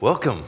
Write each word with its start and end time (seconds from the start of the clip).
welcome. 0.00 0.42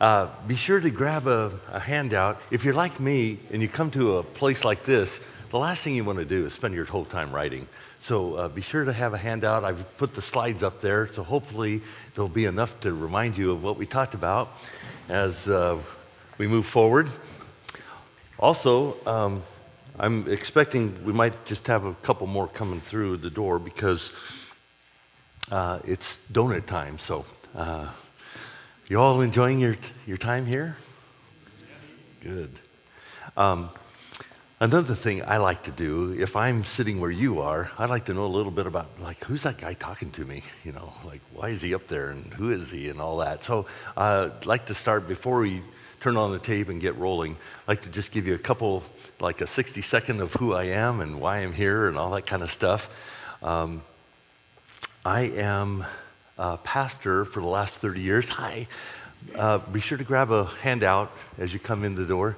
Uh, 0.00 0.28
be 0.48 0.56
sure 0.56 0.80
to 0.80 0.90
grab 0.90 1.28
a, 1.28 1.52
a, 1.70 1.78
handout. 1.78 2.40
If 2.50 2.64
you're 2.64 2.74
like 2.74 2.98
me 2.98 3.38
and 3.52 3.62
you 3.62 3.68
come 3.68 3.92
to 3.92 4.16
a 4.16 4.24
place 4.24 4.64
like 4.64 4.82
this, 4.82 5.20
the 5.50 5.58
last 5.58 5.84
thing 5.84 5.94
you 5.94 6.02
want 6.02 6.18
to 6.18 6.24
do 6.24 6.44
is 6.46 6.54
spend 6.54 6.74
your 6.74 6.86
whole 6.86 7.04
time 7.04 7.32
writing. 7.32 7.68
So 8.00 8.34
uh, 8.34 8.48
be 8.48 8.62
sure 8.62 8.84
to 8.84 8.92
have 8.92 9.14
a 9.14 9.16
handout. 9.16 9.62
I've 9.62 9.96
put 9.96 10.14
the 10.14 10.22
slides 10.22 10.64
up 10.64 10.80
there, 10.80 11.06
so 11.06 11.22
hopefully 11.22 11.82
there'll 12.14 12.28
be 12.28 12.46
enough 12.46 12.80
to 12.80 12.92
remind 12.92 13.38
you 13.38 13.52
of 13.52 13.62
what 13.62 13.76
we 13.76 13.86
talked 13.86 14.14
about 14.14 14.48
as 15.08 15.46
uh, 15.46 15.78
we 16.38 16.48
move 16.48 16.66
forward. 16.66 17.08
Also, 18.40 18.96
um, 19.06 19.40
I'm 20.00 20.28
expecting 20.28 21.04
we 21.04 21.12
might 21.12 21.44
just 21.44 21.68
have 21.68 21.84
a 21.84 21.94
couple 22.02 22.26
more 22.26 22.48
coming 22.48 22.80
through 22.80 23.18
the 23.18 23.30
door 23.30 23.60
because 23.60 24.10
uh, 25.52 25.78
it's 25.84 26.22
donut 26.32 26.66
time. 26.66 26.98
So 26.98 27.24
uh, 27.54 27.86
you 28.90 29.00
all 29.00 29.20
enjoying 29.20 29.60
your, 29.60 29.76
your 30.04 30.16
time 30.16 30.46
here? 30.46 30.76
Good. 32.20 32.50
Um, 33.36 33.70
another 34.58 34.96
thing 34.96 35.22
I 35.22 35.36
like 35.36 35.62
to 35.62 35.70
do, 35.70 36.12
if 36.18 36.34
I'm 36.34 36.64
sitting 36.64 36.98
where 36.98 37.10
you 37.10 37.40
are, 37.40 37.70
I'd 37.78 37.88
like 37.88 38.06
to 38.06 38.14
know 38.14 38.26
a 38.26 38.34
little 38.34 38.50
bit 38.50 38.66
about, 38.66 38.88
like, 39.00 39.22
who's 39.22 39.44
that 39.44 39.58
guy 39.58 39.74
talking 39.74 40.10
to 40.10 40.24
me? 40.24 40.42
You 40.64 40.72
know, 40.72 40.92
like, 41.04 41.20
why 41.32 41.50
is 41.50 41.62
he 41.62 41.72
up 41.72 41.86
there 41.86 42.10
and 42.10 42.34
who 42.34 42.50
is 42.50 42.72
he 42.72 42.88
and 42.88 43.00
all 43.00 43.18
that. 43.18 43.44
So 43.44 43.66
uh, 43.96 44.30
I'd 44.36 44.44
like 44.44 44.66
to 44.66 44.74
start 44.74 45.06
before 45.06 45.38
we 45.38 45.62
turn 46.00 46.16
on 46.16 46.32
the 46.32 46.40
tape 46.40 46.68
and 46.68 46.80
get 46.80 46.96
rolling. 46.96 47.34
I'd 47.34 47.68
like 47.68 47.82
to 47.82 47.90
just 47.90 48.10
give 48.10 48.26
you 48.26 48.34
a 48.34 48.38
couple, 48.38 48.82
like 49.20 49.40
a 49.40 49.46
60 49.46 49.82
second 49.82 50.20
of 50.20 50.32
who 50.32 50.52
I 50.52 50.64
am 50.64 50.98
and 50.98 51.20
why 51.20 51.38
I'm 51.38 51.52
here 51.52 51.86
and 51.86 51.96
all 51.96 52.10
that 52.10 52.26
kind 52.26 52.42
of 52.42 52.50
stuff. 52.50 52.90
Um, 53.40 53.82
I 55.04 55.20
am 55.36 55.84
uh, 56.40 56.56
pastor 56.58 57.24
for 57.24 57.40
the 57.40 57.46
last 57.46 57.76
30 57.76 58.00
years. 58.00 58.28
Hi. 58.40 58.66
Uh, 59.36 59.58
be 59.58 59.80
sure 59.80 59.98
to 59.98 60.04
grab 60.04 60.32
a 60.32 60.46
handout 60.62 61.12
as 61.38 61.52
you 61.52 61.60
come 61.60 61.84
in 61.84 61.94
the 61.94 62.06
door. 62.06 62.36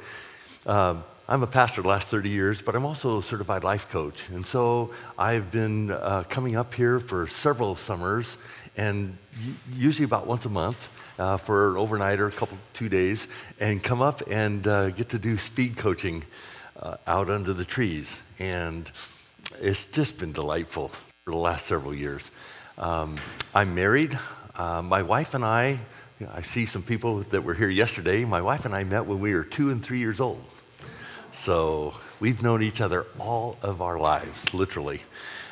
Uh, 0.66 0.96
I'm 1.28 1.42
a 1.42 1.46
pastor 1.46 1.80
the 1.82 1.88
last 1.88 2.08
30 2.08 2.28
years, 2.28 2.60
but 2.60 2.74
I'm 2.74 2.84
also 2.84 3.18
a 3.18 3.22
certified 3.22 3.62
life 3.62 3.88
coach. 3.88 4.28
And 4.28 4.44
so 4.44 4.92
I've 5.16 5.50
been 5.52 5.92
uh, 5.92 6.24
coming 6.28 6.56
up 6.56 6.74
here 6.74 6.98
for 6.98 7.28
several 7.28 7.76
summers 7.76 8.36
and 8.76 9.16
usually 9.74 10.04
about 10.04 10.26
once 10.26 10.44
a 10.44 10.50
month. 10.50 10.88
Uh, 11.18 11.36
for 11.36 11.68
an 11.68 11.74
overnighter, 11.74 12.26
a 12.26 12.30
couple, 12.32 12.56
two 12.72 12.88
days, 12.88 13.28
and 13.60 13.82
come 13.82 14.00
up 14.00 14.22
and 14.30 14.66
uh, 14.66 14.88
get 14.90 15.10
to 15.10 15.18
do 15.18 15.36
speed 15.36 15.76
coaching 15.76 16.24
uh, 16.80 16.96
out 17.06 17.28
under 17.28 17.52
the 17.52 17.66
trees. 17.66 18.22
And 18.38 18.90
it's 19.60 19.84
just 19.84 20.18
been 20.18 20.32
delightful 20.32 20.88
for 20.88 21.30
the 21.30 21.36
last 21.36 21.66
several 21.66 21.94
years. 21.94 22.30
Um, 22.78 23.18
I'm 23.54 23.74
married. 23.74 24.18
Uh, 24.56 24.80
my 24.80 25.02
wife 25.02 25.34
and 25.34 25.44
I, 25.44 25.78
I 26.32 26.40
see 26.40 26.64
some 26.64 26.82
people 26.82 27.20
that 27.20 27.44
were 27.44 27.52
here 27.52 27.68
yesterday. 27.68 28.24
My 28.24 28.40
wife 28.40 28.64
and 28.64 28.74
I 28.74 28.82
met 28.82 29.04
when 29.04 29.20
we 29.20 29.34
were 29.34 29.44
two 29.44 29.70
and 29.70 29.84
three 29.84 29.98
years 29.98 30.20
old. 30.20 30.42
So 31.32 31.94
we've 32.18 32.42
known 32.42 32.62
each 32.62 32.80
other 32.80 33.04
all 33.18 33.58
of 33.60 33.82
our 33.82 33.98
lives, 33.98 34.54
literally. 34.54 35.02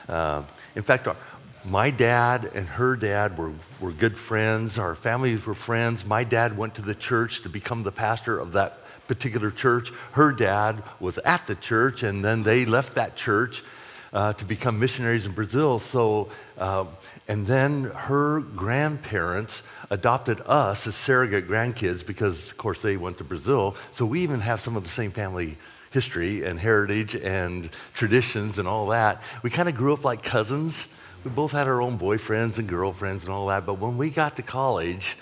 Uh, 0.09 0.45
in 0.75 0.83
fact, 0.83 1.09
our, 1.09 1.17
my 1.63 1.91
dad 1.91 2.51
and 2.55 2.67
her 2.67 2.97
dad 2.97 3.37
were, 3.37 3.53
were 3.81 3.93
good 3.93 4.17
friends. 4.17 4.79
Our 4.79 4.95
families 4.95 5.45
were 5.45 5.55
friends. 5.55 6.07
My 6.07 6.25
dad 6.25 6.57
went 6.57 6.75
to 6.77 6.83
the 6.83 6.95
church 6.95 7.43
to 7.43 7.51
become 7.51 7.83
the 7.83 7.93
pastor 7.93 8.39
of 8.39 8.53
that 8.53 8.79
particular 9.07 9.51
church. 9.51 9.91
Her 10.13 10.33
dad 10.33 10.83
was 10.99 11.19
at 11.19 11.47
the 11.47 11.55
church, 11.55 12.03
and 12.03 12.25
then 12.25 12.45
they 12.45 12.65
left 12.65 12.95
that 12.95 13.15
church 13.15 13.63
uh, 14.13 14.33
to 14.35 14.45
become 14.45 14.79
missionaries 14.79 15.27
in 15.27 15.33
Brazil. 15.33 15.79
So 15.79 16.31
uh, 16.59 16.85
and 17.31 17.47
then 17.47 17.85
her 17.85 18.41
grandparents 18.41 19.63
adopted 19.89 20.41
us 20.47 20.89
as 20.89 20.97
surrogate 20.97 21.47
grandkids 21.47 22.05
because, 22.05 22.51
of 22.51 22.57
course, 22.57 22.83
they 22.83 22.97
went 22.97 23.19
to 23.19 23.25
Brazil. 23.25 23.77
So 23.93 24.05
we 24.05 24.23
even 24.23 24.41
have 24.41 24.61
some 24.61 24.77
of 24.77 24.83
the 24.83 24.91
same 24.91 25.13
family 25.13 25.57
history 25.93 26.43
and 26.43 26.59
heritage 26.59 27.15
and 27.15 27.71
traditions 27.95 28.59
and 28.59 28.67
all 28.67 28.89
that. 28.89 29.23
We 29.45 29.51
kind 29.51 29.69
of 29.69 29.77
grew 29.77 29.93
up 29.93 30.05
like 30.05 30.25
cousins. 30.25 30.89
We 31.25 31.31
both 31.31 31.53
had 31.53 31.69
our 31.69 31.81
own 31.81 32.01
boyfriends 32.01 32.59
and 32.59 32.69
girlfriends 32.69 33.27
and 33.27 33.33
all 33.33 33.47
that. 33.47 33.65
But 33.65 33.79
when 33.79 33.97
we 33.97 34.11
got 34.11 34.35
to 34.37 34.43
college, 34.43 35.17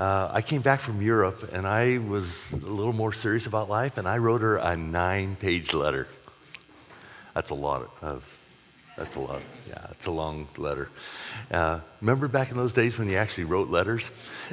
uh, 0.00 0.30
I 0.32 0.42
came 0.42 0.62
back 0.62 0.80
from 0.80 1.00
Europe 1.00 1.50
and 1.52 1.64
I 1.64 1.98
was 1.98 2.52
a 2.52 2.56
little 2.56 2.92
more 2.92 3.12
serious 3.12 3.46
about 3.46 3.68
life, 3.68 3.98
and 3.98 4.08
I 4.08 4.18
wrote 4.18 4.40
her 4.40 4.56
a 4.56 4.76
nine 4.76 5.36
page 5.36 5.74
letter. 5.74 6.08
That's 7.34 7.50
a 7.50 7.54
lot 7.54 7.90
of, 8.02 8.38
that's 8.96 9.16
a 9.16 9.20
lot. 9.20 9.40
Yeah, 9.68 9.86
it's 9.90 10.06
a 10.06 10.10
long 10.10 10.48
letter. 10.56 10.90
Uh, 11.50 11.80
remember 12.00 12.28
back 12.28 12.50
in 12.50 12.56
those 12.56 12.74
days 12.74 12.98
when 12.98 13.08
you 13.08 13.16
actually 13.16 13.44
wrote 13.44 13.70
letters? 13.70 14.10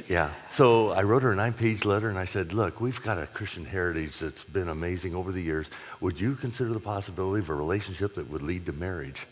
Yeah. 0.08 0.30
So 0.48 0.90
I 0.90 1.02
wrote 1.02 1.22
her 1.22 1.32
a 1.32 1.36
nine 1.36 1.52
page 1.52 1.84
letter 1.84 2.08
and 2.08 2.18
I 2.18 2.24
said, 2.24 2.52
Look, 2.52 2.80
we've 2.80 3.02
got 3.02 3.18
a 3.18 3.26
Christian 3.26 3.64
heritage 3.64 4.18
that's 4.18 4.44
been 4.44 4.68
amazing 4.68 5.14
over 5.14 5.30
the 5.30 5.42
years. 5.42 5.70
Would 6.00 6.18
you 6.18 6.34
consider 6.34 6.72
the 6.72 6.80
possibility 6.80 7.42
of 7.42 7.50
a 7.50 7.54
relationship 7.54 8.14
that 8.14 8.30
would 8.30 8.42
lead 8.42 8.66
to 8.66 8.72
marriage? 8.72 9.26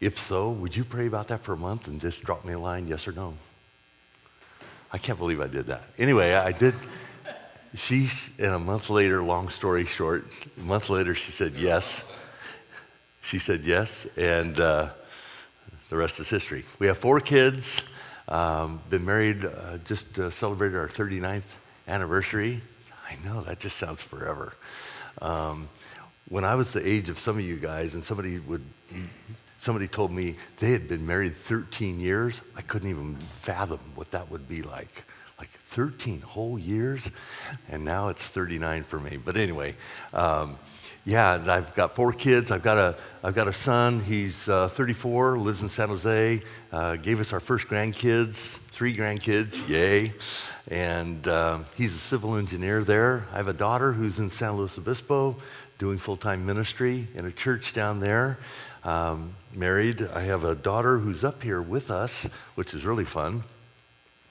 If 0.00 0.18
so, 0.18 0.50
would 0.50 0.76
you 0.76 0.84
pray 0.84 1.06
about 1.06 1.28
that 1.28 1.42
for 1.42 1.54
a 1.54 1.56
month 1.56 1.88
and 1.88 2.00
just 2.00 2.22
drop 2.22 2.44
me 2.44 2.52
a 2.52 2.58
line, 2.58 2.86
yes 2.86 3.08
or 3.08 3.12
no? 3.12 3.34
I 4.92 4.98
can't 4.98 5.18
believe 5.18 5.40
I 5.40 5.46
did 5.46 5.66
that. 5.66 5.82
Anyway, 5.98 6.34
I 6.34 6.52
did. 6.52 6.74
She's, 7.74 8.30
and 8.38 8.54
a 8.54 8.58
month 8.58 8.88
later, 8.88 9.20
long 9.20 9.48
story 9.48 9.84
short, 9.84 10.26
a 10.56 10.60
month 10.60 10.90
later, 10.90 11.12
she 11.12 11.32
said 11.32 11.54
yes. 11.54 12.04
She 13.20 13.40
said 13.40 13.64
yes, 13.64 14.06
and 14.16 14.60
uh, 14.60 14.90
the 15.88 15.96
rest 15.96 16.20
is 16.20 16.30
history. 16.30 16.64
We 16.78 16.86
have 16.86 16.98
four 16.98 17.18
kids, 17.18 17.82
um, 18.28 18.80
been 18.90 19.04
married, 19.04 19.44
uh, 19.44 19.78
just 19.84 20.18
uh, 20.20 20.30
celebrated 20.30 20.76
our 20.76 20.86
39th 20.86 21.42
anniversary. 21.88 22.60
I 23.10 23.16
know, 23.24 23.42
that 23.42 23.58
just 23.58 23.76
sounds 23.76 24.00
forever. 24.00 24.52
Um, 25.20 25.68
when 26.28 26.44
I 26.44 26.54
was 26.54 26.72
the 26.72 26.86
age 26.86 27.08
of 27.08 27.18
some 27.18 27.38
of 27.38 27.44
you 27.44 27.56
guys, 27.56 27.94
and 27.94 28.04
somebody 28.04 28.38
would, 28.38 28.62
somebody 29.58 29.88
told 29.88 30.12
me 30.12 30.36
they 30.58 30.70
had 30.70 30.86
been 30.86 31.04
married 31.04 31.34
13 31.34 31.98
years, 31.98 32.40
I 32.56 32.62
couldn't 32.62 32.88
even 32.88 33.16
fathom 33.40 33.80
what 33.96 34.12
that 34.12 34.30
would 34.30 34.48
be 34.48 34.62
like. 34.62 35.04
Like 35.76 35.90
13 35.90 36.20
whole 36.20 36.56
years, 36.56 37.10
and 37.68 37.84
now 37.84 38.08
it's 38.08 38.22
39 38.22 38.84
for 38.84 39.00
me. 39.00 39.16
But 39.16 39.36
anyway, 39.36 39.74
um, 40.12 40.56
yeah, 41.04 41.42
I've 41.48 41.74
got 41.74 41.96
four 41.96 42.12
kids. 42.12 42.52
I've 42.52 42.62
got 42.62 42.78
a, 42.78 42.96
I've 43.24 43.34
got 43.34 43.48
a 43.48 43.52
son. 43.52 44.00
He's 44.00 44.48
uh, 44.48 44.68
34, 44.68 45.38
lives 45.38 45.62
in 45.62 45.68
San 45.68 45.88
Jose. 45.88 46.42
Uh, 46.70 46.96
gave 46.96 47.18
us 47.18 47.32
our 47.32 47.40
first 47.40 47.66
grandkids, 47.66 48.58
three 48.68 48.94
grandkids, 48.94 49.68
yay. 49.68 50.12
And 50.68 51.26
uh, 51.26 51.58
he's 51.76 51.94
a 51.94 51.98
civil 51.98 52.36
engineer 52.36 52.84
there. 52.84 53.26
I 53.32 53.38
have 53.38 53.48
a 53.48 53.52
daughter 53.52 53.92
who's 53.92 54.20
in 54.20 54.30
San 54.30 54.56
Luis 54.56 54.78
Obispo 54.78 55.36
doing 55.78 55.98
full 55.98 56.16
time 56.16 56.46
ministry 56.46 57.08
in 57.16 57.26
a 57.26 57.32
church 57.32 57.72
down 57.72 57.98
there. 57.98 58.38
Um, 58.84 59.34
married. 59.52 60.02
I 60.14 60.20
have 60.20 60.44
a 60.44 60.54
daughter 60.54 60.98
who's 60.98 61.24
up 61.24 61.42
here 61.42 61.60
with 61.60 61.90
us, 61.90 62.28
which 62.54 62.74
is 62.74 62.84
really 62.84 63.04
fun. 63.04 63.42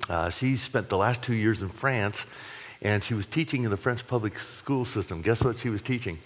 Uh, 0.09 0.30
she 0.30 0.56
spent 0.56 0.90
the 0.90 0.97
last 0.97 1.24
two 1.24 1.34
years 1.34 1.62
in 1.62 1.69
France, 1.69 2.25
and 2.81 3.03
she 3.03 3.14
was 3.14 3.25
teaching 3.25 3.64
in 3.64 3.69
the 3.69 3.78
French 3.78 4.06
public 4.06 4.38
school 4.38 4.86
system. 4.86 5.22
Guess 5.22 5.44
what 5.44 5.58
she 5.58 5.69
was 5.69 5.81
teaching? 5.81 6.19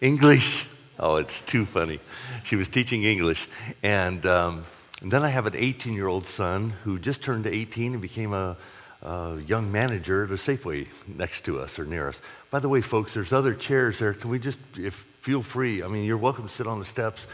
English. 0.00 0.66
Oh, 0.98 1.16
it's 1.16 1.40
too 1.40 1.64
funny. 1.64 1.98
She 2.44 2.56
was 2.56 2.68
teaching 2.68 3.04
English. 3.04 3.48
And, 3.82 4.24
um, 4.26 4.64
and 5.02 5.10
then 5.10 5.24
I 5.24 5.28
have 5.28 5.46
an 5.46 5.54
18 5.56 5.94
year 5.94 6.08
old 6.08 6.26
son 6.26 6.70
who 6.84 6.98
just 6.98 7.22
turned 7.22 7.46
18 7.46 7.92
and 7.92 8.02
became 8.02 8.32
a, 8.32 8.56
a, 9.02 9.38
young 9.46 9.72
manager 9.72 10.24
at 10.24 10.30
a 10.30 10.34
Safeway 10.34 10.86
next 11.08 11.42
to 11.46 11.58
us 11.58 11.78
or 11.78 11.84
near 11.84 12.08
us. 12.08 12.22
By 12.50 12.58
the 12.58 12.68
way, 12.68 12.80
folks, 12.80 13.14
there's 13.14 13.32
other 13.32 13.54
chairs 13.54 13.98
there. 13.98 14.12
Can 14.12 14.30
we 14.30 14.38
just, 14.38 14.60
if 14.78 14.94
feel 15.20 15.42
free? 15.42 15.82
I 15.82 15.88
mean, 15.88 16.04
you're 16.04 16.18
welcome 16.18 16.46
to 16.46 16.52
sit 16.52 16.66
on 16.66 16.78
the 16.78 16.84
steps, 16.84 17.26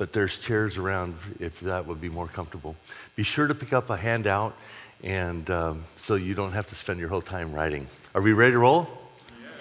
but 0.00 0.14
there's 0.14 0.38
chairs 0.38 0.78
around 0.78 1.14
if 1.40 1.60
that 1.60 1.86
would 1.86 2.00
be 2.00 2.08
more 2.08 2.26
comfortable. 2.26 2.74
Be 3.16 3.22
sure 3.22 3.46
to 3.46 3.54
pick 3.54 3.74
up 3.74 3.90
a 3.90 3.98
handout, 3.98 4.56
and 5.04 5.50
um, 5.50 5.84
so 5.96 6.14
you 6.14 6.32
don't 6.34 6.52
have 6.52 6.66
to 6.68 6.74
spend 6.74 6.98
your 6.98 7.10
whole 7.10 7.20
time 7.20 7.52
writing. 7.52 7.86
Are 8.14 8.22
we 8.22 8.32
ready 8.32 8.52
to 8.52 8.58
roll? 8.60 8.88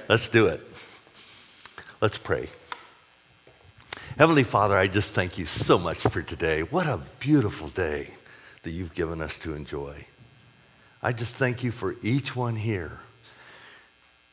Let's 0.08 0.30
do 0.30 0.48
it. 0.48 0.62
Let's 2.00 2.18
pray. 2.18 2.48
Heavenly 4.18 4.46
Father, 4.46 4.78
I 4.78 4.88
just 4.88 5.12
thank 5.12 5.38
you 5.38 5.46
so 5.46 5.78
much 5.78 6.04
for 6.04 6.22
today. 6.22 6.62
What 6.62 6.88
a 6.88 7.02
beautiful 7.20 7.68
day 7.68 8.10
that 8.64 8.72
you've 8.72 8.94
given 8.94 9.20
us 9.20 9.40
to 9.40 9.54
enjoy. 9.56 10.06
I 11.04 11.12
just 11.12 11.36
thank 11.36 11.66
you 11.66 11.72
for 11.72 11.98
each 12.02 12.34
one 12.34 12.56
here. 12.56 12.98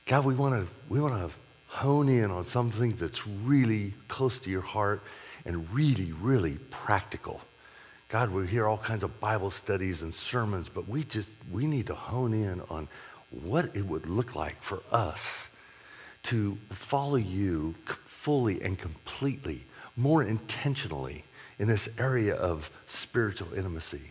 God, 0.06 0.24
we 0.24 0.34
want 0.34 0.54
to 0.54 0.72
we 0.88 1.00
want 1.00 1.14
to 1.14 1.36
hone 1.66 2.08
in 2.08 2.30
on 2.30 2.46
something 2.46 2.92
that's 2.92 3.26
really 3.26 3.92
close 4.06 4.38
to 4.38 4.50
your 4.50 4.62
heart 4.62 5.02
and 5.46 5.72
really, 5.72 6.12
really 6.12 6.58
practical. 6.70 7.40
God, 8.08 8.30
we 8.30 8.46
hear 8.46 8.66
all 8.66 8.78
kinds 8.78 9.02
of 9.02 9.18
Bible 9.20 9.50
studies 9.50 10.02
and 10.02 10.14
sermons, 10.14 10.68
but 10.68 10.88
we 10.88 11.04
just 11.04 11.36
we 11.50 11.66
need 11.66 11.86
to 11.88 11.94
hone 11.94 12.34
in 12.34 12.60
on 12.70 12.88
what 13.30 13.74
it 13.74 13.86
would 13.86 14.08
look 14.08 14.34
like 14.34 14.62
for 14.62 14.82
us 14.92 15.48
to 16.24 16.58
follow 16.70 17.16
you 17.16 17.74
fully 18.04 18.60
and 18.62 18.78
completely, 18.78 19.64
more 19.96 20.22
intentionally 20.22 21.24
in 21.58 21.68
this 21.68 21.88
area 21.98 22.34
of 22.34 22.70
spiritual 22.86 23.52
intimacy. 23.54 24.02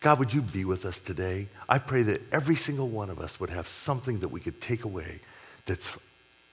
God, 0.00 0.18
would 0.18 0.32
you 0.32 0.42
be 0.42 0.64
with 0.64 0.84
us 0.84 1.00
today? 1.00 1.48
I 1.68 1.78
pray 1.78 2.02
that 2.02 2.22
every 2.32 2.56
single 2.56 2.88
one 2.88 3.10
of 3.10 3.18
us 3.18 3.40
would 3.40 3.50
have 3.50 3.66
something 3.66 4.20
that 4.20 4.28
we 4.28 4.40
could 4.40 4.60
take 4.60 4.84
away 4.84 5.20
that's 5.66 5.96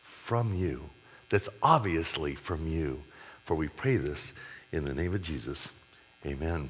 from 0.01 0.53
you, 0.53 0.89
that's 1.29 1.49
obviously 1.61 2.33
from 2.33 2.67
you. 2.67 3.01
For 3.51 3.55
we 3.55 3.67
pray 3.67 3.97
this 3.97 4.31
in 4.71 4.85
the 4.85 4.93
name 4.93 5.13
of 5.13 5.21
Jesus. 5.21 5.71
Amen. 6.25 6.69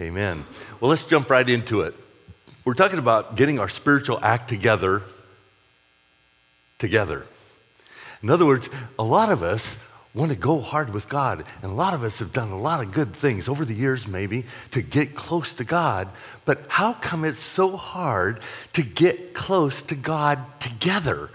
Amen. 0.00 0.42
Well, 0.80 0.90
let's 0.90 1.04
jump 1.04 1.30
right 1.30 1.48
into 1.48 1.82
it. 1.82 1.94
We're 2.64 2.74
talking 2.74 2.98
about 2.98 3.36
getting 3.36 3.60
our 3.60 3.68
spiritual 3.68 4.18
act 4.20 4.48
together 4.48 5.04
together. 6.80 7.24
In 8.20 8.30
other 8.30 8.44
words, 8.44 8.68
a 8.98 9.04
lot 9.04 9.30
of 9.30 9.44
us 9.44 9.76
want 10.12 10.32
to 10.32 10.36
go 10.36 10.60
hard 10.60 10.92
with 10.92 11.08
God, 11.08 11.44
and 11.62 11.70
a 11.70 11.74
lot 11.76 11.94
of 11.94 12.02
us 12.02 12.18
have 12.18 12.32
done 12.32 12.50
a 12.50 12.58
lot 12.58 12.82
of 12.82 12.90
good 12.90 13.14
things 13.14 13.48
over 13.48 13.64
the 13.64 13.74
years, 13.74 14.08
maybe, 14.08 14.44
to 14.72 14.82
get 14.82 15.14
close 15.14 15.52
to 15.52 15.64
God. 15.64 16.08
But 16.44 16.64
how 16.66 16.94
come 16.94 17.24
it's 17.24 17.38
so 17.38 17.76
hard 17.76 18.40
to 18.72 18.82
get 18.82 19.34
close 19.34 19.82
to 19.82 19.94
God 19.94 20.40
together? 20.58 21.30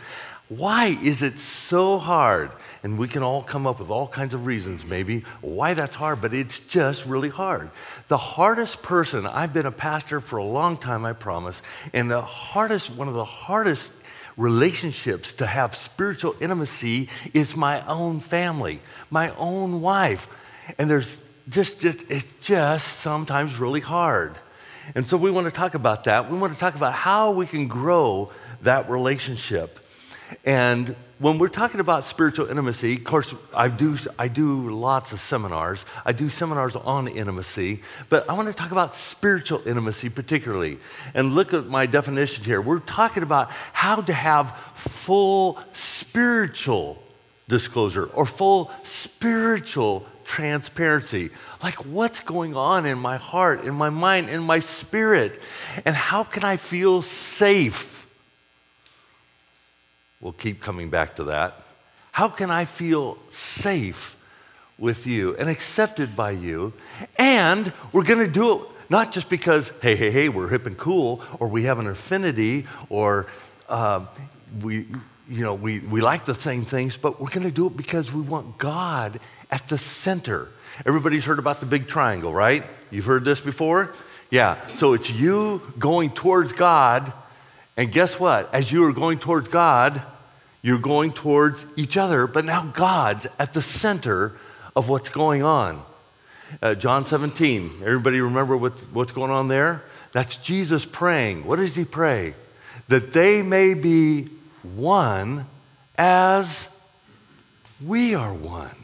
Why 0.57 0.97
is 1.01 1.21
it 1.21 1.39
so 1.39 1.97
hard? 1.97 2.51
And 2.83 2.97
we 2.97 3.07
can 3.07 3.23
all 3.23 3.41
come 3.41 3.65
up 3.65 3.79
with 3.79 3.89
all 3.89 4.05
kinds 4.05 4.33
of 4.33 4.45
reasons, 4.45 4.83
maybe, 4.83 5.23
why 5.39 5.75
that's 5.75 5.95
hard, 5.95 6.19
but 6.19 6.33
it's 6.33 6.59
just 6.59 7.05
really 7.05 7.29
hard. 7.29 7.69
The 8.09 8.17
hardest 8.17 8.81
person, 8.81 9.25
I've 9.25 9.53
been 9.53 9.65
a 9.65 9.71
pastor 9.71 10.19
for 10.19 10.35
a 10.35 10.43
long 10.43 10.75
time, 10.75 11.05
I 11.05 11.13
promise, 11.13 11.61
and 11.93 12.11
the 12.11 12.21
hardest, 12.21 12.89
one 12.89 13.07
of 13.07 13.13
the 13.13 13.23
hardest 13.23 13.93
relationships 14.35 15.31
to 15.35 15.45
have 15.45 15.73
spiritual 15.73 16.35
intimacy 16.41 17.07
is 17.33 17.55
my 17.55 17.79
own 17.87 18.19
family, 18.19 18.81
my 19.09 19.33
own 19.37 19.79
wife. 19.79 20.27
And 20.77 20.89
there's 20.89 21.21
just, 21.47 21.79
just, 21.79 22.11
it's 22.11 22.27
just 22.41 22.99
sometimes 22.99 23.57
really 23.57 23.79
hard. 23.79 24.35
And 24.95 25.07
so 25.07 25.15
we 25.15 25.31
want 25.31 25.45
to 25.45 25.51
talk 25.51 25.75
about 25.75 26.03
that. 26.03 26.29
We 26.29 26.37
want 26.37 26.51
to 26.51 26.59
talk 26.59 26.75
about 26.75 26.91
how 26.93 27.31
we 27.31 27.45
can 27.45 27.69
grow 27.69 28.33
that 28.63 28.89
relationship. 28.89 29.79
And 30.45 30.95
when 31.19 31.37
we're 31.37 31.49
talking 31.49 31.79
about 31.79 32.03
spiritual 32.03 32.47
intimacy, 32.49 32.95
of 32.95 33.03
course, 33.03 33.35
I 33.55 33.67
do, 33.67 33.97
I 34.17 34.27
do 34.27 34.69
lots 34.69 35.11
of 35.11 35.19
seminars. 35.19 35.85
I 36.03 36.13
do 36.13 36.29
seminars 36.29 36.75
on 36.75 37.07
intimacy, 37.07 37.81
but 38.09 38.27
I 38.29 38.33
want 38.33 38.47
to 38.47 38.53
talk 38.53 38.71
about 38.71 38.95
spiritual 38.95 39.61
intimacy 39.67 40.09
particularly. 40.09 40.79
And 41.13 41.35
look 41.35 41.53
at 41.53 41.67
my 41.67 41.85
definition 41.85 42.43
here. 42.43 42.59
We're 42.59 42.79
talking 42.79 43.23
about 43.23 43.51
how 43.73 44.01
to 44.01 44.13
have 44.13 44.57
full 44.73 45.59
spiritual 45.73 47.01
disclosure 47.47 48.05
or 48.05 48.25
full 48.25 48.71
spiritual 48.83 50.05
transparency. 50.23 51.29
Like, 51.61 51.85
what's 51.85 52.21
going 52.21 52.55
on 52.55 52.85
in 52.85 52.97
my 52.97 53.17
heart, 53.17 53.65
in 53.65 53.75
my 53.75 53.89
mind, 53.89 54.29
in 54.29 54.41
my 54.41 54.59
spirit? 54.59 55.39
And 55.85 55.93
how 55.93 56.23
can 56.23 56.43
I 56.43 56.57
feel 56.57 57.01
safe? 57.01 58.00
We'll 60.21 60.33
keep 60.33 60.61
coming 60.61 60.89
back 60.89 61.15
to 61.15 61.25
that. 61.25 61.55
How 62.11 62.29
can 62.29 62.51
I 62.51 62.65
feel 62.65 63.17
safe 63.29 64.15
with 64.77 65.07
you 65.07 65.35
and 65.35 65.49
accepted 65.49 66.15
by 66.15 66.31
you? 66.31 66.73
And 67.17 67.73
we're 67.91 68.03
going 68.03 68.25
to 68.25 68.31
do 68.31 68.53
it 68.55 68.61
not 68.91 69.13
just 69.13 69.29
because, 69.29 69.71
hey, 69.81 69.95
hey, 69.95 70.11
hey, 70.11 70.27
we're 70.27 70.49
hip 70.49 70.65
and 70.65 70.77
cool, 70.77 71.21
or 71.39 71.47
we 71.47 71.63
have 71.63 71.79
an 71.79 71.87
affinity, 71.87 72.67
or 72.89 73.25
uh, 73.69 74.05
we, 74.61 74.85
you 75.29 75.43
know, 75.45 75.53
we, 75.53 75.79
we 75.79 76.01
like 76.01 76.25
the 76.25 76.35
same 76.35 76.65
things, 76.65 76.97
but 76.97 77.21
we're 77.21 77.29
going 77.29 77.43
to 77.43 77.51
do 77.51 77.67
it 77.67 77.77
because 77.77 78.11
we 78.11 78.21
want 78.21 78.57
God 78.57 79.21
at 79.49 79.65
the 79.69 79.77
center. 79.77 80.49
Everybody's 80.85 81.23
heard 81.23 81.39
about 81.39 81.61
the 81.61 81.65
big 81.65 81.87
triangle, 81.87 82.33
right? 82.33 82.65
You've 82.89 83.05
heard 83.05 83.23
this 83.23 83.39
before? 83.39 83.93
Yeah. 84.29 84.65
So 84.65 84.91
it's 84.91 85.09
you 85.09 85.61
going 85.79 86.11
towards 86.11 86.51
God, 86.51 87.13
and 87.77 87.93
guess 87.93 88.19
what? 88.19 88.53
As 88.53 88.73
you 88.73 88.85
are 88.87 88.91
going 88.91 89.19
towards 89.19 89.47
God, 89.47 90.03
you're 90.61 90.79
going 90.79 91.13
towards 91.13 91.65
each 91.75 91.97
other, 91.97 92.27
but 92.27 92.45
now 92.45 92.63
God's 92.65 93.27
at 93.39 93.53
the 93.53 93.61
center 93.61 94.37
of 94.75 94.89
what's 94.89 95.09
going 95.09 95.43
on. 95.43 95.83
Uh, 96.61 96.75
John 96.75 97.05
17, 97.05 97.81
everybody 97.83 98.19
remember 98.21 98.57
what, 98.57 98.73
what's 98.93 99.11
going 99.11 99.31
on 99.31 99.47
there? 99.47 99.83
That's 100.11 100.35
Jesus 100.35 100.85
praying. 100.85 101.45
What 101.45 101.57
does 101.57 101.75
he 101.75 101.85
pray? 101.85 102.33
That 102.89 103.13
they 103.13 103.41
may 103.41 103.73
be 103.73 104.27
one 104.63 105.45
as 105.97 106.67
we 107.85 108.13
are 108.13 108.33
one. 108.33 108.75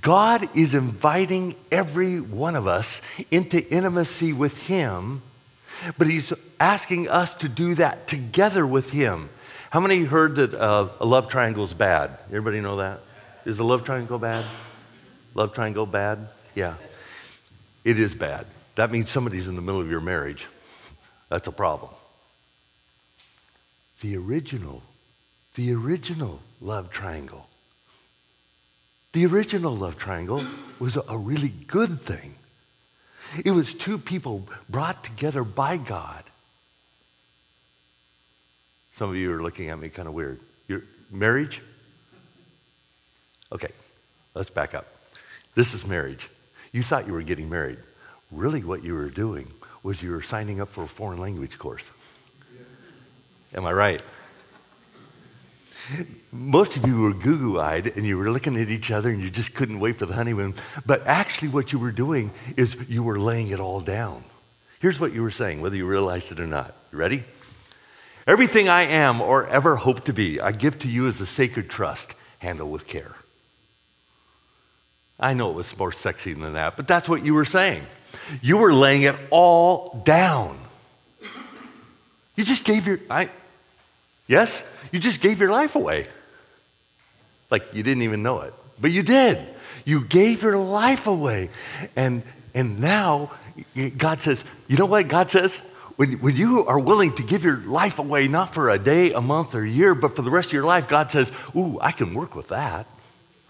God 0.00 0.48
is 0.56 0.74
inviting 0.74 1.56
every 1.72 2.20
one 2.20 2.54
of 2.54 2.66
us 2.66 3.02
into 3.30 3.68
intimacy 3.72 4.32
with 4.32 4.68
Him, 4.68 5.22
but 5.98 6.06
He's 6.06 6.32
asking 6.60 7.08
us 7.08 7.34
to 7.36 7.48
do 7.48 7.74
that 7.74 8.06
together 8.06 8.64
with 8.66 8.90
Him. 8.90 9.30
How 9.70 9.78
many 9.78 10.02
heard 10.02 10.34
that 10.34 10.52
uh, 10.52 10.88
a 10.98 11.06
love 11.06 11.28
triangle 11.28 11.62
is 11.62 11.74
bad? 11.74 12.18
Everybody 12.26 12.60
know 12.60 12.78
that? 12.78 13.00
Is 13.44 13.60
a 13.60 13.64
love 13.64 13.84
triangle 13.84 14.18
bad? 14.18 14.44
Love 15.34 15.52
triangle 15.52 15.86
bad? 15.86 16.28
Yeah. 16.56 16.74
It 17.84 17.96
is 17.96 18.12
bad. 18.12 18.46
That 18.74 18.90
means 18.90 19.08
somebody's 19.08 19.46
in 19.46 19.54
the 19.54 19.62
middle 19.62 19.80
of 19.80 19.88
your 19.88 20.00
marriage. 20.00 20.48
That's 21.28 21.46
a 21.46 21.52
problem. 21.52 21.92
The 24.00 24.16
original, 24.16 24.82
the 25.54 25.72
original 25.72 26.40
love 26.60 26.90
triangle, 26.90 27.46
the 29.12 29.24
original 29.26 29.76
love 29.76 29.96
triangle 29.96 30.44
was 30.80 30.96
a 30.96 31.16
really 31.16 31.52
good 31.68 32.00
thing. 32.00 32.34
It 33.44 33.52
was 33.52 33.72
two 33.72 33.98
people 33.98 34.48
brought 34.68 35.04
together 35.04 35.44
by 35.44 35.76
God 35.76 36.24
some 39.00 39.08
of 39.08 39.16
you 39.16 39.32
are 39.32 39.42
looking 39.42 39.70
at 39.70 39.78
me 39.78 39.88
kind 39.88 40.06
of 40.06 40.12
weird. 40.12 40.38
Your 40.68 40.82
marriage? 41.10 41.62
Okay, 43.50 43.70
let's 44.34 44.50
back 44.50 44.74
up. 44.74 44.84
This 45.54 45.72
is 45.72 45.86
marriage. 45.86 46.28
You 46.70 46.82
thought 46.82 47.06
you 47.06 47.14
were 47.14 47.22
getting 47.22 47.48
married. 47.48 47.78
Really, 48.30 48.62
what 48.62 48.84
you 48.84 48.92
were 48.92 49.08
doing 49.08 49.50
was 49.82 50.02
you 50.02 50.10
were 50.10 50.20
signing 50.20 50.60
up 50.60 50.68
for 50.68 50.84
a 50.84 50.86
foreign 50.86 51.18
language 51.18 51.58
course. 51.58 51.90
Am 53.54 53.64
I 53.64 53.72
right? 53.72 54.02
Most 56.30 56.76
of 56.76 56.86
you 56.86 57.00
were 57.00 57.14
goo 57.14 57.58
eyed 57.58 57.86
and 57.96 58.04
you 58.04 58.18
were 58.18 58.30
looking 58.30 58.58
at 58.58 58.68
each 58.68 58.90
other 58.90 59.08
and 59.08 59.22
you 59.22 59.30
just 59.30 59.54
couldn't 59.54 59.80
wait 59.80 59.96
for 59.96 60.04
the 60.04 60.12
honeymoon. 60.12 60.54
But 60.84 61.06
actually, 61.06 61.48
what 61.48 61.72
you 61.72 61.78
were 61.78 61.90
doing 61.90 62.32
is 62.54 62.76
you 62.86 63.02
were 63.02 63.18
laying 63.18 63.48
it 63.48 63.60
all 63.60 63.80
down. 63.80 64.24
Here's 64.78 65.00
what 65.00 65.14
you 65.14 65.22
were 65.22 65.30
saying, 65.30 65.62
whether 65.62 65.76
you 65.76 65.86
realized 65.86 66.32
it 66.32 66.38
or 66.38 66.46
not. 66.46 66.74
You 66.92 66.98
ready? 66.98 67.24
Everything 68.26 68.68
I 68.68 68.82
am 68.82 69.20
or 69.20 69.46
ever 69.48 69.76
hope 69.76 70.04
to 70.04 70.12
be, 70.12 70.40
I 70.40 70.52
give 70.52 70.78
to 70.80 70.88
you 70.88 71.06
as 71.06 71.20
a 71.20 71.26
sacred 71.26 71.68
trust. 71.68 72.14
Handle 72.38 72.70
with 72.70 72.86
care. 72.86 73.14
I 75.18 75.34
know 75.34 75.50
it 75.50 75.54
was 75.54 75.76
more 75.76 75.92
sexy 75.92 76.32
than 76.32 76.54
that, 76.54 76.76
but 76.76 76.88
that's 76.88 77.08
what 77.08 77.24
you 77.24 77.34
were 77.34 77.44
saying. 77.44 77.84
You 78.40 78.56
were 78.56 78.72
laying 78.72 79.02
it 79.02 79.16
all 79.30 80.02
down. 80.04 80.58
You 82.36 82.44
just 82.44 82.64
gave 82.64 82.86
your, 82.86 82.98
I, 83.10 83.28
yes, 84.26 84.66
you 84.92 84.98
just 84.98 85.20
gave 85.20 85.40
your 85.40 85.50
life 85.50 85.76
away. 85.76 86.06
Like 87.50 87.74
you 87.74 87.82
didn't 87.82 88.04
even 88.04 88.22
know 88.22 88.40
it, 88.40 88.54
but 88.80 88.92
you 88.92 89.02
did. 89.02 89.38
You 89.84 90.04
gave 90.04 90.42
your 90.42 90.56
life 90.56 91.06
away. 91.06 91.50
And, 91.96 92.22
and 92.54 92.80
now 92.80 93.30
God 93.98 94.22
says, 94.22 94.44
you 94.68 94.78
know 94.78 94.86
what 94.86 95.08
God 95.08 95.30
says? 95.30 95.60
When, 96.00 96.12
when 96.20 96.34
you 96.34 96.64
are 96.64 96.78
willing 96.78 97.14
to 97.16 97.22
give 97.22 97.44
your 97.44 97.58
life 97.58 97.98
away, 97.98 98.26
not 98.26 98.54
for 98.54 98.70
a 98.70 98.78
day, 98.78 99.12
a 99.12 99.20
month, 99.20 99.54
or 99.54 99.64
a 99.64 99.68
year, 99.68 99.94
but 99.94 100.16
for 100.16 100.22
the 100.22 100.30
rest 100.30 100.48
of 100.48 100.54
your 100.54 100.64
life, 100.64 100.88
God 100.88 101.10
says, 101.10 101.30
Ooh, 101.54 101.78
I 101.78 101.92
can 101.92 102.14
work 102.14 102.34
with 102.34 102.48
that. 102.48 102.86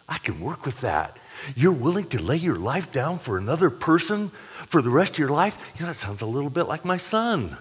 I 0.08 0.18
can 0.18 0.40
work 0.40 0.66
with 0.66 0.80
that. 0.80 1.16
You're 1.54 1.70
willing 1.70 2.06
to 2.08 2.20
lay 2.20 2.38
your 2.38 2.58
life 2.58 2.90
down 2.90 3.20
for 3.20 3.38
another 3.38 3.70
person 3.70 4.30
for 4.66 4.82
the 4.82 4.90
rest 4.90 5.12
of 5.12 5.18
your 5.20 5.28
life? 5.28 5.56
You 5.76 5.82
know, 5.82 5.92
that 5.92 5.94
sounds 5.94 6.22
a 6.22 6.26
little 6.26 6.50
bit 6.50 6.64
like 6.64 6.84
my 6.84 6.96
son 6.96 7.56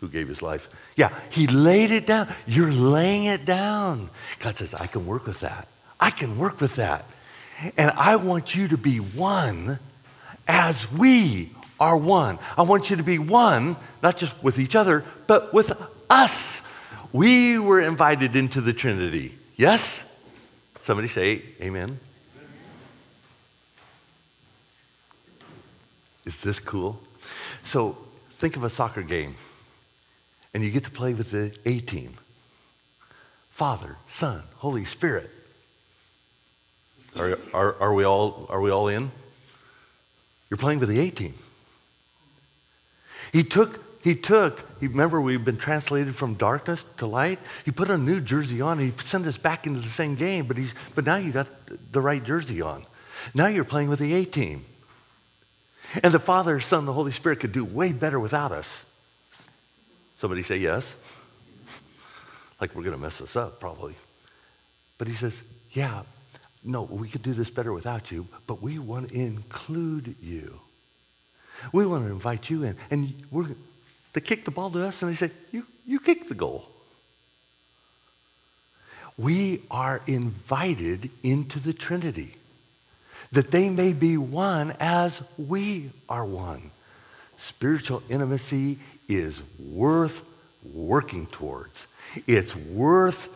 who 0.00 0.08
gave 0.08 0.26
his 0.26 0.42
life. 0.42 0.68
Yeah, 0.96 1.16
he 1.30 1.46
laid 1.46 1.92
it 1.92 2.08
down. 2.08 2.34
You're 2.44 2.72
laying 2.72 3.26
it 3.26 3.44
down. 3.44 4.10
God 4.40 4.56
says, 4.56 4.74
I 4.74 4.88
can 4.88 5.06
work 5.06 5.28
with 5.28 5.38
that. 5.42 5.68
I 6.00 6.10
can 6.10 6.38
work 6.38 6.60
with 6.60 6.74
that. 6.74 7.04
And 7.76 7.92
I 7.92 8.16
want 8.16 8.56
you 8.56 8.66
to 8.66 8.76
be 8.76 8.96
one 8.96 9.78
as 10.48 10.90
we 10.90 11.50
are 11.80 11.96
one. 11.96 12.38
I 12.56 12.62
want 12.62 12.90
you 12.90 12.96
to 12.96 13.02
be 13.02 13.18
one, 13.18 13.76
not 14.02 14.16
just 14.16 14.42
with 14.42 14.58
each 14.58 14.74
other, 14.74 15.04
but 15.26 15.52
with 15.54 15.72
us. 16.10 16.62
We 17.12 17.58
were 17.58 17.80
invited 17.80 18.36
into 18.36 18.60
the 18.60 18.72
Trinity. 18.72 19.32
Yes? 19.56 20.04
Somebody 20.80 21.08
say 21.08 21.42
amen. 21.60 21.98
Is 26.24 26.42
this 26.42 26.60
cool? 26.60 27.00
So 27.62 27.96
think 28.30 28.56
of 28.56 28.64
a 28.64 28.70
soccer 28.70 29.02
game, 29.02 29.34
and 30.52 30.62
you 30.62 30.70
get 30.70 30.84
to 30.84 30.90
play 30.90 31.14
with 31.14 31.30
the 31.30 31.56
A 31.64 31.80
team 31.80 32.14
Father, 33.48 33.96
Son, 34.06 34.42
Holy 34.58 34.84
Spirit. 34.84 35.30
Are, 37.18 37.38
are, 37.52 37.74
are, 37.80 37.92
we 37.92 38.04
all, 38.04 38.46
are 38.50 38.60
we 38.60 38.70
all 38.70 38.86
in? 38.86 39.10
You're 40.48 40.58
playing 40.58 40.78
with 40.78 40.88
the 40.88 41.00
A 41.00 41.10
team. 41.10 41.34
He 43.32 43.42
took, 43.44 44.02
he 44.02 44.14
took, 44.14 44.64
remember 44.80 45.20
we've 45.20 45.44
been 45.44 45.56
translated 45.56 46.14
from 46.14 46.34
darkness 46.34 46.84
to 46.98 47.06
light? 47.06 47.38
He 47.64 47.70
put 47.70 47.90
a 47.90 47.98
new 47.98 48.20
jersey 48.20 48.60
on 48.60 48.78
he 48.78 48.92
sent 49.02 49.26
us 49.26 49.38
back 49.38 49.66
into 49.66 49.80
the 49.80 49.88
same 49.88 50.14
game, 50.14 50.46
but, 50.46 50.56
he's, 50.56 50.74
but 50.94 51.04
now 51.04 51.16
you 51.16 51.32
got 51.32 51.48
the 51.92 52.00
right 52.00 52.22
jersey 52.22 52.60
on. 52.60 52.84
Now 53.34 53.46
you're 53.46 53.64
playing 53.64 53.88
with 53.88 53.98
the 53.98 54.14
A 54.14 54.24
team. 54.24 54.64
And 56.02 56.12
the 56.12 56.20
Father, 56.20 56.60
Son, 56.60 56.80
and 56.80 56.88
the 56.88 56.92
Holy 56.92 57.12
Spirit 57.12 57.40
could 57.40 57.52
do 57.52 57.64
way 57.64 57.92
better 57.92 58.20
without 58.20 58.52
us. 58.52 58.84
Somebody 60.16 60.42
say 60.42 60.56
yes. 60.58 60.96
Like 62.60 62.74
we're 62.74 62.82
going 62.82 62.96
to 62.96 63.00
mess 63.00 63.18
this 63.18 63.36
up, 63.36 63.60
probably. 63.60 63.94
But 64.98 65.06
he 65.06 65.14
says, 65.14 65.44
yeah, 65.70 66.02
no, 66.64 66.82
we 66.82 67.08
could 67.08 67.22
do 67.22 67.32
this 67.32 67.50
better 67.50 67.72
without 67.72 68.10
you, 68.10 68.26
but 68.48 68.60
we 68.60 68.80
want 68.80 69.10
to 69.10 69.14
include 69.14 70.16
you. 70.20 70.58
We 71.72 71.86
want 71.86 72.06
to 72.06 72.10
invite 72.10 72.50
you 72.50 72.64
in. 72.64 72.76
And 72.90 73.14
we're, 73.30 73.48
they 74.12 74.20
kick 74.20 74.44
the 74.44 74.50
ball 74.50 74.70
to 74.70 74.86
us 74.86 75.02
and 75.02 75.10
they 75.10 75.16
say, 75.16 75.30
you, 75.52 75.66
you 75.86 76.00
kick 76.00 76.28
the 76.28 76.34
goal. 76.34 76.68
We 79.16 79.62
are 79.70 80.00
invited 80.06 81.10
into 81.22 81.58
the 81.58 81.72
Trinity 81.72 82.34
that 83.32 83.50
they 83.50 83.68
may 83.68 83.92
be 83.92 84.16
one 84.16 84.74
as 84.80 85.22
we 85.36 85.90
are 86.08 86.24
one. 86.24 86.70
Spiritual 87.36 88.02
intimacy 88.08 88.78
is 89.08 89.42
worth 89.58 90.22
working 90.72 91.26
towards. 91.26 91.86
It's 92.26 92.56
worth 92.56 93.28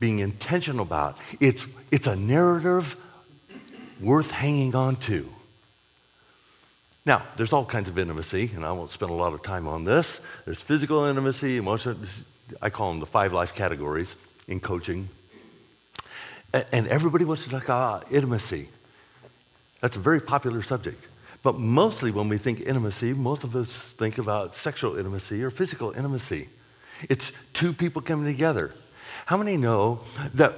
being 0.00 0.18
intentional 0.20 0.82
about. 0.82 1.18
It's, 1.40 1.66
it's 1.90 2.06
a 2.06 2.16
narrative 2.16 2.96
worth 4.00 4.30
hanging 4.30 4.74
on 4.74 4.96
to. 4.96 5.28
Now, 7.08 7.22
there's 7.36 7.54
all 7.54 7.64
kinds 7.64 7.88
of 7.88 7.98
intimacy, 7.98 8.50
and 8.54 8.66
I 8.66 8.72
won't 8.72 8.90
spend 8.90 9.10
a 9.10 9.14
lot 9.14 9.32
of 9.32 9.42
time 9.42 9.66
on 9.66 9.84
this. 9.84 10.20
There's 10.44 10.60
physical 10.60 11.06
intimacy, 11.06 11.56
emotional, 11.56 11.96
I 12.60 12.68
call 12.68 12.90
them 12.90 13.00
the 13.00 13.06
five 13.06 13.32
life 13.32 13.54
categories 13.54 14.14
in 14.46 14.60
coaching. 14.60 15.08
And 16.52 16.86
everybody 16.86 17.24
wants 17.24 17.44
to 17.44 17.50
talk 17.50 17.64
about 17.64 18.04
ah, 18.04 18.08
intimacy. 18.10 18.68
That's 19.80 19.96
a 19.96 20.00
very 20.00 20.20
popular 20.20 20.60
subject. 20.60 21.02
But 21.42 21.58
mostly 21.58 22.10
when 22.10 22.28
we 22.28 22.36
think 22.36 22.60
intimacy, 22.60 23.14
most 23.14 23.42
of 23.42 23.56
us 23.56 23.90
think 23.92 24.18
about 24.18 24.54
sexual 24.54 24.98
intimacy 24.98 25.42
or 25.42 25.48
physical 25.48 25.92
intimacy. 25.92 26.50
It's 27.08 27.32
two 27.54 27.72
people 27.72 28.02
coming 28.02 28.26
together. 28.26 28.74
How 29.24 29.38
many 29.38 29.56
know 29.56 30.00
that 30.34 30.52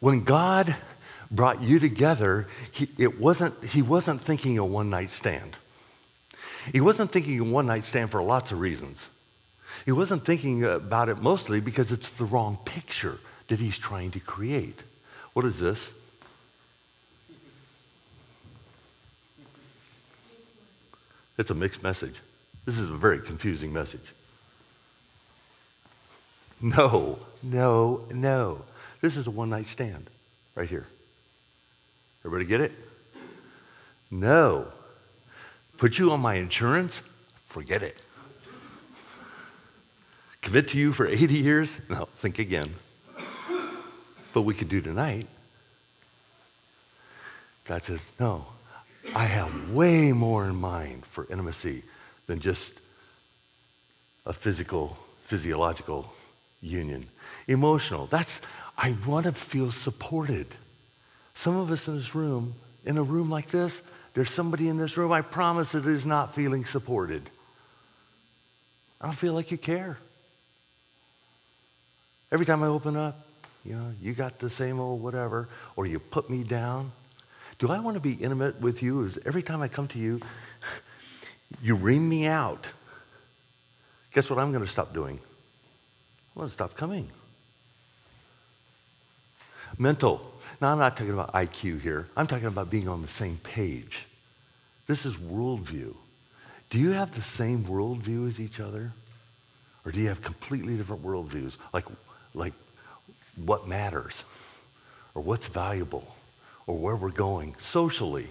when 0.00 0.24
God 0.24 0.76
brought 1.30 1.62
you 1.62 1.78
together, 1.78 2.46
he, 2.72 2.90
it 2.98 3.18
wasn't, 3.18 3.64
he 3.64 3.80
wasn't 3.80 4.20
thinking 4.20 4.58
a 4.58 4.66
one 4.66 4.90
night 4.90 5.08
stand? 5.08 5.56
He 6.72 6.80
wasn't 6.80 7.10
thinking 7.12 7.40
a 7.40 7.44
one 7.44 7.66
night 7.66 7.84
stand 7.84 8.10
for 8.10 8.22
lots 8.22 8.52
of 8.52 8.60
reasons. 8.60 9.08
He 9.84 9.92
wasn't 9.92 10.24
thinking 10.24 10.64
about 10.64 11.08
it 11.08 11.20
mostly 11.20 11.60
because 11.60 11.92
it's 11.92 12.10
the 12.10 12.24
wrong 12.24 12.58
picture 12.64 13.18
that 13.48 13.58
he's 13.60 13.78
trying 13.78 14.10
to 14.12 14.20
create. 14.20 14.82
What 15.34 15.44
is 15.44 15.60
this? 15.60 15.92
It's 21.36 21.50
a 21.50 21.54
mixed 21.54 21.82
message. 21.82 22.20
This 22.64 22.78
is 22.78 22.88
a 22.88 22.94
very 22.94 23.18
confusing 23.20 23.72
message. 23.72 24.12
No, 26.60 27.18
no, 27.42 28.06
no. 28.10 28.62
This 29.00 29.16
is 29.16 29.26
a 29.26 29.30
one 29.30 29.50
night 29.50 29.66
stand 29.66 30.08
right 30.54 30.68
here. 30.68 30.86
Everybody 32.24 32.48
get 32.48 32.60
it? 32.62 32.72
No. 34.10 34.68
Put 35.76 35.98
you 35.98 36.12
on 36.12 36.20
my 36.20 36.34
insurance? 36.34 37.02
Forget 37.48 37.82
it. 37.82 38.00
Commit 40.40 40.68
to 40.68 40.78
you 40.78 40.92
for 40.92 41.06
80 41.06 41.34
years? 41.34 41.80
No, 41.88 42.06
think 42.16 42.38
again. 42.38 42.74
But 44.32 44.42
we 44.42 44.54
could 44.54 44.68
do 44.68 44.80
tonight. 44.80 45.26
God 47.64 47.82
says, 47.82 48.12
no, 48.20 48.46
I 49.14 49.24
have 49.24 49.70
way 49.70 50.12
more 50.12 50.44
in 50.44 50.56
mind 50.56 51.06
for 51.06 51.26
intimacy 51.30 51.82
than 52.26 52.40
just 52.40 52.74
a 54.26 54.32
physical, 54.32 54.98
physiological 55.24 56.12
union. 56.60 57.06
Emotional, 57.48 58.06
that's, 58.06 58.40
I 58.76 58.96
want 59.06 59.26
to 59.26 59.32
feel 59.32 59.70
supported. 59.70 60.46
Some 61.32 61.56
of 61.56 61.70
us 61.70 61.88
in 61.88 61.96
this 61.96 62.14
room, 62.14 62.54
in 62.84 62.98
a 62.98 63.02
room 63.02 63.30
like 63.30 63.48
this, 63.48 63.82
there's 64.14 64.30
somebody 64.30 64.68
in 64.68 64.78
this 64.78 64.96
room, 64.96 65.12
I 65.12 65.20
promise 65.20 65.72
that 65.72 65.86
is 65.86 66.06
not 66.06 66.34
feeling 66.34 66.64
supported. 66.64 67.28
I 69.00 69.06
don't 69.06 69.14
feel 69.14 69.34
like 69.34 69.50
you 69.50 69.58
care. 69.58 69.98
Every 72.30 72.46
time 72.46 72.62
I 72.62 72.68
open 72.68 72.96
up, 72.96 73.28
you 73.64 73.74
know, 73.74 73.92
you 74.00 74.12
got 74.12 74.38
the 74.38 74.50
same 74.50 74.78
old 74.78 75.02
whatever, 75.02 75.48
or 75.76 75.86
you 75.86 75.98
put 75.98 76.30
me 76.30 76.44
down. 76.44 76.92
Do 77.58 77.70
I 77.70 77.80
want 77.80 77.96
to 77.96 78.00
be 78.00 78.12
intimate 78.12 78.60
with 78.60 78.82
you? 78.82 79.02
Is 79.02 79.18
every 79.24 79.42
time 79.42 79.62
I 79.62 79.68
come 79.68 79.88
to 79.88 79.98
you, 79.98 80.20
you 81.62 81.74
ream 81.74 82.08
me 82.08 82.26
out. 82.26 82.70
Guess 84.12 84.30
what 84.30 84.38
I'm 84.38 84.52
going 84.52 84.64
to 84.64 84.70
stop 84.70 84.94
doing? 84.94 85.18
I'm 86.34 86.40
going 86.40 86.48
to 86.48 86.52
stop 86.52 86.76
coming. 86.76 87.08
Mental. 89.78 90.33
Now, 90.60 90.72
I'm 90.72 90.78
not 90.78 90.96
talking 90.96 91.12
about 91.12 91.32
IQ 91.32 91.80
here. 91.80 92.08
I'm 92.16 92.26
talking 92.26 92.46
about 92.46 92.70
being 92.70 92.88
on 92.88 93.02
the 93.02 93.08
same 93.08 93.38
page. 93.38 94.06
This 94.86 95.06
is 95.06 95.16
worldview. 95.16 95.94
Do 96.70 96.78
you 96.78 96.90
have 96.90 97.14
the 97.14 97.22
same 97.22 97.64
worldview 97.64 98.28
as 98.28 98.40
each 98.40 98.60
other? 98.60 98.92
Or 99.84 99.92
do 99.92 100.00
you 100.00 100.08
have 100.08 100.22
completely 100.22 100.76
different 100.76 101.02
worldviews? 101.02 101.56
Like, 101.72 101.84
like 102.34 102.54
what 103.36 103.68
matters? 103.68 104.24
Or 105.14 105.22
what's 105.22 105.48
valuable? 105.48 106.14
or 106.66 106.76
where 106.76 106.96
we're 106.96 107.10
going 107.10 107.54
socially. 107.58 108.26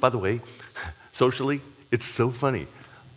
By 0.00 0.10
the 0.10 0.18
way, 0.18 0.40
socially, 1.12 1.60
it's 1.90 2.06
so 2.06 2.30
funny. 2.30 2.66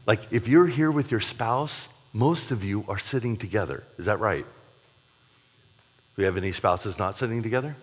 Like 0.05 0.31
if 0.31 0.47
you're 0.47 0.67
here 0.67 0.91
with 0.91 1.11
your 1.11 1.19
spouse, 1.19 1.88
most 2.13 2.51
of 2.51 2.63
you 2.63 2.83
are 2.88 2.97
sitting 2.97 3.38
together. 3.38 3.83
Is 3.97 4.07
that 4.07 4.19
right? 4.19 4.43
Do 4.43 6.17
we 6.17 6.23
have 6.25 6.38
any 6.38 6.51
spouses 6.51 6.97
not 7.00 7.15
sitting 7.15 7.43
together? 7.43 7.75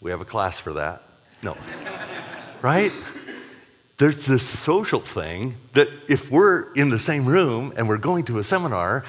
We 0.00 0.10
have 0.10 0.20
a 0.20 0.24
class 0.24 0.58
for 0.60 0.74
that. 0.74 1.02
No. 1.42 1.56
right? 2.62 2.92
There's 3.98 4.26
this 4.26 4.48
social 4.48 5.00
thing 5.00 5.56
that 5.72 5.88
if 6.08 6.30
we're 6.30 6.72
in 6.74 6.88
the 6.88 6.98
same 6.98 7.26
room 7.26 7.72
and 7.76 7.88
we're 7.88 7.98
going 7.98 8.24
to 8.26 8.38
a 8.38 8.44
seminar, 8.44 9.04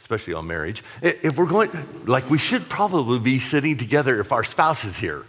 especially 0.00 0.34
on 0.34 0.46
marriage, 0.46 0.82
if 1.00 1.38
we're 1.38 1.46
going, 1.46 1.70
like 2.04 2.28
we 2.28 2.38
should 2.38 2.68
probably 2.68 3.18
be 3.18 3.38
sitting 3.38 3.78
together 3.78 4.20
if 4.20 4.32
our 4.32 4.44
spouse 4.44 4.84
is 4.84 4.98
here. 4.98 5.24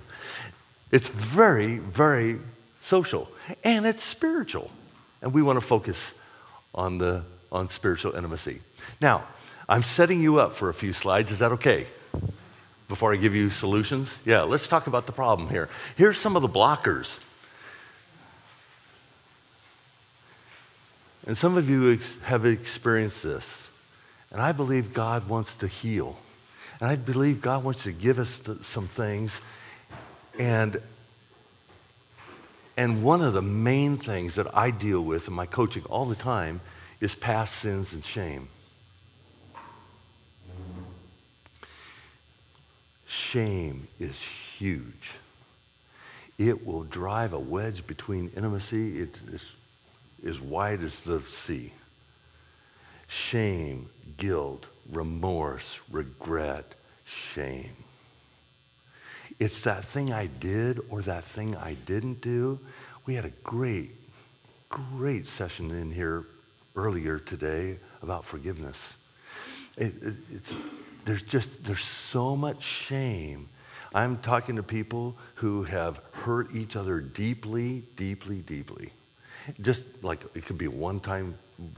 It's 0.91 1.07
very, 1.07 1.77
very 1.77 2.39
social 2.81 3.29
and 3.63 3.85
it's 3.85 4.03
spiritual. 4.03 4.69
And 5.21 5.33
we 5.33 5.41
want 5.41 5.57
to 5.57 5.65
focus 5.65 6.13
on, 6.73 6.97
the, 6.97 7.23
on 7.51 7.69
spiritual 7.69 8.15
intimacy. 8.15 8.59
Now, 9.01 9.23
I'm 9.67 9.81
setting 9.81 10.21
you 10.21 10.39
up 10.39 10.53
for 10.53 10.69
a 10.69 10.73
few 10.73 10.93
slides. 10.93 11.31
Is 11.31 11.39
that 11.39 11.53
okay? 11.53 11.87
Before 12.87 13.13
I 13.13 13.15
give 13.15 13.35
you 13.35 13.49
solutions? 13.49 14.19
Yeah, 14.25 14.41
let's 14.41 14.67
talk 14.67 14.87
about 14.87 15.05
the 15.05 15.11
problem 15.11 15.49
here. 15.49 15.69
Here's 15.95 16.19
some 16.19 16.35
of 16.35 16.41
the 16.41 16.49
blockers. 16.49 17.19
And 21.25 21.35
some 21.35 21.57
of 21.57 21.69
you 21.69 21.91
ex- 21.91 22.19
have 22.23 22.45
experienced 22.45 23.23
this. 23.23 23.69
And 24.31 24.39
I 24.41 24.51
believe 24.51 24.93
God 24.93 25.27
wants 25.27 25.55
to 25.55 25.67
heal. 25.67 26.17
And 26.79 26.89
I 26.89 26.95
believe 26.95 27.41
God 27.41 27.63
wants 27.63 27.83
to 27.83 27.91
give 27.91 28.19
us 28.19 28.41
some 28.61 28.87
things 28.87 29.41
and, 30.39 30.81
and 32.75 33.03
one 33.03 33.21
of 33.21 33.33
the 33.33 33.41
main 33.41 33.97
things 33.97 34.35
that 34.35 34.55
I 34.55 34.71
deal 34.71 35.01
with 35.01 35.27
in 35.27 35.33
my 35.33 35.45
coaching 35.45 35.83
all 35.85 36.05
the 36.05 36.15
time 36.15 36.61
is 36.99 37.15
past 37.15 37.55
sins 37.55 37.93
and 37.93 38.03
shame. 38.03 38.49
Shame 43.07 43.87
is 43.99 44.21
huge. 44.21 45.13
It 46.37 46.65
will 46.65 46.83
drive 46.83 47.33
a 47.33 47.39
wedge 47.39 47.85
between 47.87 48.31
intimacy. 48.35 48.99
It's, 48.99 49.21
it's 49.31 49.55
as 50.25 50.41
wide 50.41 50.83
as 50.83 51.01
the 51.01 51.21
sea. 51.21 51.71
Shame, 53.07 53.89
guilt, 54.17 54.67
remorse, 54.91 55.79
regret, 55.91 56.75
shame. 57.05 57.75
It's 59.39 59.61
that 59.61 59.85
thing 59.85 60.11
I 60.11 60.27
did 60.27 60.79
or 60.89 61.01
that 61.03 61.23
thing 61.23 61.55
I 61.55 61.75
didn't 61.85 62.21
do. 62.21 62.59
We 63.05 63.15
had 63.15 63.25
a 63.25 63.33
great, 63.43 63.91
great 64.69 65.27
session 65.27 65.71
in 65.71 65.91
here 65.91 66.25
earlier 66.75 67.19
today 67.19 67.77
about 68.01 68.25
forgiveness. 68.25 68.95
It, 69.77 69.93
it, 70.01 70.55
there's 71.05 71.23
just 71.23 71.65
there's 71.65 71.83
so 71.83 72.35
much 72.35 72.63
shame. 72.63 73.47
I'm 73.93 74.17
talking 74.17 74.57
to 74.57 74.63
people 74.63 75.15
who 75.35 75.63
have 75.63 76.01
hurt 76.11 76.53
each 76.53 76.75
other 76.75 76.99
deeply, 76.99 77.83
deeply, 77.95 78.39
deeply. 78.39 78.91
Just 79.61 80.03
like 80.03 80.19
it 80.35 80.45
could 80.45 80.57
be 80.57 80.65
a 80.65 80.71
one 80.71 80.99
time 80.99 81.35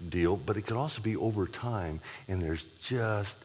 deal, 0.10 0.38
but 0.38 0.58
it 0.58 0.64
could 0.64 0.78
also 0.78 1.02
be 1.02 1.16
over 1.16 1.46
time, 1.46 2.00
and 2.28 2.42
there's 2.42 2.66
just 2.82 3.38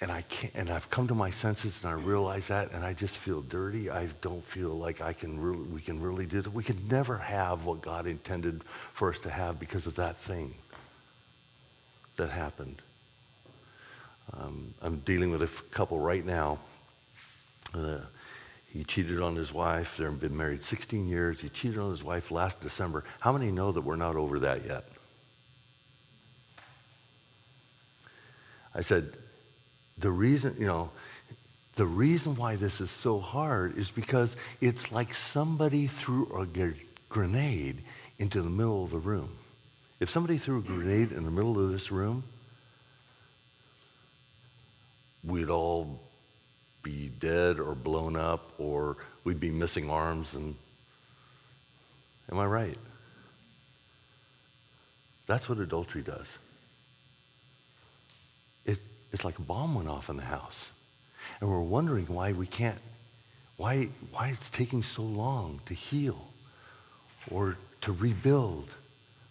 and 0.00 0.12
I 0.12 0.22
can't, 0.22 0.54
and 0.54 0.70
I've 0.70 0.88
come 0.90 1.08
to 1.08 1.14
my 1.14 1.30
senses 1.30 1.82
and 1.82 1.92
I 1.92 1.96
realize 1.96 2.48
that, 2.48 2.72
and 2.72 2.84
I 2.84 2.92
just 2.92 3.16
feel 3.16 3.40
dirty. 3.40 3.90
I 3.90 4.06
don't 4.20 4.44
feel 4.44 4.70
like 4.70 5.00
I 5.00 5.12
can 5.12 5.40
really, 5.40 5.64
we 5.64 5.80
can 5.80 6.00
really 6.00 6.26
do 6.26 6.40
that. 6.40 6.52
We 6.52 6.62
could 6.62 6.90
never 6.90 7.18
have 7.18 7.64
what 7.64 7.82
God 7.82 8.06
intended 8.06 8.62
for 8.92 9.10
us 9.10 9.18
to 9.20 9.30
have 9.30 9.58
because 9.58 9.86
of 9.86 9.96
that 9.96 10.16
thing 10.16 10.54
that 12.16 12.30
happened. 12.30 12.80
Um, 14.36 14.74
I'm 14.82 14.98
dealing 15.00 15.30
with 15.30 15.42
a 15.42 15.62
couple 15.70 15.98
right 15.98 16.24
now. 16.24 16.58
Uh, 17.74 17.98
he 18.72 18.84
cheated 18.84 19.20
on 19.20 19.34
his 19.34 19.52
wife. 19.52 19.96
They've 19.96 20.20
been 20.20 20.36
married 20.36 20.62
16 20.62 21.08
years. 21.08 21.40
He 21.40 21.48
cheated 21.48 21.78
on 21.78 21.90
his 21.90 22.04
wife 22.04 22.30
last 22.30 22.60
December. 22.60 23.04
How 23.20 23.32
many 23.32 23.50
know 23.50 23.72
that 23.72 23.80
we're 23.80 23.96
not 23.96 24.16
over 24.16 24.40
that 24.40 24.66
yet? 24.66 24.84
I 28.74 28.82
said, 28.82 29.12
the 29.96 30.10
reason, 30.10 30.54
you 30.58 30.66
know, 30.66 30.90
the 31.76 31.86
reason 31.86 32.36
why 32.36 32.56
this 32.56 32.80
is 32.80 32.90
so 32.90 33.18
hard 33.18 33.78
is 33.78 33.90
because 33.90 34.36
it's 34.60 34.92
like 34.92 35.14
somebody 35.14 35.86
threw 35.86 36.26
a 36.36 36.46
grenade 37.08 37.78
into 38.18 38.42
the 38.42 38.50
middle 38.50 38.84
of 38.84 38.90
the 38.90 38.98
room. 38.98 39.30
If 40.00 40.10
somebody 40.10 40.38
threw 40.38 40.58
a 40.58 40.62
grenade 40.62 41.12
in 41.12 41.24
the 41.24 41.30
middle 41.30 41.58
of 41.58 41.70
this 41.70 41.90
room, 41.90 42.22
we'd 45.28 45.50
all 45.50 46.00
be 46.82 47.08
dead 47.18 47.58
or 47.60 47.74
blown 47.74 48.16
up 48.16 48.52
or 48.58 48.96
we'd 49.24 49.40
be 49.40 49.50
missing 49.50 49.90
arms 49.90 50.34
and 50.34 50.54
am 52.30 52.38
I 52.38 52.46
right? 52.46 52.78
That's 55.26 55.48
what 55.48 55.58
adultery 55.58 56.02
does. 56.02 56.38
it, 58.64 58.78
it's 59.12 59.24
like 59.24 59.38
a 59.38 59.42
bomb 59.42 59.74
went 59.74 59.88
off 59.88 60.08
in 60.08 60.16
the 60.16 60.22
house. 60.22 60.70
And 61.40 61.50
we're 61.50 61.60
wondering 61.60 62.06
why 62.06 62.32
we 62.32 62.46
can't, 62.46 62.78
why, 63.56 63.88
why 64.12 64.28
it's 64.28 64.50
taking 64.50 64.82
so 64.82 65.02
long 65.02 65.60
to 65.66 65.74
heal 65.74 66.28
or 67.30 67.56
to 67.82 67.92
rebuild. 67.92 68.70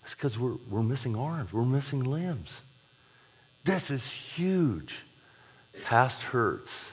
It's 0.04 0.14
because 0.14 0.38
we're, 0.38 0.56
we're 0.70 0.84
missing 0.84 1.16
arms, 1.16 1.52
we're 1.52 1.66
missing 1.66 2.04
limbs. 2.04 2.62
This 3.64 3.90
is 3.90 4.10
huge. 4.12 5.04
Past 5.84 6.24
hurts. 6.24 6.92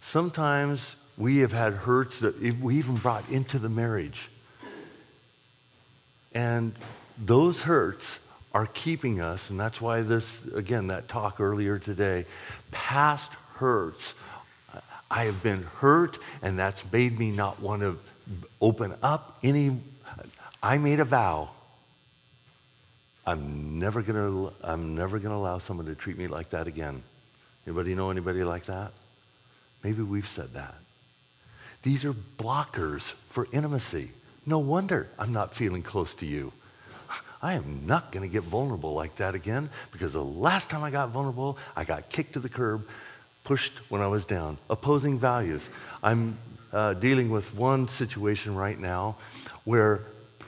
Sometimes 0.00 0.96
we 1.16 1.38
have 1.38 1.52
had 1.52 1.72
hurts 1.72 2.20
that 2.20 2.40
we 2.40 2.76
even 2.76 2.96
brought 2.96 3.28
into 3.30 3.58
the 3.58 3.68
marriage. 3.68 4.28
And 6.34 6.74
those 7.18 7.62
hurts 7.62 8.18
are 8.54 8.66
keeping 8.66 9.20
us, 9.20 9.50
and 9.50 9.58
that's 9.58 9.80
why 9.80 10.02
this, 10.02 10.44
again, 10.48 10.88
that 10.88 11.08
talk 11.08 11.40
earlier 11.40 11.78
today, 11.78 12.26
past 12.70 13.32
hurts. 13.54 14.14
I 15.10 15.26
have 15.26 15.42
been 15.42 15.62
hurt, 15.62 16.18
and 16.42 16.58
that's 16.58 16.90
made 16.90 17.18
me 17.18 17.30
not 17.30 17.60
want 17.60 17.82
to 17.82 17.98
open 18.60 18.94
up 19.02 19.38
any. 19.42 19.78
I 20.62 20.78
made 20.78 21.00
a 21.00 21.04
vow. 21.04 21.50
I'm 23.26 23.78
never 23.78 24.02
gonna. 24.02 24.50
I'm 24.62 24.94
never 24.94 25.18
gonna 25.18 25.36
allow 25.36 25.58
someone 25.58 25.86
to 25.86 25.94
treat 25.94 26.18
me 26.18 26.28
like 26.28 26.50
that 26.50 26.66
again. 26.66 27.02
Anybody 27.66 27.94
know 27.94 28.10
anybody 28.10 28.44
like 28.44 28.64
that? 28.64 28.92
Maybe 29.84 30.02
we've 30.02 30.28
said 30.28 30.54
that. 30.54 30.74
These 31.82 32.04
are 32.04 32.12
blockers 32.12 33.12
for 33.28 33.48
intimacy. 33.52 34.10
No 34.46 34.58
wonder 34.58 35.08
I'm 35.18 35.32
not 35.32 35.54
feeling 35.54 35.82
close 35.82 36.14
to 36.16 36.26
you. 36.26 36.52
I 37.42 37.54
am 37.54 37.86
not 37.86 38.12
going 38.12 38.28
to 38.28 38.32
get 38.32 38.44
vulnerable 38.44 38.94
like 38.94 39.16
that 39.16 39.34
again 39.34 39.68
because 39.90 40.12
the 40.12 40.24
last 40.24 40.70
time 40.70 40.82
I 40.82 40.90
got 40.90 41.10
vulnerable, 41.10 41.58
I 41.76 41.84
got 41.84 42.08
kicked 42.08 42.34
to 42.34 42.40
the 42.40 42.48
curb, 42.48 42.86
pushed 43.44 43.72
when 43.90 44.00
I 44.00 44.06
was 44.06 44.24
down. 44.24 44.58
Opposing 44.70 45.18
values. 45.18 45.68
I'm 46.02 46.38
uh, 46.72 46.94
dealing 46.94 47.30
with 47.30 47.54
one 47.54 47.88
situation 47.88 48.54
right 48.54 48.78
now 48.78 49.16
where 49.64 50.00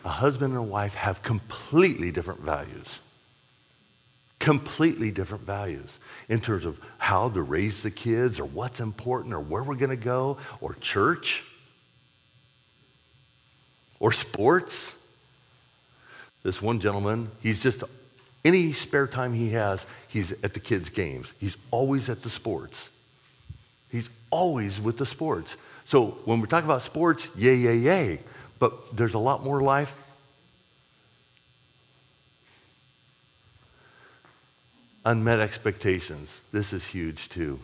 a 0.05 0.09
husband 0.09 0.53
and 0.55 0.59
a 0.59 0.63
wife 0.63 0.95
have 0.95 1.23
completely 1.23 2.11
different 2.11 2.41
values. 2.41 3.01
Completely 4.45 5.11
different 5.11 5.45
values 5.45 5.99
in 6.29 6.41
terms 6.41 6.65
of 6.65 6.79
how 6.99 7.31
to 7.31 7.41
raise 7.41 7.83
the 7.83 7.91
kids 7.91 8.39
or 8.39 8.45
what's 8.45 8.79
important 8.79 9.33
or 9.33 9.41
where 9.41 9.63
we're 9.63 9.75
going 9.75 9.91
to 9.91 9.97
go 9.97 10.37
or 10.61 10.75
church 10.75 11.43
or 14.01 14.13
sports 14.13 14.95
this 16.45 16.61
one 16.61 16.79
gentleman, 16.79 17.31
he's 17.41 17.63
just, 17.63 17.83
any 18.45 18.75
spare 18.75 19.07
time 19.07 19.33
he 19.33 19.51
has, 19.51 19.87
he's 20.09 20.33
at 20.45 20.53
the 20.53 20.61
kids' 20.61 20.91
games. 20.91 21.33
He's 21.41 21.57
always 21.71 22.11
at 22.11 22.23
the 22.23 22.31
sports. 22.31 22.91
He's 23.91 24.11
always 24.31 24.79
with 24.79 24.99
the 24.99 25.07
sports. 25.07 25.57
So 25.87 26.19
when 26.27 26.41
we 26.41 26.47
talk 26.47 26.65
about 26.65 26.83
sports, 26.83 27.29
yay, 27.35 27.57
yay, 27.57 27.77
yay. 27.77 28.21
But 28.59 28.95
there's 28.95 29.15
a 29.15 29.19
lot 29.19 29.43
more 29.43 29.63
life. 29.63 29.97
Unmet 35.05 35.41
expectations. 35.41 36.41
This 36.53 36.73
is 36.73 36.87
huge 36.87 37.29
too. 37.29 37.61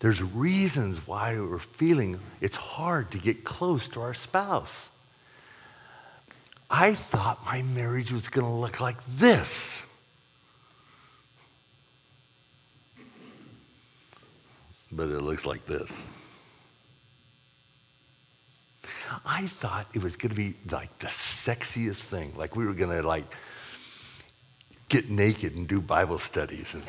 There's 0.00 0.22
reasons 0.22 1.06
why 1.06 1.38
we're 1.40 1.58
feeling 1.58 2.20
it's 2.40 2.56
hard 2.56 3.10
to 3.12 3.18
get 3.18 3.44
close 3.44 3.88
to 3.88 4.00
our 4.00 4.14
spouse. 4.14 4.88
I 6.70 6.94
thought 6.94 7.44
my 7.46 7.62
marriage 7.62 8.12
was 8.12 8.28
going 8.28 8.46
to 8.46 8.52
look 8.52 8.80
like 8.80 9.02
this. 9.04 9.84
But 14.90 15.10
it 15.10 15.20
looks 15.20 15.46
like 15.46 15.64
this. 15.66 16.04
I 19.24 19.46
thought 19.46 19.86
it 19.94 20.02
was 20.02 20.16
going 20.16 20.30
to 20.30 20.36
be 20.36 20.54
like 20.70 20.98
the 20.98 21.08
sexiest 21.08 22.02
thing. 22.02 22.32
Like 22.36 22.56
we 22.56 22.66
were 22.66 22.74
going 22.74 22.90
to 22.90 23.06
like 23.06 23.24
get 24.88 25.10
naked 25.10 25.54
and 25.54 25.66
do 25.66 25.80
Bible 25.80 26.18
studies 26.18 26.74
and 26.74 26.82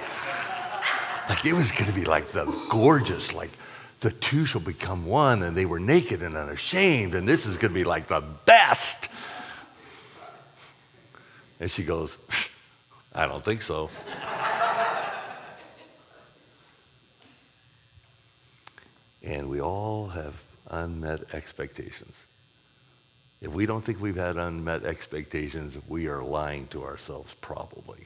like 1.29 1.45
it 1.45 1.53
was 1.53 1.71
going 1.71 1.85
to 1.85 1.93
be 1.93 2.05
like 2.05 2.27
the 2.29 2.45
gorgeous 2.69 3.33
like 3.33 3.51
the 3.99 4.11
two 4.11 4.45
shall 4.45 4.61
become 4.61 5.05
one 5.05 5.41
and 5.43 5.57
they 5.57 5.65
were 5.65 5.79
naked 5.79 6.21
and 6.21 6.35
unashamed 6.35 7.15
and 7.15 7.27
this 7.27 7.45
is 7.45 7.57
going 7.57 7.73
to 7.73 7.79
be 7.79 7.83
like 7.83 8.07
the 8.07 8.21
best. 8.45 9.09
And 11.59 11.71
she 11.71 11.83
goes, 11.83 12.19
I 13.13 13.27
don't 13.27 13.43
think 13.43 13.63
so. 13.63 13.89
and 19.23 19.49
we 19.49 19.59
all 19.59 20.09
have 20.09 20.43
unmet 20.69 21.33
expectations. 21.33 22.23
If 23.41 23.51
we 23.51 23.65
don't 23.65 23.81
think 23.81 24.01
we've 24.01 24.15
had 24.15 24.37
unmet 24.37 24.83
expectations, 24.83 25.77
we 25.87 26.07
are 26.07 26.23
lying 26.23 26.67
to 26.67 26.83
ourselves, 26.83 27.35
probably. 27.35 27.99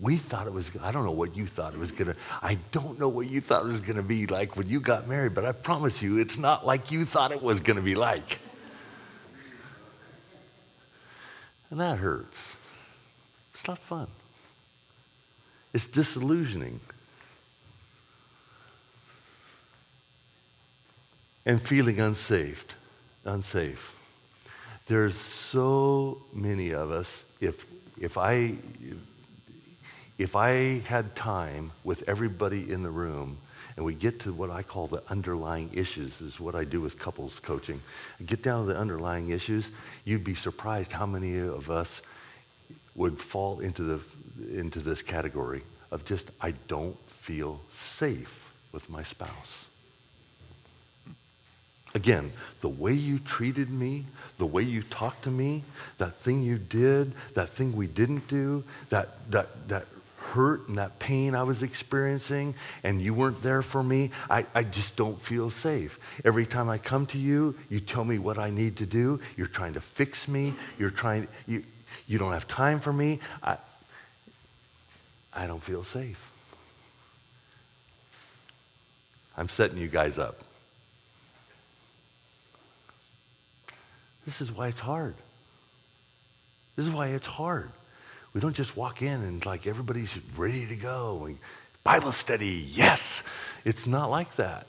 We 0.00 0.16
thought 0.16 0.46
it 0.46 0.52
was, 0.52 0.70
I 0.80 0.92
don't 0.92 1.04
know 1.04 1.10
what 1.10 1.36
you 1.36 1.46
thought 1.46 1.74
it 1.74 1.78
was 1.78 1.92
to, 1.92 2.14
I 2.40 2.56
don't 2.72 2.98
know 2.98 3.08
what 3.08 3.28
you 3.28 3.40
thought 3.40 3.66
it 3.66 3.68
was 3.68 3.80
to 3.82 4.02
be 4.02 4.26
like 4.26 4.56
when 4.56 4.68
you 4.68 4.80
got 4.80 5.08
married, 5.08 5.34
but 5.34 5.44
I 5.44 5.52
promise 5.52 6.00
you, 6.00 6.18
it's 6.18 6.38
not 6.38 6.64
like 6.64 6.90
you 6.90 7.04
thought 7.04 7.32
it 7.32 7.42
was 7.42 7.60
to 7.60 7.82
be 7.82 7.94
like. 7.94 8.38
And 11.70 11.80
that 11.80 11.98
hurts. 11.98 12.56
It's 13.52 13.66
not 13.66 13.78
fun. 13.78 14.06
It's 15.74 15.86
disillusioning. 15.86 16.80
And 21.44 21.60
feeling 21.60 22.00
unsafe. 22.00 22.64
Unsafe. 23.24 23.97
There's 24.88 25.14
so 25.14 26.22
many 26.32 26.70
of 26.70 26.90
us, 26.90 27.22
if, 27.42 27.66
if, 28.00 28.16
I, 28.16 28.54
if 30.16 30.34
I 30.34 30.78
had 30.80 31.14
time 31.14 31.72
with 31.84 32.08
everybody 32.08 32.72
in 32.72 32.82
the 32.82 32.90
room, 32.90 33.36
and 33.76 33.84
we 33.84 33.92
get 33.92 34.20
to 34.20 34.32
what 34.32 34.50
I 34.50 34.62
call 34.62 34.86
the 34.86 35.02
underlying 35.10 35.70
issues, 35.74 36.22
is 36.22 36.40
what 36.40 36.54
I 36.54 36.64
do 36.64 36.80
with 36.80 36.98
couples 36.98 37.38
coaching. 37.38 37.82
Get 38.24 38.42
down 38.42 38.66
to 38.66 38.72
the 38.72 38.78
underlying 38.78 39.28
issues, 39.28 39.70
you'd 40.06 40.24
be 40.24 40.34
surprised 40.34 40.92
how 40.92 41.04
many 41.04 41.38
of 41.38 41.70
us 41.70 42.00
would 42.94 43.20
fall 43.20 43.60
into, 43.60 43.82
the, 43.82 44.00
into 44.58 44.80
this 44.80 45.02
category 45.02 45.62
of 45.90 46.06
just, 46.06 46.30
I 46.40 46.54
don't 46.66 46.98
feel 47.08 47.60
safe 47.70 48.52
with 48.72 48.88
my 48.88 49.02
spouse. 49.02 49.67
Again, 51.98 52.32
the 52.60 52.68
way 52.68 52.92
you 52.92 53.18
treated 53.18 53.68
me, 53.68 54.04
the 54.36 54.46
way 54.46 54.62
you 54.62 54.82
talked 54.82 55.24
to 55.24 55.32
me, 55.32 55.64
that 55.96 56.14
thing 56.14 56.44
you 56.44 56.56
did, 56.56 57.12
that 57.34 57.48
thing 57.48 57.74
we 57.74 57.88
didn't 57.88 58.28
do, 58.28 58.62
that, 58.90 59.08
that, 59.32 59.68
that 59.68 59.86
hurt 60.18 60.68
and 60.68 60.78
that 60.78 61.00
pain 61.00 61.34
I 61.34 61.42
was 61.42 61.64
experiencing 61.64 62.54
and 62.84 63.02
you 63.02 63.14
weren't 63.14 63.42
there 63.42 63.62
for 63.62 63.82
me, 63.82 64.12
I, 64.30 64.46
I 64.54 64.62
just 64.62 64.96
don't 64.96 65.20
feel 65.20 65.50
safe. 65.50 65.98
Every 66.24 66.46
time 66.46 66.68
I 66.68 66.78
come 66.78 67.04
to 67.06 67.18
you, 67.18 67.56
you 67.68 67.80
tell 67.80 68.04
me 68.04 68.20
what 68.20 68.38
I 68.38 68.50
need 68.50 68.76
to 68.76 68.86
do. 68.86 69.18
You're 69.36 69.48
trying 69.48 69.74
to 69.74 69.80
fix 69.80 70.28
me. 70.28 70.54
You're 70.78 70.90
trying, 70.90 71.26
you, 71.48 71.64
you 72.06 72.16
don't 72.16 72.32
have 72.32 72.46
time 72.46 72.78
for 72.78 72.92
me. 72.92 73.18
I, 73.42 73.56
I 75.34 75.48
don't 75.48 75.64
feel 75.64 75.82
safe. 75.82 76.30
I'm 79.36 79.48
setting 79.48 79.78
you 79.78 79.88
guys 79.88 80.16
up. 80.16 80.44
This 84.28 84.42
is 84.42 84.52
why 84.52 84.68
it's 84.68 84.78
hard. 84.78 85.14
This 86.76 86.86
is 86.86 86.92
why 86.92 87.06
it's 87.06 87.26
hard. 87.26 87.70
We 88.34 88.42
don't 88.42 88.54
just 88.54 88.76
walk 88.76 89.00
in 89.00 89.22
and 89.22 89.46
like 89.46 89.66
everybody's 89.66 90.18
ready 90.36 90.66
to 90.66 90.76
go. 90.76 91.30
Bible 91.82 92.12
study, 92.12 92.68
yes. 92.70 93.22
It's 93.64 93.86
not 93.86 94.10
like 94.10 94.36
that, 94.36 94.66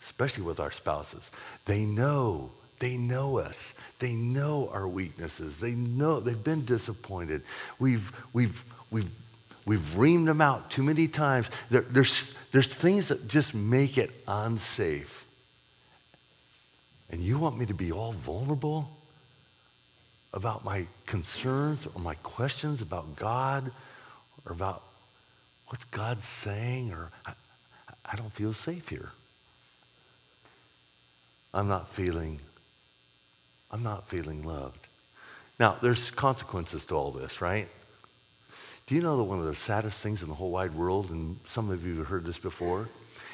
especially 0.00 0.44
with 0.44 0.60
our 0.60 0.72
spouses. 0.72 1.30
They 1.66 1.84
know, 1.84 2.52
they 2.78 2.96
know 2.96 3.36
us. 3.36 3.74
They 3.98 4.14
know 4.14 4.70
our 4.72 4.88
weaknesses. 4.88 5.60
They 5.60 5.72
know 5.72 6.18
they've 6.18 6.42
been 6.42 6.64
disappointed. 6.64 7.42
We've, 7.78 8.10
we've, 8.32 8.64
we've, 8.90 9.10
we've 9.66 9.94
reamed 9.94 10.24
them 10.24 10.40
out 10.40 10.70
too 10.70 10.84
many 10.84 11.06
times. 11.06 11.50
There, 11.68 11.82
there's, 11.82 12.32
there's 12.50 12.68
things 12.68 13.08
that 13.08 13.28
just 13.28 13.54
make 13.54 13.98
it 13.98 14.10
unsafe. 14.26 15.26
And 17.10 17.20
you 17.20 17.38
want 17.38 17.58
me 17.58 17.66
to 17.66 17.74
be 17.74 17.92
all 17.92 18.12
vulnerable? 18.12 18.88
about 20.32 20.64
my 20.64 20.86
concerns 21.06 21.86
or 21.94 22.00
my 22.00 22.14
questions 22.16 22.82
about 22.82 23.16
God 23.16 23.70
or 24.46 24.52
about 24.52 24.82
what's 25.68 25.84
God 25.84 26.22
saying 26.22 26.92
or 26.92 27.10
I, 27.26 27.32
I 28.04 28.16
don't 28.16 28.32
feel 28.32 28.52
safe 28.52 28.88
here. 28.88 29.10
I'm 31.52 31.68
not 31.68 31.88
feeling 31.88 32.38
I'm 33.72 33.82
not 33.84 34.08
feeling 34.08 34.42
loved. 34.42 34.88
Now, 35.60 35.76
there's 35.80 36.10
consequences 36.10 36.84
to 36.86 36.96
all 36.96 37.12
this, 37.12 37.40
right? 37.40 37.68
Do 38.88 38.96
you 38.96 39.00
know 39.00 39.16
that 39.16 39.22
one 39.22 39.38
of 39.38 39.44
the 39.44 39.54
saddest 39.54 40.02
things 40.02 40.22
in 40.22 40.28
the 40.28 40.34
whole 40.34 40.50
wide 40.50 40.74
world, 40.74 41.10
and 41.10 41.38
some 41.46 41.70
of 41.70 41.86
you 41.86 41.98
have 41.98 42.08
heard 42.08 42.24
this 42.24 42.38
before, 42.38 42.88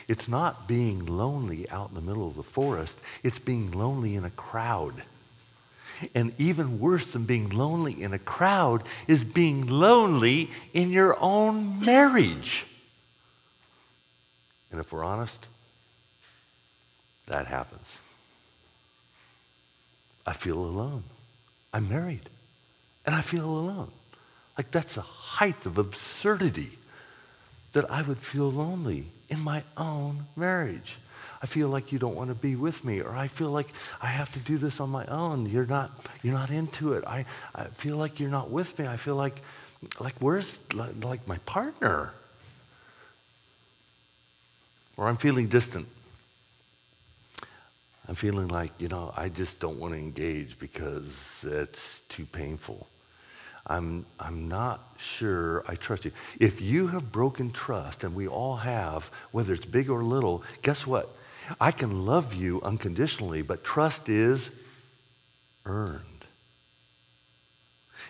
it's 0.08 0.28
not 0.28 0.68
being 0.68 1.04
lonely 1.04 1.68
out 1.70 1.88
in 1.88 1.94
the 1.94 2.00
middle 2.00 2.28
of 2.28 2.36
the 2.36 2.42
forest, 2.42 2.98
it's 3.22 3.38
being 3.38 3.72
lonely 3.72 4.14
in 4.14 4.24
a 4.24 4.30
crowd. 4.30 5.02
And 6.14 6.32
even 6.38 6.78
worse 6.78 7.12
than 7.12 7.24
being 7.24 7.48
lonely 7.48 8.02
in 8.02 8.12
a 8.12 8.18
crowd 8.18 8.82
is 9.08 9.24
being 9.24 9.66
lonely 9.66 10.50
in 10.74 10.90
your 10.90 11.16
own 11.20 11.80
marriage. 11.80 12.66
And 14.70 14.78
if 14.78 14.92
we're 14.92 15.04
honest, 15.04 15.46
that 17.26 17.46
happens. 17.46 17.98
I 20.26 20.32
feel 20.32 20.58
alone. 20.58 21.04
I'm 21.72 21.88
married, 21.88 22.28
and 23.04 23.14
I 23.14 23.20
feel 23.22 23.46
alone. 23.46 23.90
Like 24.56 24.70
that's 24.70 24.94
the 24.94 25.02
height 25.02 25.66
of 25.66 25.78
absurdity 25.78 26.70
that 27.72 27.90
I 27.90 28.02
would 28.02 28.18
feel 28.18 28.50
lonely 28.50 29.06
in 29.28 29.40
my 29.40 29.62
own 29.76 30.26
marriage. 30.36 30.96
I 31.42 31.46
feel 31.46 31.68
like 31.68 31.92
you 31.92 31.98
don't 31.98 32.14
want 32.14 32.30
to 32.30 32.34
be 32.34 32.56
with 32.56 32.84
me, 32.84 33.00
or 33.00 33.14
I 33.14 33.28
feel 33.28 33.50
like 33.50 33.68
I 34.00 34.06
have 34.06 34.32
to 34.32 34.38
do 34.38 34.56
this 34.58 34.80
on 34.80 34.90
my 34.90 35.04
own. 35.06 35.46
You're 35.46 35.66
not, 35.66 35.90
you're 36.22 36.34
not 36.34 36.50
into 36.50 36.94
it. 36.94 37.04
I, 37.06 37.26
I 37.54 37.64
feel 37.64 37.96
like 37.96 38.18
you're 38.18 38.30
not 38.30 38.50
with 38.50 38.78
me. 38.78 38.86
I 38.86 38.96
feel 38.96 39.16
like, 39.16 39.40
like 40.00 40.14
where's 40.18 40.58
like 40.74 41.26
my 41.28 41.38
partner? 41.38 42.12
Or 44.96 45.08
I'm 45.08 45.16
feeling 45.16 45.46
distant. 45.48 45.86
I'm 48.08 48.14
feeling 48.14 48.48
like, 48.48 48.70
you 48.78 48.88
know, 48.88 49.12
I 49.16 49.28
just 49.28 49.60
don't 49.60 49.78
want 49.78 49.92
to 49.92 49.98
engage 49.98 50.58
because 50.58 51.44
it's 51.46 52.00
too 52.08 52.24
painful. 52.24 52.86
I'm, 53.66 54.06
I'm 54.20 54.48
not 54.48 54.80
sure 54.96 55.64
I 55.66 55.74
trust 55.74 56.04
you. 56.04 56.12
If 56.38 56.60
you 56.60 56.88
have 56.88 57.10
broken 57.10 57.50
trust, 57.50 58.04
and 58.04 58.14
we 58.14 58.28
all 58.28 58.56
have, 58.56 59.10
whether 59.32 59.54
it's 59.54 59.66
big 59.66 59.90
or 59.90 60.02
little, 60.04 60.44
guess 60.62 60.86
what? 60.86 61.08
I 61.60 61.70
can 61.72 62.06
love 62.06 62.34
you 62.34 62.60
unconditionally, 62.62 63.42
but 63.42 63.64
trust 63.64 64.08
is 64.08 64.50
earned. 65.64 66.02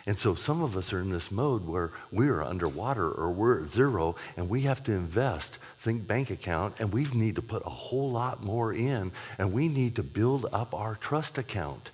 And 0.06 0.18
so 0.18 0.36
some 0.36 0.62
of 0.62 0.76
us 0.76 0.92
are 0.92 1.00
in 1.00 1.10
this 1.10 1.32
mode 1.32 1.66
where 1.66 1.90
we're 2.12 2.40
underwater 2.40 3.10
or 3.10 3.30
we're 3.30 3.64
at 3.64 3.70
zero 3.70 4.14
and 4.36 4.48
we 4.48 4.60
have 4.62 4.84
to 4.84 4.92
invest, 4.92 5.58
think 5.78 6.06
bank 6.06 6.30
account, 6.30 6.76
and 6.78 6.92
we 6.92 7.06
need 7.06 7.34
to 7.36 7.42
put 7.42 7.66
a 7.66 7.70
whole 7.70 8.12
lot 8.12 8.42
more 8.42 8.72
in 8.72 9.10
and 9.36 9.52
we 9.52 9.66
need 9.66 9.96
to 9.96 10.04
build 10.04 10.46
up 10.52 10.74
our 10.74 10.94
trust 10.94 11.38
account. 11.38 11.90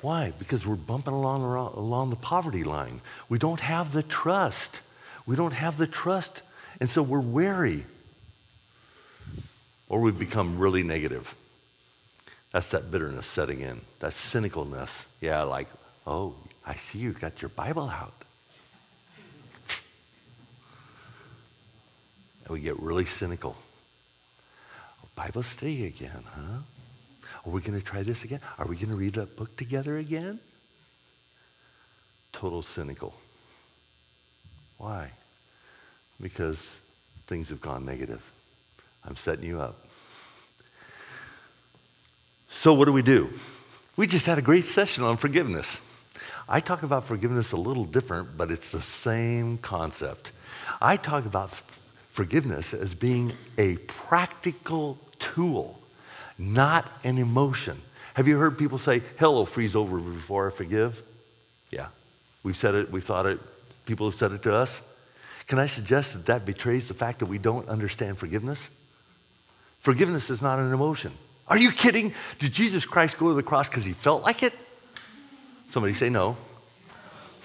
Why? 0.00 0.32
Because 0.38 0.66
we're 0.66 0.74
bumping 0.74 1.14
along, 1.14 1.42
along 1.42 2.10
the 2.10 2.16
poverty 2.16 2.64
line. 2.64 3.00
We 3.28 3.38
don't 3.38 3.60
have 3.60 3.92
the 3.92 4.02
trust. 4.02 4.80
We 5.26 5.36
don't 5.36 5.52
have 5.52 5.76
the 5.76 5.86
trust. 5.86 6.42
And 6.80 6.90
so 6.90 7.02
we're 7.02 7.20
wary 7.20 7.84
or 9.88 10.00
we 10.00 10.10
become 10.10 10.58
really 10.58 10.82
negative. 10.82 11.34
That's 12.52 12.68
that 12.68 12.90
bitterness 12.90 13.26
setting 13.26 13.60
in, 13.60 13.80
that 14.00 14.12
cynicalness. 14.12 15.06
Yeah, 15.20 15.42
like, 15.42 15.68
oh, 16.06 16.34
I 16.66 16.76
see 16.76 16.98
you 16.98 17.12
got 17.12 17.42
your 17.42 17.48
Bible 17.48 17.88
out. 17.88 18.14
And 22.44 22.50
we 22.50 22.60
get 22.60 22.78
really 22.78 23.06
cynical. 23.06 23.56
Bible 25.16 25.44
study 25.44 25.86
again, 25.86 26.24
huh? 26.24 26.62
Are 27.46 27.50
we 27.50 27.60
going 27.60 27.78
to 27.78 27.84
try 27.84 28.02
this 28.02 28.24
again? 28.24 28.40
Are 28.58 28.66
we 28.66 28.76
going 28.76 28.88
to 28.88 28.96
read 28.96 29.14
that 29.14 29.36
book 29.36 29.56
together 29.56 29.98
again? 29.98 30.40
Total 32.32 32.62
cynical. 32.62 33.14
Why? 34.78 35.10
Because 36.20 36.80
things 37.26 37.50
have 37.50 37.60
gone 37.60 37.84
negative. 37.84 38.22
I'm 39.06 39.16
setting 39.16 39.44
you 39.44 39.60
up. 39.60 39.76
So, 42.48 42.72
what 42.72 42.86
do 42.86 42.92
we 42.92 43.02
do? 43.02 43.30
We 43.96 44.06
just 44.06 44.26
had 44.26 44.38
a 44.38 44.42
great 44.42 44.64
session 44.64 45.04
on 45.04 45.16
forgiveness. 45.16 45.80
I 46.48 46.60
talk 46.60 46.82
about 46.82 47.04
forgiveness 47.04 47.52
a 47.52 47.56
little 47.56 47.84
different, 47.84 48.36
but 48.36 48.50
it's 48.50 48.72
the 48.72 48.82
same 48.82 49.58
concept. 49.58 50.32
I 50.80 50.96
talk 50.96 51.26
about 51.26 51.50
forgiveness 52.10 52.74
as 52.74 52.94
being 52.94 53.32
a 53.58 53.76
practical 53.76 54.98
tool, 55.18 55.80
not 56.38 56.90
an 57.04 57.18
emotion. 57.18 57.80
Have 58.14 58.28
you 58.28 58.38
heard 58.38 58.56
people 58.58 58.78
say, 58.78 59.02
hell 59.16 59.34
will 59.34 59.46
freeze 59.46 59.74
over 59.74 59.98
before 59.98 60.48
I 60.48 60.50
forgive? 60.50 61.02
Yeah. 61.70 61.88
We've 62.42 62.56
said 62.56 62.74
it, 62.74 62.90
we've 62.90 63.04
thought 63.04 63.26
it, 63.26 63.40
people 63.86 64.08
have 64.08 64.18
said 64.18 64.32
it 64.32 64.42
to 64.44 64.54
us. 64.54 64.82
Can 65.46 65.58
I 65.58 65.66
suggest 65.66 66.14
that 66.14 66.26
that 66.26 66.46
betrays 66.46 66.88
the 66.88 66.94
fact 66.94 67.18
that 67.18 67.26
we 67.26 67.38
don't 67.38 67.68
understand 67.68 68.18
forgiveness? 68.18 68.70
Forgiveness 69.80 70.30
is 70.30 70.40
not 70.40 70.58
an 70.58 70.72
emotion. 70.72 71.12
Are 71.48 71.58
you 71.58 71.70
kidding? 71.70 72.14
Did 72.38 72.52
Jesus 72.52 72.86
Christ 72.86 73.18
go 73.18 73.28
to 73.28 73.34
the 73.34 73.42
cross 73.42 73.68
because 73.68 73.84
he 73.84 73.92
felt 73.92 74.22
like 74.22 74.42
it? 74.42 74.54
Somebody 75.68 75.92
say 75.92 76.08
no. 76.08 76.36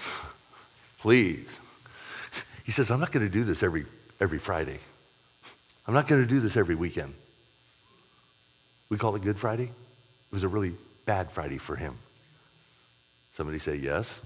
Please. 1.00 1.58
He 2.64 2.72
says, 2.72 2.90
I'm 2.90 3.00
not 3.00 3.12
going 3.12 3.26
to 3.26 3.32
do 3.32 3.44
this 3.44 3.62
every, 3.62 3.84
every 4.20 4.38
Friday. 4.38 4.78
I'm 5.86 5.94
not 5.94 6.06
going 6.06 6.22
to 6.22 6.28
do 6.28 6.40
this 6.40 6.56
every 6.56 6.74
weekend. 6.74 7.14
We 8.90 8.98
call 8.98 9.14
it 9.14 9.22
Good 9.22 9.38
Friday. 9.38 9.64
It 9.64 10.32
was 10.32 10.42
a 10.42 10.48
really 10.48 10.74
bad 11.06 11.30
Friday 11.30 11.58
for 11.58 11.76
him. 11.76 11.94
Somebody 13.32 13.58
say 13.58 13.76
yes. 13.76 14.20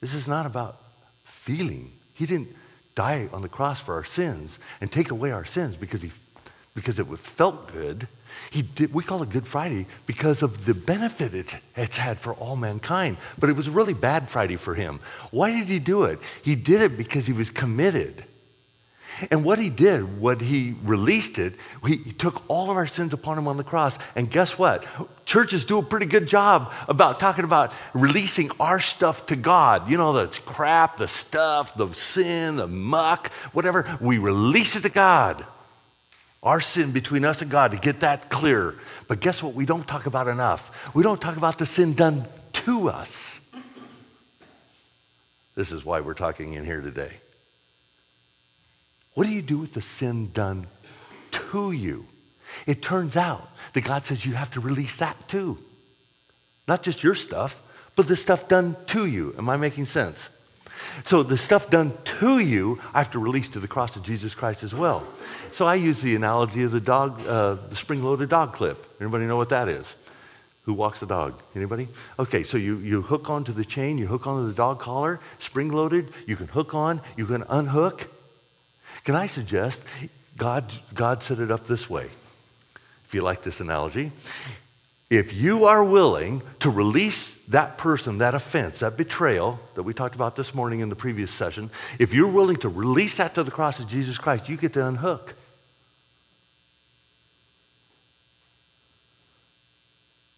This 0.00 0.14
is 0.14 0.28
not 0.28 0.46
about 0.46 0.80
feeling. 1.24 1.92
He 2.14 2.26
didn't 2.26 2.48
die 2.94 3.28
on 3.32 3.42
the 3.42 3.48
cross 3.48 3.80
for 3.80 3.94
our 3.94 4.04
sins 4.04 4.58
and 4.80 4.92
take 4.92 5.10
away 5.10 5.30
our 5.30 5.44
sins 5.44 5.76
because, 5.76 6.02
he, 6.02 6.12
because 6.74 6.98
it 6.98 7.06
felt 7.18 7.72
good. 7.72 8.06
He 8.50 8.60
did, 8.62 8.92
we 8.92 9.02
call 9.02 9.22
it 9.22 9.30
Good 9.30 9.46
Friday 9.46 9.86
because 10.04 10.42
of 10.42 10.66
the 10.66 10.74
benefit 10.74 11.34
it, 11.34 11.56
it's 11.74 11.96
had 11.96 12.18
for 12.18 12.34
all 12.34 12.54
mankind. 12.54 13.16
But 13.38 13.48
it 13.48 13.54
was 13.54 13.66
a 13.66 13.70
really 13.70 13.94
bad 13.94 14.28
Friday 14.28 14.56
for 14.56 14.74
him. 14.74 15.00
Why 15.30 15.50
did 15.50 15.68
he 15.68 15.78
do 15.78 16.04
it? 16.04 16.18
He 16.42 16.54
did 16.54 16.82
it 16.82 16.98
because 16.98 17.26
he 17.26 17.32
was 17.32 17.50
committed. 17.50 18.24
And 19.30 19.44
what 19.44 19.58
he 19.58 19.70
did, 19.70 20.20
what 20.20 20.40
he 20.40 20.74
released 20.82 21.38
it, 21.38 21.54
he, 21.86 21.96
took 21.96 22.48
all 22.48 22.70
of 22.70 22.76
our 22.76 22.86
sins 22.86 23.12
upon 23.12 23.38
him 23.38 23.48
on 23.48 23.56
the 23.56 23.64
cross. 23.64 23.98
And 24.14 24.30
guess 24.30 24.58
what? 24.58 24.84
Churches 25.24 25.64
do 25.64 25.78
a 25.78 25.82
pretty 25.82 26.06
good 26.06 26.26
job 26.26 26.72
about 26.88 27.18
talking 27.18 27.44
about 27.44 27.72
releasing 27.94 28.50
our 28.60 28.80
stuff 28.80 29.26
to 29.26 29.36
God. 29.36 29.90
You 29.90 29.96
know, 29.96 30.12
the 30.12 30.40
crap, 30.44 30.96
the 30.98 31.08
stuff, 31.08 31.74
the 31.74 31.90
sin, 31.92 32.56
the 32.56 32.66
muck, 32.66 33.32
whatever. 33.52 33.98
We 34.00 34.18
release 34.18 34.76
it 34.76 34.82
to 34.82 34.90
God. 34.90 35.44
Our 36.42 36.60
sin 36.60 36.92
between 36.92 37.24
us 37.24 37.42
and 37.42 37.50
God 37.50 37.72
to 37.72 37.76
get 37.78 38.00
that 38.00 38.28
clear. 38.28 38.74
But 39.08 39.20
guess 39.20 39.42
what? 39.42 39.54
We 39.54 39.66
don't 39.66 39.86
talk 39.86 40.06
about 40.06 40.28
enough. 40.28 40.94
We 40.94 41.02
don't 41.02 41.20
talk 41.20 41.36
about 41.36 41.58
the 41.58 41.66
sin 41.66 41.94
done 41.94 42.26
to 42.52 42.88
us. 42.88 43.40
This 45.54 45.72
is 45.72 45.84
why 45.84 46.00
we're 46.00 46.14
talking 46.14 46.52
in 46.52 46.64
here 46.64 46.82
today. 46.82 47.12
What 49.16 49.26
do 49.26 49.32
you 49.32 49.40
do 49.40 49.56
with 49.56 49.72
the 49.72 49.80
sin 49.80 50.30
done 50.30 50.66
to 51.32 51.72
you? 51.72 52.04
It 52.66 52.82
turns 52.82 53.16
out 53.16 53.48
that 53.72 53.80
God 53.80 54.04
says 54.04 54.26
you 54.26 54.34
have 54.34 54.50
to 54.50 54.60
release 54.60 54.96
that 54.96 55.16
too. 55.26 55.56
Not 56.68 56.82
just 56.82 57.02
your 57.02 57.14
stuff, 57.14 57.62
but 57.96 58.08
the 58.08 58.14
stuff 58.14 58.46
done 58.46 58.76
to 58.88 59.06
you. 59.06 59.34
Am 59.38 59.48
I 59.48 59.56
making 59.56 59.86
sense? 59.86 60.28
So 61.04 61.22
the 61.22 61.38
stuff 61.38 61.70
done 61.70 61.94
to 62.20 62.40
you, 62.40 62.78
I 62.92 62.98
have 62.98 63.10
to 63.12 63.18
release 63.18 63.48
to 63.50 63.58
the 63.58 63.66
cross 63.66 63.96
of 63.96 64.02
Jesus 64.02 64.34
Christ 64.34 64.62
as 64.62 64.74
well. 64.74 65.02
So 65.50 65.64
I 65.64 65.76
use 65.76 66.02
the 66.02 66.14
analogy 66.14 66.64
of 66.64 66.72
the 66.72 66.80
dog, 66.80 67.26
uh, 67.26 67.54
the 67.54 67.76
spring-loaded 67.76 68.28
dog 68.28 68.52
clip. 68.52 68.86
Anybody 69.00 69.24
know 69.24 69.38
what 69.38 69.48
that 69.48 69.70
is? 69.70 69.96
Who 70.64 70.74
walks 70.74 71.00
the 71.00 71.06
dog? 71.06 71.40
Anybody? 71.54 71.88
Okay, 72.18 72.42
so 72.42 72.58
you, 72.58 72.76
you 72.80 73.00
hook 73.00 73.30
onto 73.30 73.54
the 73.54 73.64
chain, 73.64 73.96
you 73.96 74.08
hook 74.08 74.26
onto 74.26 74.46
the 74.46 74.54
dog 74.54 74.78
collar, 74.78 75.20
spring-loaded, 75.38 76.12
you 76.26 76.36
can 76.36 76.48
hook 76.48 76.74
on, 76.74 77.00
you 77.16 77.24
can 77.24 77.44
unhook. 77.48 78.10
Can 79.06 79.14
I 79.14 79.26
suggest 79.26 79.82
God, 80.36 80.64
God 80.92 81.22
set 81.22 81.38
it 81.38 81.52
up 81.52 81.68
this 81.68 81.88
way? 81.88 82.10
If 83.04 83.14
you 83.14 83.22
like 83.22 83.42
this 83.42 83.60
analogy, 83.60 84.10
if 85.08 85.32
you 85.32 85.66
are 85.66 85.84
willing 85.84 86.42
to 86.58 86.70
release 86.70 87.30
that 87.46 87.78
person, 87.78 88.18
that 88.18 88.34
offense, 88.34 88.80
that 88.80 88.96
betrayal 88.96 89.60
that 89.76 89.84
we 89.84 89.94
talked 89.94 90.16
about 90.16 90.34
this 90.34 90.52
morning 90.56 90.80
in 90.80 90.88
the 90.88 90.96
previous 90.96 91.30
session, 91.30 91.70
if 92.00 92.12
you're 92.12 92.26
willing 92.26 92.56
to 92.56 92.68
release 92.68 93.18
that 93.18 93.36
to 93.36 93.44
the 93.44 93.52
cross 93.52 93.78
of 93.78 93.86
Jesus 93.86 94.18
Christ, 94.18 94.48
you 94.48 94.56
get 94.56 94.72
to 94.72 94.84
unhook. 94.84 95.34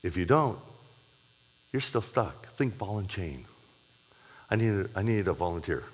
If 0.03 0.19
you 0.19 0.27
don't, 0.27 0.59
you're 1.73 1.81
still 1.81 2.03
stuck. 2.03 2.49
Think 2.49 2.77
ball 2.77 2.99
and 2.99 3.09
chain. 3.09 3.47
I 4.51 4.57
need, 4.57 4.89
I 4.95 5.01
need 5.01 5.27
a 5.27 5.33
volunteer. 5.33 5.85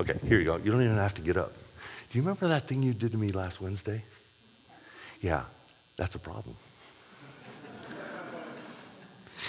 Okay, 0.00 0.18
here 0.26 0.40
you 0.40 0.44
go. 0.44 0.56
You 0.56 0.72
don't 0.72 0.82
even 0.82 0.96
have 0.96 1.14
to 1.14 1.22
get 1.22 1.36
up. 1.36 1.52
Do 2.10 2.18
you 2.18 2.22
remember 2.22 2.48
that 2.48 2.68
thing 2.68 2.82
you 2.82 2.94
did 2.94 3.12
to 3.12 3.16
me 3.18 3.30
last 3.30 3.60
Wednesday? 3.60 4.02
Yeah, 5.20 5.44
that's 5.96 6.14
a 6.14 6.18
problem. 6.18 6.56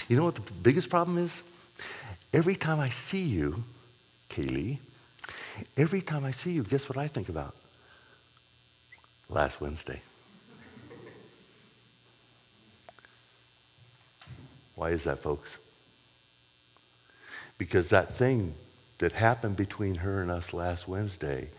You 0.08 0.18
know 0.18 0.26
what 0.26 0.36
the 0.36 0.42
biggest 0.42 0.90
problem 0.90 1.18
is? 1.18 1.44
Every 2.34 2.56
time 2.56 2.80
I 2.80 2.90
see 2.90 3.24
you, 3.24 3.64
Kaylee, 4.30 4.78
every 5.76 6.02
time 6.02 6.24
I 6.24 6.32
see 6.32 6.52
you, 6.52 6.64
guess 6.64 6.88
what 6.90 6.98
I 6.98 7.08
think 7.08 7.30
about? 7.30 7.56
Last 9.30 9.60
Wednesday. 9.60 10.02
Why 14.76 14.92
is 14.92 15.06
that, 15.06 15.20
folks? 15.20 15.58
Because 17.58 17.90
that 17.90 18.14
thing 18.14 18.54
that 19.00 19.12
happened 19.12 19.58
between 19.58 19.96
her 19.96 20.22
and 20.22 20.30
us 20.30 20.54
last 20.54 20.88
Wednesday 20.88 21.50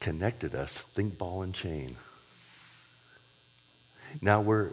connected 0.00 0.54
us, 0.54 0.72
think 0.76 1.18
ball 1.18 1.42
and 1.42 1.54
chain. 1.54 1.96
Now 4.20 4.40
we're, 4.40 4.70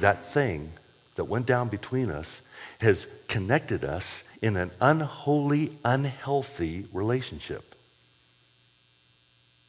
that 0.00 0.24
thing 0.32 0.72
that 1.16 1.24
went 1.24 1.46
down 1.46 1.68
between 1.68 2.10
us 2.10 2.42
has 2.80 3.06
connected 3.28 3.84
us 3.84 4.24
in 4.40 4.56
an 4.56 4.70
unholy, 4.80 5.72
unhealthy 5.84 6.86
relationship. 6.92 7.74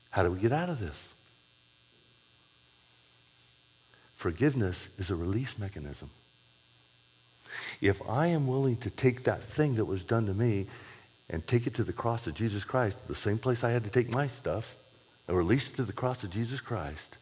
How 0.09 0.23
do 0.23 0.31
we 0.31 0.39
get 0.39 0.51
out 0.51 0.69
of 0.69 0.79
this? 0.79 1.07
Forgiveness 4.15 4.89
is 4.97 5.11
a 5.11 5.15
release 5.15 5.59
mechanism. 5.59 6.09
If 7.81 8.01
I 8.07 8.27
am 8.27 8.47
willing 8.47 8.77
to 8.77 8.89
take 8.89 9.23
that 9.23 9.43
thing 9.43 9.75
that 9.75 9.85
was 9.85 10.03
done 10.03 10.27
to 10.27 10.33
me 10.33 10.67
and 11.29 11.45
take 11.45 11.67
it 11.67 11.73
to 11.75 11.83
the 11.83 11.93
cross 11.93 12.27
of 12.27 12.33
Jesus 12.33 12.63
Christ, 12.63 13.07
the 13.07 13.15
same 13.15 13.37
place 13.37 13.63
I 13.63 13.71
had 13.71 13.83
to 13.83 13.89
take 13.89 14.09
my 14.09 14.27
stuff, 14.27 14.75
and 15.27 15.37
release 15.37 15.69
it 15.69 15.75
to 15.77 15.83
the 15.83 15.93
cross 15.93 16.23
of 16.23 16.31
Jesus 16.31 16.61
Christ, 16.61 17.17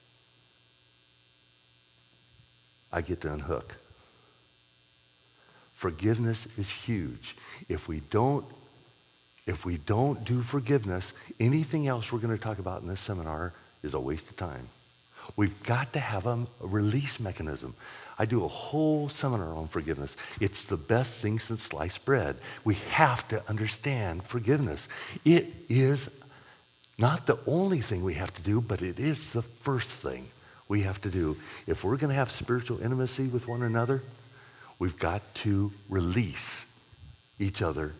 I 2.92 3.02
get 3.02 3.22
to 3.22 3.32
unhook. 3.32 3.78
Forgiveness 5.74 6.48
is 6.58 6.70
huge. 6.70 7.36
If 7.70 7.88
we 7.88 8.02
don't 8.12 8.46
if 9.48 9.66
we 9.66 9.78
don't 9.78 10.24
do 10.24 10.44
forgiveness, 10.44 11.14
anything 11.40 11.88
else 11.88 12.12
we're 12.12 12.20
going 12.20 12.38
to 12.38 12.42
talk 12.42 12.60
about 12.60 12.84
in 12.84 12.88
this 12.88 13.00
seminar 13.00 13.54
is 13.82 13.96
a 13.96 14.00
waste 14.00 14.30
of 14.30 14.38
time. 14.38 14.70
We've 15.36 15.62
got 15.64 15.94
to 15.94 16.00
have 16.00 16.28
a, 16.28 16.46
release 16.60 17.20
mechanism. 17.20 17.76
I 18.22 18.26
do 18.26 18.46
a 18.46 18.48
whole 18.48 19.10
seminar 19.10 19.54
on 19.54 19.68
forgiveness. 19.68 20.16
It's 20.40 20.64
the 20.64 20.78
best 20.78 21.20
thing 21.20 21.40
since 21.40 21.64
sliced 21.64 22.06
bread. 22.06 22.38
We 22.64 22.76
have 22.92 23.28
to 23.30 23.42
understand 23.50 24.24
forgiveness. 24.24 24.88
It 25.26 25.48
is 25.70 26.10
not 26.98 27.26
the 27.26 27.40
only 27.48 27.82
thing 27.82 28.04
we 28.04 28.14
have 28.16 28.34
to 28.36 28.42
do, 28.42 28.62
but 28.62 28.82
it 28.82 29.00
is 29.00 29.34
the 29.34 29.42
first 29.42 29.90
thing 29.90 30.28
we 30.68 30.82
have 30.82 31.02
to 31.02 31.10
do. 31.10 31.38
If 31.68 31.84
we're 31.84 31.98
going 31.98 32.10
to 32.10 32.16
have 32.16 32.32
spiritual 32.32 32.82
intimacy 32.82 33.28
with 33.28 33.48
one 33.48 33.64
another, 33.64 34.02
We've 34.82 34.98
got 34.98 35.22
to 35.36 35.72
release 35.90 36.66
each 37.40 37.62
other 37.62 37.94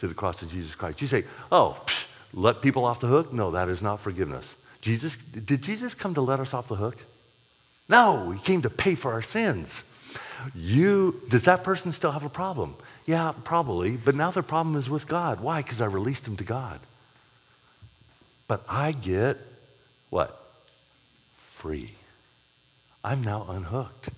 to 0.00 0.06
the 0.06 0.12
cross 0.12 0.42
of 0.42 0.50
Jesus 0.50 0.74
Christ. 0.74 1.00
You 1.00 1.08
say, 1.08 1.24
oh, 1.50 1.80
psh, 1.86 2.04
let 2.34 2.60
people 2.60 2.84
off 2.84 3.00
the 3.00 3.06
hook? 3.06 3.32
No, 3.32 3.52
that 3.52 3.70
is 3.70 3.80
not 3.80 4.00
forgiveness. 4.00 4.54
Jesus, 4.82 5.16
did 5.16 5.62
Jesus 5.62 5.94
come 5.94 6.12
to 6.12 6.20
let 6.20 6.38
us 6.38 6.52
off 6.52 6.68
the 6.68 6.74
hook? 6.74 6.98
No, 7.90 8.30
he 8.30 8.40
came 8.40 8.62
to 8.62 8.70
pay 8.70 8.94
for 8.94 9.12
our 9.12 9.20
sins. 9.20 9.84
You, 10.54 11.20
does 11.28 11.44
that 11.44 11.64
person 11.64 11.90
still 11.92 12.12
have 12.12 12.24
a 12.24 12.30
problem? 12.30 12.76
Yeah, 13.04 13.32
probably, 13.44 13.96
but 13.96 14.14
now 14.14 14.30
their 14.30 14.44
problem 14.44 14.76
is 14.76 14.88
with 14.88 15.08
God. 15.08 15.40
Why? 15.40 15.60
Because 15.60 15.80
I 15.80 15.86
released 15.86 16.24
them 16.24 16.36
to 16.36 16.44
God. 16.44 16.78
But 18.46 18.64
I 18.68 18.92
get 18.92 19.38
what? 20.08 20.40
Free. 21.36 21.90
I'm 23.02 23.22
now 23.22 23.46
unhooked 23.48 24.10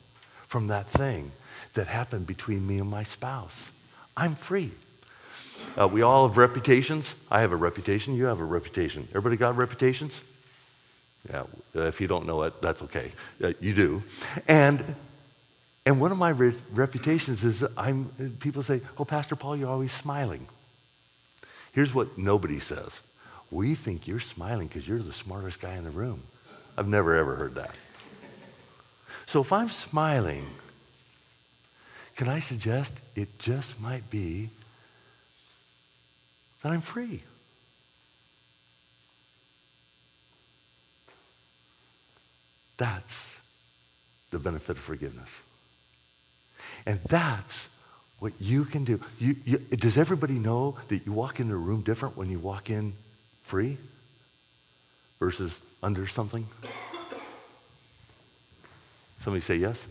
from 0.47 0.67
that 0.69 0.87
thing 0.87 1.33
that 1.73 1.87
happened 1.87 2.27
between 2.27 2.67
me 2.67 2.79
and 2.79 2.91
my 2.91 3.03
spouse. 3.03 3.71
I'm 4.17 4.35
free. 4.35 4.71
Uh, 5.81 5.89
we 5.89 6.03
all 6.03 6.29
have 6.29 6.37
reputations. 6.37 7.15
I 7.31 7.41
have 7.41 7.53
a 7.53 7.57
reputation. 7.57 8.15
You 8.15 8.27
have 8.27 8.41
a 8.41 8.45
reputation. 8.45 9.09
Everybody 9.11 9.37
got 9.37 9.57
reputations? 9.57 10.21
Yeah, 11.31 11.45
uh, 11.77 11.83
if 11.83 12.01
you 12.01 12.09
don't 12.09 12.27
know 12.27 12.43
it, 12.43 12.61
that's 12.61 12.83
okay. 12.83 13.13
Uh, 13.43 13.53
you 13.61 13.75
do. 13.75 14.03
And, 14.49 14.85
and 15.87 16.01
one 16.01 16.11
of 16.11 16.19
my 16.19 16.31
re- 16.31 16.57
reputations 16.73 17.45
is 17.45 17.65
I'm, 17.77 18.07
people 18.41 18.63
say, 18.63 18.81
oh, 18.99 19.05
Pastor 19.05 19.37
Paul, 19.37 19.57
you're 19.57 19.69
always 19.69 19.93
smiling. 19.93 20.47
Here's 21.73 21.95
what 21.95 22.19
nobody 22.19 22.59
says. 22.59 23.01
We 23.51 23.75
think 23.75 24.09
you're 24.09 24.21
smiling 24.21 24.67
because 24.67 24.89
you're 24.89 24.99
the 24.99 25.13
smartest 25.13 25.61
guy 25.61 25.75
in 25.75 25.85
the 25.85 25.91
room. 25.91 26.23
I've 26.77 26.89
never, 26.89 27.17
ever 27.17 27.37
heard 27.37 27.55
that. 27.55 27.75
So 29.27 29.41
if 29.41 29.53
I'm 29.53 29.69
smiling, 29.69 30.45
can 32.17 32.29
I 32.29 32.41
suggest 32.41 32.95
it 33.15 33.39
just 33.39 33.81
might 33.81 34.11
be 34.11 34.51
that 36.63 36.73
I'm 36.73 36.81
free? 36.81 37.23
That's 42.83 43.39
the 44.33 44.41
benefit 44.41 44.77
of 44.77 44.83
forgiveness. 44.83 45.41
And 46.85 46.99
that's 47.07 47.69
what 48.19 48.33
you 48.41 48.65
can 48.65 48.83
do. 48.83 49.01
You, 49.21 49.37
you, 49.45 49.59
does 49.59 49.97
everybody 49.97 50.35
know 50.35 50.75
that 50.89 51.07
you 51.07 51.13
walk 51.13 51.39
into 51.39 51.55
a 51.55 51.59
room 51.59 51.83
different 51.83 52.17
when 52.17 52.29
you 52.29 52.41
walk 52.41 52.71
in 52.71 52.95
free 53.45 53.79
versus 55.21 55.61
under 55.81 56.09
something? 56.09 56.45
Somebody 59.21 59.43
say 59.43 59.59
yes? 59.59 59.87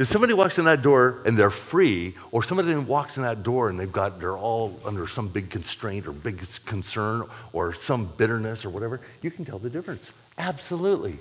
If 0.00 0.08
somebody 0.08 0.32
walks 0.32 0.58
in 0.58 0.64
that 0.64 0.80
door 0.80 1.20
and 1.26 1.38
they're 1.38 1.50
free, 1.50 2.14
or 2.32 2.42
somebody 2.42 2.74
walks 2.74 3.18
in 3.18 3.22
that 3.22 3.42
door 3.42 3.68
and 3.68 3.78
they've 3.78 3.92
got, 3.92 4.18
they're 4.18 4.34
all 4.34 4.80
under 4.82 5.06
some 5.06 5.28
big 5.28 5.50
constraint 5.50 6.06
or 6.06 6.12
big 6.12 6.42
concern 6.64 7.26
or 7.52 7.74
some 7.74 8.06
bitterness 8.16 8.64
or 8.64 8.70
whatever, 8.70 9.02
you 9.20 9.30
can 9.30 9.44
tell 9.44 9.58
the 9.58 9.68
difference. 9.68 10.14
Absolutely. 10.38 11.18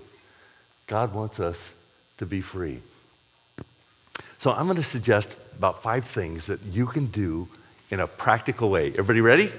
God 0.88 1.14
wants 1.14 1.42
us 1.42 1.76
to 2.20 2.26
be 2.26 2.40
free. 2.40 2.80
So 4.38 4.54
I'm 4.54 4.68
going 4.68 4.78
to 4.78 4.84
suggest 4.84 5.38
about 5.58 5.84
five 5.84 6.06
things 6.06 6.48
that 6.48 6.62
you 6.72 6.86
can 6.86 7.08
do 7.08 7.50
in 7.92 8.00
a 8.00 8.08
practical 8.08 8.70
way. 8.70 8.92
Everybody 8.92 9.20
ready? 9.20 9.52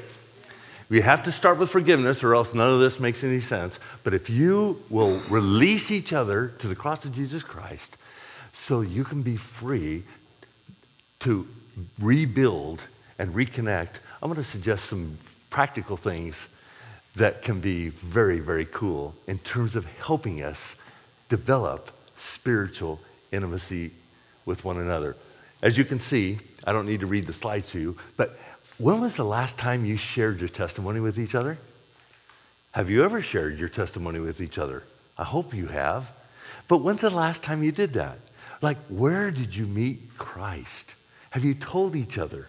We 0.88 1.02
have 1.02 1.24
to 1.24 1.30
start 1.30 1.58
with 1.58 1.68
forgiveness, 1.68 2.24
or 2.24 2.34
else 2.34 2.54
none 2.54 2.72
of 2.72 2.80
this 2.80 2.98
makes 2.98 3.22
any 3.22 3.40
sense. 3.40 3.78
But 4.02 4.14
if 4.14 4.30
you 4.30 4.82
will 4.88 5.20
release 5.28 5.90
each 5.90 6.14
other 6.14 6.54
to 6.60 6.66
the 6.66 6.74
cross 6.74 7.04
of 7.04 7.12
Jesus 7.12 7.44
Christ, 7.44 7.98
so 8.52 8.80
you 8.80 9.04
can 9.04 9.22
be 9.22 9.36
free 9.36 10.02
to 11.20 11.46
rebuild 12.00 12.82
and 13.18 13.34
reconnect. 13.34 14.00
I'm 14.22 14.28
going 14.28 14.42
to 14.42 14.44
suggest 14.44 14.86
some 14.86 15.18
practical 15.50 15.96
things 15.96 16.48
that 17.16 17.42
can 17.42 17.60
be 17.60 17.88
very, 17.88 18.38
very 18.38 18.64
cool 18.66 19.14
in 19.26 19.38
terms 19.38 19.76
of 19.76 19.84
helping 19.98 20.42
us 20.42 20.76
develop 21.28 21.90
spiritual 22.16 23.00
intimacy 23.32 23.90
with 24.46 24.64
one 24.64 24.78
another. 24.78 25.16
As 25.62 25.76
you 25.76 25.84
can 25.84 26.00
see, 26.00 26.38
I 26.66 26.72
don't 26.72 26.86
need 26.86 27.00
to 27.00 27.06
read 27.06 27.26
the 27.26 27.32
slides 27.32 27.70
to 27.72 27.80
you, 27.80 27.96
but 28.16 28.38
when 28.78 29.00
was 29.00 29.16
the 29.16 29.24
last 29.24 29.58
time 29.58 29.84
you 29.84 29.96
shared 29.96 30.40
your 30.40 30.48
testimony 30.48 31.00
with 31.00 31.18
each 31.18 31.34
other? 31.34 31.58
Have 32.72 32.88
you 32.88 33.04
ever 33.04 33.20
shared 33.20 33.58
your 33.58 33.68
testimony 33.68 34.20
with 34.20 34.40
each 34.40 34.56
other? 34.56 34.84
I 35.18 35.24
hope 35.24 35.52
you 35.52 35.66
have. 35.66 36.12
But 36.68 36.78
when's 36.78 37.00
the 37.00 37.10
last 37.10 37.42
time 37.42 37.62
you 37.62 37.72
did 37.72 37.92
that? 37.94 38.18
Like, 38.62 38.78
where 38.88 39.30
did 39.30 39.54
you 39.54 39.66
meet 39.66 40.16
Christ? 40.18 40.94
Have 41.30 41.44
you 41.44 41.54
told 41.54 41.96
each 41.96 42.18
other? 42.18 42.48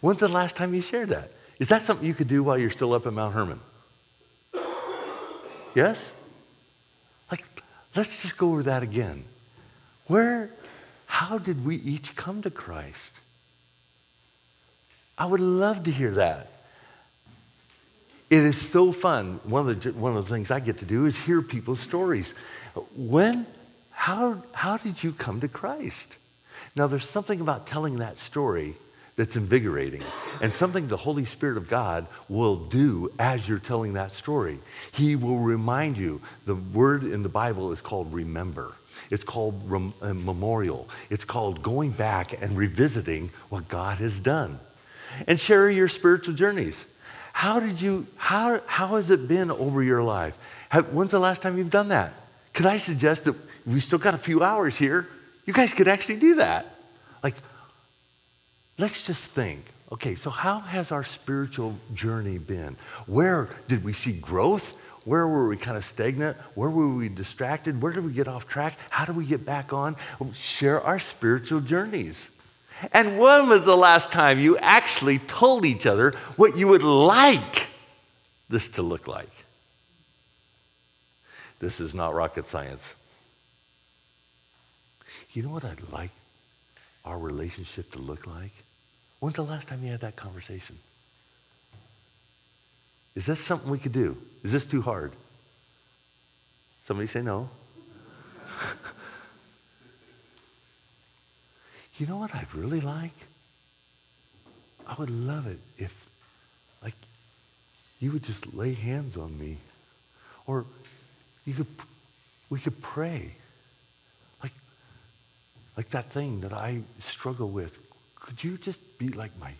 When's 0.00 0.20
the 0.20 0.28
last 0.28 0.56
time 0.56 0.74
you 0.74 0.80
shared 0.80 1.10
that? 1.10 1.30
Is 1.58 1.68
that 1.68 1.82
something 1.82 2.06
you 2.06 2.14
could 2.14 2.28
do 2.28 2.42
while 2.42 2.56
you're 2.56 2.70
still 2.70 2.94
up 2.94 3.06
at 3.06 3.12
Mount 3.12 3.34
Hermon? 3.34 3.60
Yes? 5.74 6.12
Like, 7.30 7.44
let's 7.94 8.22
just 8.22 8.38
go 8.38 8.50
over 8.50 8.62
that 8.64 8.82
again. 8.82 9.24
Where, 10.06 10.50
how 11.06 11.38
did 11.38 11.64
we 11.64 11.76
each 11.76 12.16
come 12.16 12.42
to 12.42 12.50
Christ? 12.50 13.12
I 15.18 15.26
would 15.26 15.40
love 15.40 15.84
to 15.84 15.90
hear 15.90 16.12
that. 16.12 16.50
It 18.30 18.42
is 18.42 18.58
so 18.60 18.92
fun. 18.92 19.40
One 19.44 19.68
of 19.68 19.82
the, 19.82 19.92
one 19.92 20.16
of 20.16 20.26
the 20.26 20.32
things 20.32 20.50
I 20.50 20.60
get 20.60 20.78
to 20.78 20.84
do 20.84 21.04
is 21.04 21.18
hear 21.18 21.42
people's 21.42 21.80
stories. 21.80 22.32
When, 22.96 23.44
how, 24.00 24.42
how 24.52 24.78
did 24.78 25.04
you 25.04 25.12
come 25.12 25.40
to 25.40 25.48
Christ? 25.48 26.16
Now, 26.74 26.86
there's 26.86 27.06
something 27.06 27.38
about 27.38 27.66
telling 27.66 27.98
that 27.98 28.18
story 28.18 28.76
that's 29.16 29.36
invigorating 29.36 30.02
and 30.40 30.54
something 30.54 30.88
the 30.88 30.96
Holy 30.96 31.26
Spirit 31.26 31.58
of 31.58 31.68
God 31.68 32.06
will 32.26 32.56
do 32.56 33.12
as 33.18 33.46
you're 33.46 33.58
telling 33.58 33.92
that 33.92 34.10
story. 34.12 34.58
He 34.92 35.16
will 35.16 35.36
remind 35.36 35.98
you. 35.98 36.22
The 36.46 36.54
word 36.54 37.04
in 37.04 37.22
the 37.22 37.28
Bible 37.28 37.72
is 37.72 37.82
called 37.82 38.10
remember. 38.14 38.72
It's 39.10 39.22
called 39.22 39.60
rem- 39.70 39.92
uh, 40.00 40.14
memorial. 40.14 40.88
It's 41.10 41.26
called 41.26 41.62
going 41.62 41.90
back 41.90 42.40
and 42.40 42.56
revisiting 42.56 43.28
what 43.50 43.68
God 43.68 43.98
has 43.98 44.18
done. 44.18 44.60
And 45.26 45.38
share 45.38 45.68
your 45.68 45.88
spiritual 45.88 46.32
journeys. 46.32 46.86
How 47.34 47.60
did 47.60 47.82
you, 47.82 48.06
how, 48.16 48.62
how 48.64 48.96
has 48.96 49.10
it 49.10 49.28
been 49.28 49.50
over 49.50 49.82
your 49.82 50.02
life? 50.02 50.38
Have, 50.70 50.88
when's 50.94 51.10
the 51.10 51.18
last 51.18 51.42
time 51.42 51.58
you've 51.58 51.68
done 51.68 51.88
that? 51.88 52.14
Could 52.54 52.64
I 52.66 52.78
suggest 52.78 53.24
that 53.24 53.49
we 53.66 53.80
still 53.80 53.98
got 53.98 54.14
a 54.14 54.18
few 54.18 54.42
hours 54.42 54.76
here? 54.76 55.06
You 55.46 55.52
guys 55.52 55.72
could 55.72 55.88
actually 55.88 56.16
do 56.16 56.36
that. 56.36 56.66
Like, 57.22 57.34
let's 58.78 59.06
just 59.06 59.24
think 59.24 59.64
okay, 59.92 60.14
so 60.14 60.30
how 60.30 60.60
has 60.60 60.92
our 60.92 61.04
spiritual 61.04 61.76
journey 61.94 62.38
been? 62.38 62.76
Where 63.06 63.48
did 63.68 63.84
we 63.84 63.92
see 63.92 64.12
growth? 64.12 64.76
Where 65.04 65.26
were 65.26 65.48
we 65.48 65.56
kind 65.56 65.76
of 65.76 65.84
stagnant? 65.84 66.36
Where 66.54 66.70
were 66.70 66.94
we 66.94 67.08
distracted? 67.08 67.80
Where 67.80 67.92
did 67.92 68.04
we 68.04 68.12
get 68.12 68.28
off 68.28 68.46
track? 68.46 68.76
How 68.90 69.04
do 69.04 69.12
we 69.12 69.24
get 69.24 69.44
back 69.44 69.72
on? 69.72 69.96
Share 70.34 70.80
our 70.82 70.98
spiritual 70.98 71.60
journeys. 71.60 72.28
And 72.92 73.18
when 73.18 73.48
was 73.48 73.64
the 73.64 73.76
last 73.76 74.12
time 74.12 74.38
you 74.38 74.56
actually 74.58 75.18
told 75.18 75.64
each 75.64 75.86
other 75.86 76.12
what 76.36 76.56
you 76.56 76.68
would 76.68 76.82
like 76.82 77.66
this 78.48 78.68
to 78.70 78.82
look 78.82 79.08
like? 79.08 79.28
This 81.58 81.80
is 81.80 81.94
not 81.94 82.14
rocket 82.14 82.46
science. 82.46 82.94
You 85.32 85.42
know 85.42 85.50
what 85.50 85.64
I'd 85.64 85.90
like 85.92 86.10
our 87.04 87.18
relationship 87.18 87.92
to 87.92 87.98
look 87.98 88.26
like? 88.26 88.52
When's 89.20 89.36
the 89.36 89.42
last 89.42 89.68
time 89.68 89.84
you 89.84 89.90
had 89.90 90.00
that 90.00 90.16
conversation? 90.16 90.76
Is 93.14 93.26
this 93.26 93.38
something 93.40 93.70
we 93.70 93.78
could 93.78 93.92
do? 93.92 94.16
Is 94.42 94.50
this 94.52 94.66
too 94.66 94.82
hard? 94.82 95.12
Somebody 96.84 97.06
say 97.06 97.22
no. 97.22 97.48
you 101.98 102.06
know 102.06 102.16
what 102.16 102.34
I'd 102.34 102.52
really 102.54 102.80
like? 102.80 103.12
I 104.86 104.94
would 104.98 105.10
love 105.10 105.46
it 105.46 105.58
if, 105.78 106.08
like, 106.82 106.94
you 108.00 108.10
would 108.12 108.24
just 108.24 108.54
lay 108.54 108.72
hands 108.72 109.16
on 109.16 109.38
me. 109.38 109.58
Or 110.46 110.64
you 111.46 111.54
could, 111.54 111.66
we 112.48 112.58
could 112.58 112.82
pray. 112.82 113.34
Like, 115.80 115.88
that 115.92 116.10
thing 116.10 116.42
that 116.42 116.52
I 116.52 116.82
struggle 116.98 117.48
with. 117.48 117.78
Could 118.14 118.44
you 118.44 118.58
just 118.58 118.98
be 118.98 119.08
like 119.08 119.30
my, 119.40 119.50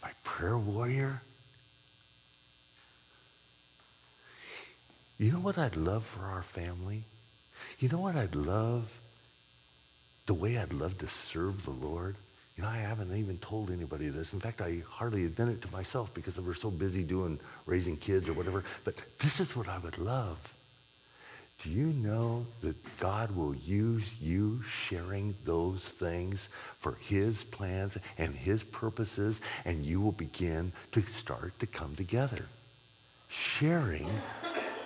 my 0.00 0.12
prayer 0.22 0.56
warrior? 0.56 1.22
You 5.18 5.32
know 5.32 5.40
what 5.40 5.58
I'd 5.58 5.74
love 5.74 6.04
for 6.04 6.24
our 6.24 6.42
family? 6.42 7.02
You 7.80 7.88
know 7.88 7.98
what 7.98 8.14
I'd 8.14 8.36
love? 8.36 8.96
The 10.26 10.34
way 10.34 10.56
I'd 10.56 10.72
love 10.72 10.96
to 10.98 11.08
serve 11.08 11.64
the 11.64 11.72
Lord? 11.72 12.14
You 12.56 12.62
know, 12.62 12.68
I 12.68 12.76
haven't 12.76 13.12
even 13.12 13.38
told 13.38 13.72
anybody 13.72 14.10
this. 14.10 14.32
In 14.32 14.38
fact, 14.38 14.62
I 14.62 14.84
hardly 14.88 15.24
admit 15.24 15.48
it 15.48 15.62
to 15.62 15.72
myself 15.72 16.14
because 16.14 16.40
we're 16.40 16.54
so 16.54 16.70
busy 16.70 17.02
doing 17.02 17.40
raising 17.66 17.96
kids 17.96 18.28
or 18.28 18.34
whatever. 18.34 18.62
But 18.84 18.94
this 19.18 19.40
is 19.40 19.56
what 19.56 19.66
I 19.66 19.78
would 19.78 19.98
love. 19.98 20.54
Do 21.64 21.70
you 21.70 21.86
know 21.86 22.46
that 22.62 22.76
God 23.00 23.34
will 23.34 23.54
use 23.54 24.14
you 24.22 24.62
sharing 24.62 25.34
those 25.44 25.84
things 25.84 26.48
for 26.78 26.96
his 27.00 27.42
plans 27.42 27.98
and 28.16 28.34
his 28.34 28.62
purposes, 28.62 29.40
and 29.64 29.84
you 29.84 30.00
will 30.00 30.12
begin 30.12 30.72
to 30.92 31.02
start 31.02 31.58
to 31.58 31.66
come 31.66 31.96
together? 31.96 32.44
Sharing 33.28 34.08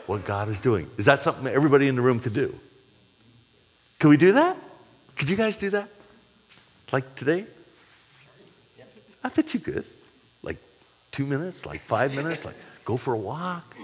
what 0.06 0.24
God 0.24 0.48
is 0.48 0.60
doing. 0.60 0.88
Is 0.96 1.04
that 1.04 1.20
something 1.20 1.44
that 1.44 1.52
everybody 1.52 1.88
in 1.88 1.94
the 1.94 2.02
room 2.02 2.20
could 2.20 2.34
do? 2.34 2.58
Can 3.98 4.08
we 4.08 4.16
do 4.16 4.32
that? 4.32 4.56
Could 5.16 5.28
you 5.28 5.36
guys 5.36 5.56
do 5.58 5.70
that? 5.70 5.88
Like 6.90 7.14
today? 7.16 7.44
I 9.22 9.28
bet 9.28 9.54
you 9.54 9.60
could. 9.60 9.84
Like 10.42 10.56
two 11.12 11.26
minutes, 11.26 11.64
like 11.66 11.80
five 11.82 12.14
minutes, 12.14 12.44
like 12.44 12.56
go 12.84 12.96
for 12.96 13.12
a 13.12 13.18
walk. 13.18 13.76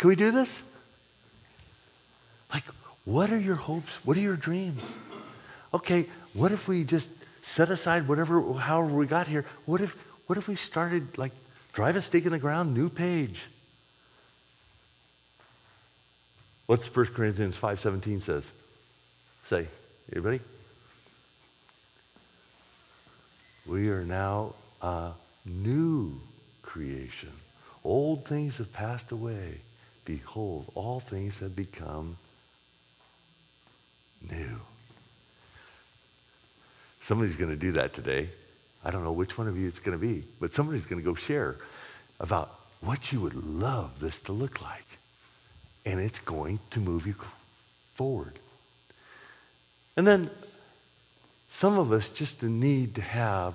Can 0.00 0.08
we 0.08 0.16
do 0.16 0.30
this? 0.30 0.62
Like, 2.54 2.64
what 3.04 3.30
are 3.30 3.38
your 3.38 3.56
hopes? 3.56 4.02
What 4.02 4.16
are 4.16 4.20
your 4.20 4.34
dreams? 4.34 4.82
Okay, 5.74 6.06
what 6.32 6.52
if 6.52 6.68
we 6.68 6.84
just 6.84 7.10
set 7.42 7.68
aside 7.68 8.08
whatever, 8.08 8.54
however 8.54 8.94
we 8.94 9.04
got 9.04 9.26
here? 9.26 9.44
What 9.66 9.82
if, 9.82 9.94
what 10.26 10.38
if 10.38 10.48
we 10.48 10.54
started 10.56 11.18
like 11.18 11.32
drive 11.74 11.96
a 11.96 12.00
stake 12.00 12.24
in 12.24 12.32
the 12.32 12.38
ground, 12.38 12.72
new 12.72 12.88
page? 12.88 13.44
What's 16.64 16.86
1 16.96 17.06
Corinthians 17.08 17.58
5.17 17.58 18.22
says? 18.22 18.50
Say, 19.44 19.66
everybody? 20.08 20.40
We 23.66 23.90
are 23.90 24.06
now 24.06 24.54
a 24.80 25.10
new 25.44 26.22
creation. 26.62 27.32
Old 27.84 28.24
things 28.24 28.56
have 28.56 28.72
passed 28.72 29.12
away. 29.12 29.60
Behold, 30.10 30.72
all 30.74 30.98
things 30.98 31.38
have 31.38 31.54
become 31.54 32.16
new. 34.28 34.60
Somebody's 37.00 37.36
going 37.36 37.52
to 37.52 37.56
do 37.56 37.70
that 37.72 37.94
today. 37.94 38.28
I 38.84 38.90
don't 38.90 39.04
know 39.04 39.12
which 39.12 39.38
one 39.38 39.46
of 39.46 39.56
you 39.56 39.68
it's 39.68 39.78
going 39.78 39.96
to 39.96 40.04
be, 40.04 40.24
but 40.40 40.52
somebody's 40.52 40.84
going 40.84 41.00
to 41.00 41.06
go 41.06 41.14
share 41.14 41.58
about 42.18 42.52
what 42.80 43.12
you 43.12 43.20
would 43.20 43.36
love 43.36 44.00
this 44.00 44.18
to 44.22 44.32
look 44.32 44.60
like. 44.60 44.84
And 45.86 46.00
it's 46.00 46.18
going 46.18 46.58
to 46.70 46.80
move 46.80 47.06
you 47.06 47.14
forward. 47.94 48.34
And 49.96 50.04
then 50.04 50.28
some 51.48 51.78
of 51.78 51.92
us 51.92 52.08
just 52.08 52.42
need 52.42 52.96
to 52.96 53.02
have 53.02 53.54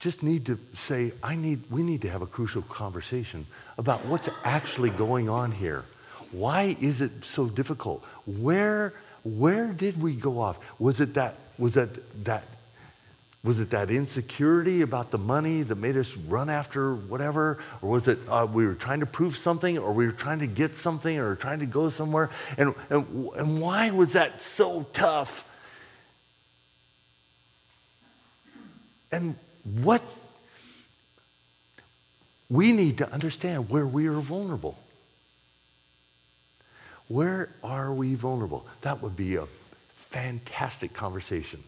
just 0.00 0.22
need 0.22 0.46
to 0.46 0.58
say, 0.74 1.12
I 1.22 1.36
need, 1.36 1.62
we 1.70 1.82
need 1.82 2.02
to 2.02 2.10
have 2.10 2.22
a 2.22 2.26
crucial 2.26 2.62
conversation 2.62 3.46
about 3.76 4.04
what's 4.06 4.30
actually 4.44 4.88
going 4.90 5.28
on 5.28 5.52
here. 5.52 5.84
Why 6.32 6.74
is 6.80 7.02
it 7.02 7.22
so 7.22 7.46
difficult? 7.46 8.02
Where, 8.26 8.94
where 9.24 9.66
did 9.66 10.00
we 10.00 10.14
go 10.14 10.40
off? 10.40 10.58
Was 10.80 11.00
it 11.00 11.14
that, 11.14 11.36
was 11.58 11.74
that, 11.74 11.90
that, 12.24 12.44
was 13.44 13.60
it 13.60 13.70
that 13.70 13.90
insecurity 13.90 14.80
about 14.80 15.10
the 15.10 15.18
money 15.18 15.62
that 15.62 15.74
made 15.74 15.98
us 15.98 16.16
run 16.16 16.48
after 16.48 16.94
whatever? 16.94 17.62
Or 17.82 17.90
was 17.90 18.08
it 18.08 18.18
uh, 18.26 18.46
we 18.50 18.66
were 18.66 18.74
trying 18.74 19.00
to 19.00 19.06
prove 19.06 19.36
something 19.36 19.76
or 19.76 19.92
we 19.92 20.06
were 20.06 20.12
trying 20.12 20.38
to 20.38 20.46
get 20.46 20.76
something 20.76 21.18
or 21.18 21.36
trying 21.36 21.58
to 21.58 21.66
go 21.66 21.90
somewhere? 21.90 22.30
And, 22.56 22.74
and, 22.88 23.28
and 23.36 23.60
why 23.60 23.90
was 23.90 24.14
that 24.14 24.40
so 24.40 24.86
tough? 24.94 25.46
And 29.12 29.34
what 29.64 30.02
we 32.48 32.72
need 32.72 32.98
to 32.98 33.12
understand 33.12 33.70
where 33.70 33.86
we 33.86 34.08
are 34.08 34.20
vulnerable. 34.20 34.76
Where 37.08 37.48
are 37.62 37.92
we 37.92 38.14
vulnerable? 38.14 38.66
That 38.82 39.02
would 39.02 39.16
be 39.16 39.36
a 39.36 39.46
fantastic 39.94 40.92
conversation. 40.92 41.62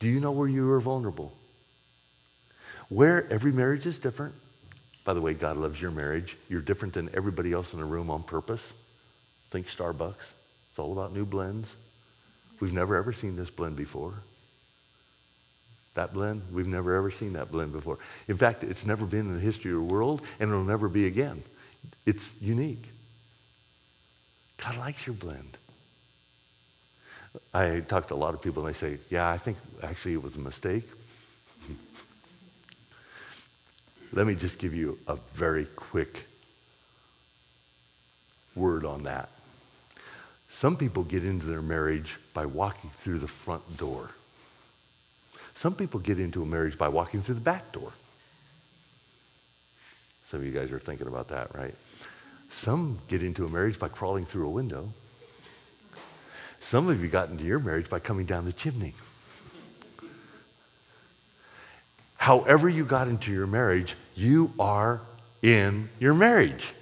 Do 0.00 0.08
you 0.08 0.20
know 0.20 0.32
where 0.32 0.48
you 0.48 0.70
are 0.72 0.80
vulnerable? 0.80 1.32
Where 2.88 3.30
every 3.32 3.52
marriage 3.52 3.86
is 3.86 3.98
different. 3.98 4.34
By 5.04 5.14
the 5.14 5.20
way, 5.20 5.34
God 5.34 5.56
loves 5.56 5.80
your 5.80 5.90
marriage. 5.90 6.36
You're 6.48 6.60
different 6.60 6.94
than 6.94 7.08
everybody 7.14 7.52
else 7.52 7.72
in 7.72 7.78
the 7.78 7.84
room 7.84 8.10
on 8.10 8.22
purpose. 8.22 8.72
Think 9.50 9.66
Starbucks. 9.66 10.32
It's 10.70 10.78
all 10.78 10.92
about 10.92 11.12
new 11.12 11.24
blends. 11.24 11.74
We've 12.60 12.72
never 12.72 12.96
ever 12.96 13.12
seen 13.12 13.36
this 13.36 13.50
blend 13.50 13.76
before. 13.76 14.14
That 15.94 16.14
blend, 16.14 16.42
we've 16.52 16.66
never 16.66 16.94
ever 16.94 17.10
seen 17.10 17.34
that 17.34 17.50
blend 17.52 17.72
before. 17.72 17.98
In 18.28 18.38
fact, 18.38 18.64
it's 18.64 18.86
never 18.86 19.04
been 19.04 19.20
in 19.20 19.34
the 19.34 19.40
history 19.40 19.72
of 19.72 19.78
the 19.78 19.94
world, 19.94 20.22
and 20.40 20.50
it'll 20.50 20.64
never 20.64 20.88
be 20.88 21.06
again. 21.06 21.42
It's 22.06 22.32
unique. 22.40 22.88
God 24.56 24.78
likes 24.78 25.06
your 25.06 25.14
blend. 25.14 25.58
I 27.52 27.80
talk 27.80 28.08
to 28.08 28.14
a 28.14 28.16
lot 28.16 28.34
of 28.34 28.42
people, 28.42 28.64
and 28.64 28.74
they 28.74 28.78
say, 28.78 28.98
Yeah, 29.10 29.30
I 29.30 29.38
think 29.38 29.58
actually 29.82 30.14
it 30.14 30.22
was 30.22 30.36
a 30.36 30.40
mistake. 30.40 30.84
Let 34.12 34.26
me 34.26 34.34
just 34.34 34.58
give 34.58 34.74
you 34.74 34.98
a 35.06 35.16
very 35.34 35.66
quick 35.76 36.26
word 38.54 38.84
on 38.84 39.04
that. 39.04 39.28
Some 40.48 40.76
people 40.76 41.02
get 41.02 41.24
into 41.24 41.46
their 41.46 41.62
marriage 41.62 42.18
by 42.34 42.46
walking 42.46 42.90
through 42.90 43.18
the 43.18 43.28
front 43.28 43.76
door. 43.78 44.10
Some 45.62 45.76
people 45.76 46.00
get 46.00 46.18
into 46.18 46.42
a 46.42 46.44
marriage 46.44 46.76
by 46.76 46.88
walking 46.88 47.22
through 47.22 47.36
the 47.36 47.40
back 47.40 47.70
door. 47.70 47.92
Some 50.26 50.40
of 50.40 50.46
you 50.46 50.50
guys 50.50 50.72
are 50.72 50.80
thinking 50.80 51.06
about 51.06 51.28
that, 51.28 51.54
right? 51.54 51.76
Some 52.50 52.98
get 53.06 53.22
into 53.22 53.44
a 53.44 53.48
marriage 53.48 53.78
by 53.78 53.86
crawling 53.86 54.24
through 54.24 54.48
a 54.48 54.50
window. 54.50 54.88
Some 56.58 56.88
of 56.88 57.00
you 57.00 57.08
got 57.08 57.28
into 57.28 57.44
your 57.44 57.60
marriage 57.60 57.88
by 57.88 58.00
coming 58.00 58.26
down 58.26 58.44
the 58.44 58.52
chimney. 58.52 58.92
However, 62.16 62.68
you 62.68 62.84
got 62.84 63.06
into 63.06 63.30
your 63.30 63.46
marriage, 63.46 63.94
you 64.16 64.52
are 64.58 65.00
in 65.42 65.90
your 66.00 66.14
marriage. 66.14 66.72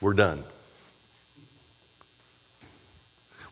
We're 0.00 0.14
done. 0.14 0.44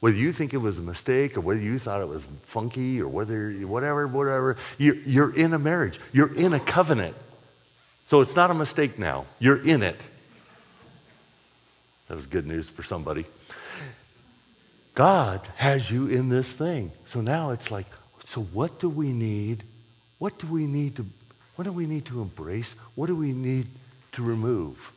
Whether 0.03 0.17
you 0.17 0.33
think 0.33 0.53
it 0.53 0.57
was 0.57 0.79
a 0.79 0.83
mistake 0.83 1.37
or 1.37 1.43
whether 1.43 1.61
you 1.61 1.79
thought 1.79 2.01
it 2.01 2.09
was 2.09 2.25
funky 2.43 3.01
or 3.01 3.07
whether, 3.07 3.53
whatever, 3.53 4.09
whatever, 4.09 4.57
you're, 4.77 4.97
you're 4.97 5.33
in 5.33 5.55
a 5.55 5.61
marriage. 5.61 6.01
You're 6.13 6.35
in 6.35 6.53
a 6.55 6.59
covenant. 6.59 7.15
So 8.09 8.21
it's 8.21 8.35
not 8.35 8.51
a 8.51 8.55
mistake 8.55 8.99
now. 8.99 9.27
You're 9.39 9.65
in 9.65 9.81
it. 9.81 10.01
That 12.09 12.17
was 12.17 12.27
good 12.27 12.49
news 12.49 12.69
for 12.69 12.83
somebody. 12.83 13.27
God 14.97 15.41
has 15.55 15.89
you 15.89 16.09
in 16.09 16.31
this 16.31 16.53
thing. 16.53 16.91
So 17.05 17.21
now 17.21 17.51
it's 17.51 17.71
like, 17.71 17.87
so 18.25 18.41
what 18.41 18.81
do 18.81 18.89
we 18.89 19.13
need? 19.13 19.63
What 20.19 20.37
do 20.37 20.49
we 20.49 20.67
need 20.67 20.97
to, 20.97 21.07
what 21.55 21.63
do 21.63 21.71
we 21.71 21.87
need 21.87 22.07
to 22.07 22.21
embrace? 22.21 22.75
What 22.97 23.07
do 23.07 23.15
we 23.15 23.31
need 23.31 23.69
to 24.15 24.25
remove? 24.25 24.91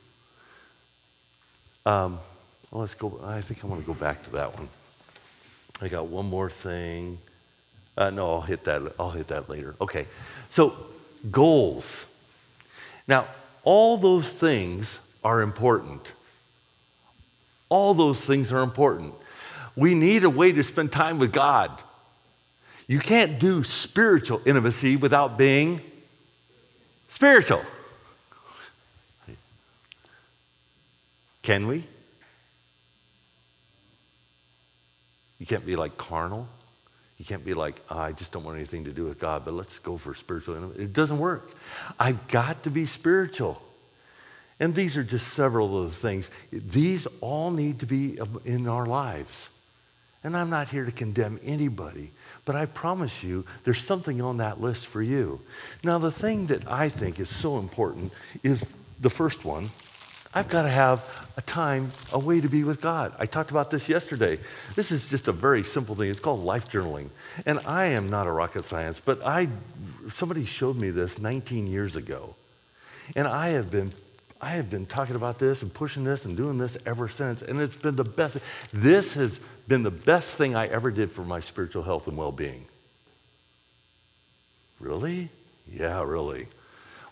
Um, 1.86 2.18
well, 2.72 2.82
let's 2.82 2.96
go. 2.96 3.20
I 3.24 3.42
think 3.42 3.64
I 3.64 3.68
want 3.68 3.82
to 3.82 3.86
go 3.86 3.94
back 3.94 4.24
to 4.24 4.32
that 4.32 4.58
one. 4.58 4.68
I 5.82 5.88
got 5.88 6.08
one 6.08 6.26
more 6.26 6.50
thing. 6.50 7.18
Uh, 7.98 8.10
no, 8.10 8.34
I'll 8.34 8.42
hit 8.42 8.64
that. 8.66 8.94
I'll 9.00 9.12
hit 9.12 9.28
that 9.28 9.50
later. 9.50 9.76
Okay. 9.82 10.06
So 10.50 10.76
goals. 11.32 12.06
Now, 13.08 13.28
all 13.64 13.98
those 13.98 14.32
things 14.32 15.00
are 15.24 15.42
important. 15.42 16.12
All 17.70 17.94
those 17.94 18.24
things 18.24 18.52
are 18.52 18.62
important. 18.62 19.14
We 19.76 19.96
need 19.96 20.24
a 20.24 20.30
way 20.30 20.52
to 20.52 20.64
spend 20.64 20.92
time 20.92 21.20
with 21.20 21.34
God. 21.34 21.72
You 22.88 23.00
can't 23.00 23.40
do 23.40 23.64
spiritual 23.64 24.42
intimacy 24.46 24.96
without 24.96 25.38
being 25.38 25.82
spiritual. 27.10 27.64
Can 31.42 31.68
we? 31.68 31.84
You 35.46 35.48
can't 35.48 35.66
be 35.66 35.76
like 35.76 35.96
carnal. 35.96 36.48
You 37.20 37.26
can't 37.26 37.46
be 37.46 37.54
like, 37.54 37.80
oh, 37.92 38.00
I 38.00 38.14
just 38.14 38.32
don't 38.32 38.44
want 38.44 38.58
anything 38.58 38.86
to 38.86 38.92
do 38.92 39.04
with 39.04 39.20
God, 39.20 39.46
but 39.46 39.54
let's 39.54 39.78
go 39.78 39.96
for 39.96 40.16
spiritual. 40.16 40.72
It 40.72 40.92
doesn't 40.92 41.20
work. 41.20 41.52
I've 42.00 42.28
got 42.30 42.64
to 42.64 42.72
be 42.72 42.88
spiritual. 42.88 43.62
And 44.60 44.74
these 44.74 44.98
are 44.98 45.04
just 45.04 45.28
several 45.36 45.84
of 45.84 45.92
the 45.92 45.96
things. 45.96 46.32
These 46.52 47.08
all 47.22 47.52
need 47.52 47.82
to 47.82 47.86
be 47.86 48.20
um, 48.20 48.42
in 48.44 48.68
our 48.68 48.88
lives. 48.88 49.50
And 50.24 50.36
I'm 50.36 50.50
not 50.50 50.70
here 50.70 50.84
to 50.84 50.92
condemn 50.92 51.40
anybody, 51.44 52.10
but 52.46 52.56
I 52.56 52.66
promise 52.66 53.24
you 53.24 53.46
there's 53.66 53.84
something 53.84 54.24
on 54.24 54.38
that 54.38 54.60
list 54.60 54.88
for 54.88 55.04
you. 55.04 55.42
Now, 55.84 56.00
the 56.00 56.10
thing 56.10 56.48
that 56.48 56.68
I 56.68 56.90
think 56.90 57.20
is 57.20 57.30
so 57.30 57.60
important 57.60 58.14
is 58.42 58.66
the 59.00 59.12
first 59.12 59.46
one 59.46 59.70
I've 60.36 60.50
got 60.50 60.64
to 60.64 60.70
have 60.70 61.32
a 61.38 61.42
time, 61.42 61.92
a 62.12 62.20
way 62.20 62.42
to 62.42 62.50
be 62.50 62.66
with 62.66 62.82
God. 62.82 63.14
I 63.18 63.26
talked 63.26 63.52
about 63.52 63.72
this 63.72 63.88
yesterday. 63.88 64.38
This 64.76 64.92
is 64.92 65.10
just 65.10 65.30
a 65.30 65.32
very 65.32 65.64
simple 65.64 65.96
thing. 65.96 66.10
It's 66.10 66.20
called 66.20 66.44
life 66.44 66.70
journaling. 66.70 67.10
And 67.46 67.60
I 67.66 67.86
am 67.88 68.10
not 68.10 68.28
a 68.28 68.32
rocket 68.32 68.66
science, 68.66 69.00
but 69.00 69.26
I 69.26 69.48
somebody 70.12 70.46
showed 70.46 70.76
me 70.76 70.90
this 70.90 71.18
19 71.20 71.68
years 71.68 71.96
ago. 71.96 72.36
And 73.16 73.28
I 73.28 73.50
have 73.50 73.72
been 73.72 73.92
I 74.42 74.50
have 74.50 74.70
been 74.70 74.86
talking 74.86 75.16
about 75.16 75.40
this 75.40 75.62
and 75.62 75.74
pushing 75.74 76.04
this 76.04 76.26
and 76.26 76.36
doing 76.36 76.58
this 76.58 76.78
ever 76.86 77.08
since. 77.08 77.42
And 77.42 77.60
it's 77.60 77.76
been 77.76 77.96
the 77.96 78.04
best. 78.04 78.38
This 78.74 79.14
has 79.14 79.40
been 79.68 79.84
the 79.84 79.92
best 79.92 80.36
thing 80.38 80.56
I 80.56 80.68
ever 80.68 80.92
did 80.92 81.10
for 81.10 81.22
my 81.22 81.40
spiritual 81.40 81.84
health 81.84 82.08
and 82.08 82.18
well-being. 82.18 82.66
Really? 84.80 85.30
Yeah, 85.72 86.04
really. 86.04 86.48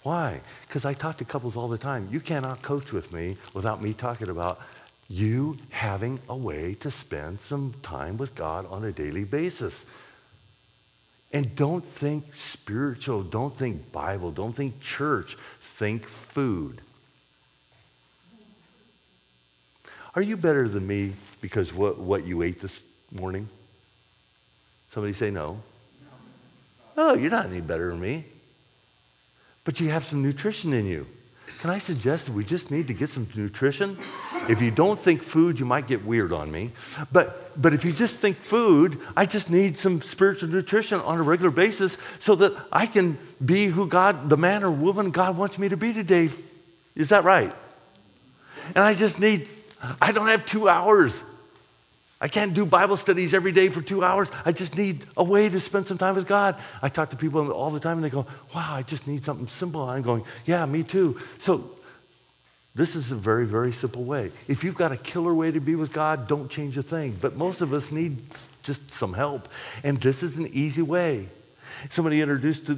Why? 0.04 0.42
Because 0.68 0.84
I 0.84 0.94
talk 0.94 1.18
to 1.18 1.26
couples 1.26 1.56
all 1.56 1.70
the 1.70 1.78
time. 1.78 2.10
You 2.12 2.20
cannot 2.20 2.62
coach 2.62 2.92
with 2.92 3.14
me 3.14 3.38
without 3.54 3.82
me 3.82 3.94
talking 3.94 4.30
about 4.30 4.60
you 5.08 5.58
having 5.70 6.20
a 6.28 6.36
way 6.36 6.76
to 6.76 6.92
spend 6.92 7.40
some 7.40 7.74
time 7.84 8.18
with 8.18 8.36
God 8.36 8.66
on 8.70 8.84
a 8.84 8.92
daily 8.92 9.24
basis. 9.24 9.86
And 11.32 11.56
don't 11.56 11.84
think 11.84 12.34
spiritual, 12.34 13.24
don't 13.24 13.56
think 13.56 13.92
Bible, 13.92 14.32
don't 14.32 14.54
think 14.54 14.82
church, 14.82 15.38
think 15.62 16.06
food. 16.06 16.82
Are 20.16 20.22
you 20.22 20.38
better 20.38 20.68
than 20.68 20.86
me 20.86 21.14
because 21.42 21.74
what, 21.74 21.98
what 21.98 22.28
you 22.28 22.44
ate 22.44 22.62
this 22.62 22.84
morning? 23.12 23.48
Somebody 24.90 25.14
say 25.14 25.32
no. 25.32 25.62
Oh, 26.96 27.16
you're 27.16 27.32
not 27.32 27.46
any 27.46 27.62
better 27.62 27.90
than 27.90 28.00
me 28.00 28.26
but 29.64 29.80
you 29.80 29.90
have 29.90 30.04
some 30.04 30.22
nutrition 30.22 30.74
in 30.74 30.86
you. 30.86 31.08
Can 31.60 31.70
I 31.70 31.78
suggest 31.78 32.26
that 32.26 32.34
we 32.34 32.44
just 32.44 32.72
need 32.72 32.88
to 32.88 32.94
get 32.94 33.10
some 33.10 33.26
nutrition? 33.36 33.98
If 34.50 34.62
you 34.62 34.70
don't 34.70 35.00
think 35.00 35.24
food, 35.24 35.58
you 35.58 35.66
might 35.66 35.88
get 35.88 36.04
weird 36.04 36.34
on 36.34 36.52
me. 36.52 36.72
But, 37.10 37.62
but 37.62 37.74
if 37.74 37.86
you 37.86 37.94
just 37.94 38.16
think 38.16 38.36
food, 38.36 39.00
I 39.16 39.26
just 39.26 39.50
need 39.50 39.78
some 39.78 40.02
spiritual 40.02 40.50
nutrition 40.50 41.00
on 41.00 41.20
a 41.20 41.24
regular 41.24 41.52
basis 41.52 41.98
so 42.20 42.36
that 42.36 42.54
I 42.70 42.86
can 42.86 43.18
be 43.44 43.68
who 43.68 43.88
God, 43.88 44.30
the 44.30 44.36
man 44.36 44.64
or 44.66 44.72
woman 44.72 45.12
God 45.12 45.38
wants 45.38 45.58
me 45.58 45.70
to 45.70 45.78
be 45.78 45.94
today. 45.94 46.30
Is 46.96 47.10
that 47.10 47.24
right? 47.24 47.56
And 48.76 48.80
I 48.80 48.94
just 48.94 49.20
need, 49.22 49.48
I 50.02 50.12
don't 50.12 50.28
have 50.28 50.46
two 50.46 50.68
hours 50.68 51.24
I 52.24 52.30
can't 52.30 52.54
do 52.54 52.66
Bible 52.66 52.96
studies 52.96 53.34
every 53.34 53.52
day 53.52 53.68
for 53.68 53.82
two 53.82 54.02
hours. 54.02 54.32
I 54.46 54.54
just 54.54 54.78
need 54.78 55.06
a 55.18 55.24
way 55.26 55.50
to 55.50 55.60
spend 55.60 55.88
some 55.88 55.98
time 55.98 56.16
with 56.16 56.26
God. 56.26 56.56
I 56.82 56.88
talk 56.88 57.10
to 57.10 57.18
people 57.18 57.52
all 57.52 57.70
the 57.70 57.82
time 57.82 57.98
and 57.98 58.06
they 58.06 58.10
go, 58.10 58.26
wow, 58.56 58.76
I 58.76 58.82
just 58.82 59.08
need 59.08 59.26
something 59.26 59.48
simple. 59.48 59.84
I'm 59.84 60.04
going, 60.04 60.24
yeah, 60.46 60.66
me 60.66 60.84
too. 60.84 61.20
So 61.40 61.70
this 62.76 62.96
is 62.96 63.12
a 63.12 63.16
very, 63.16 63.46
very 63.46 63.74
simple 63.74 64.06
way. 64.06 64.32
If 64.48 64.64
you've 64.64 64.78
got 64.78 64.94
a 64.94 64.96
killer 64.96 65.34
way 65.34 65.52
to 65.52 65.60
be 65.60 65.76
with 65.76 65.92
God, 65.92 66.30
don't 66.30 66.50
change 66.50 66.78
a 66.78 66.82
thing. 66.82 67.18
But 67.20 67.36
most 67.36 67.60
of 67.60 67.74
us 67.74 67.92
need 67.92 68.22
just 68.64 68.90
some 68.90 69.12
help. 69.12 69.50
And 69.84 70.00
this 70.00 70.24
is 70.24 70.38
an 70.38 70.48
easy 70.54 70.82
way. 70.82 71.28
Somebody 71.90 72.22
introduced 72.22 72.70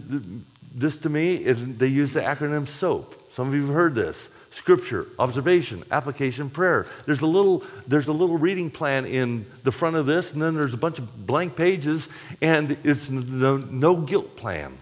this 0.74 0.98
to 0.98 1.10
me, 1.10 1.48
and 1.48 1.78
they 1.78 1.88
use 1.88 2.14
the 2.14 2.22
acronym 2.22 2.68
SOAP. 2.68 3.32
Some 3.32 3.50
of 3.50 3.54
you 3.54 3.68
have 3.68 3.76
heard 3.76 3.94
this 3.94 4.32
scripture, 4.56 5.06
observation, 5.20 5.84
application, 5.92 6.50
prayer. 6.50 6.88
There's 7.06 7.20
a 7.20 7.28
little, 7.28 7.66
there's 7.88 8.08
a 8.08 8.14
little 8.14 8.38
reading 8.38 8.72
plan 8.72 9.06
in 9.06 9.46
the 9.64 9.72
front 9.72 9.98
of 9.98 10.06
this, 10.06 10.32
and 10.32 10.42
then 10.42 10.56
there's 10.56 10.74
a 10.74 10.78
bunch 10.78 10.98
of 10.98 11.28
blank 11.28 11.58
pages, 11.58 12.08
and 12.42 12.78
it's 12.86 13.10
no, 13.10 13.58
no 13.58 13.98
guilt 13.98 14.38
plan. 14.38 14.78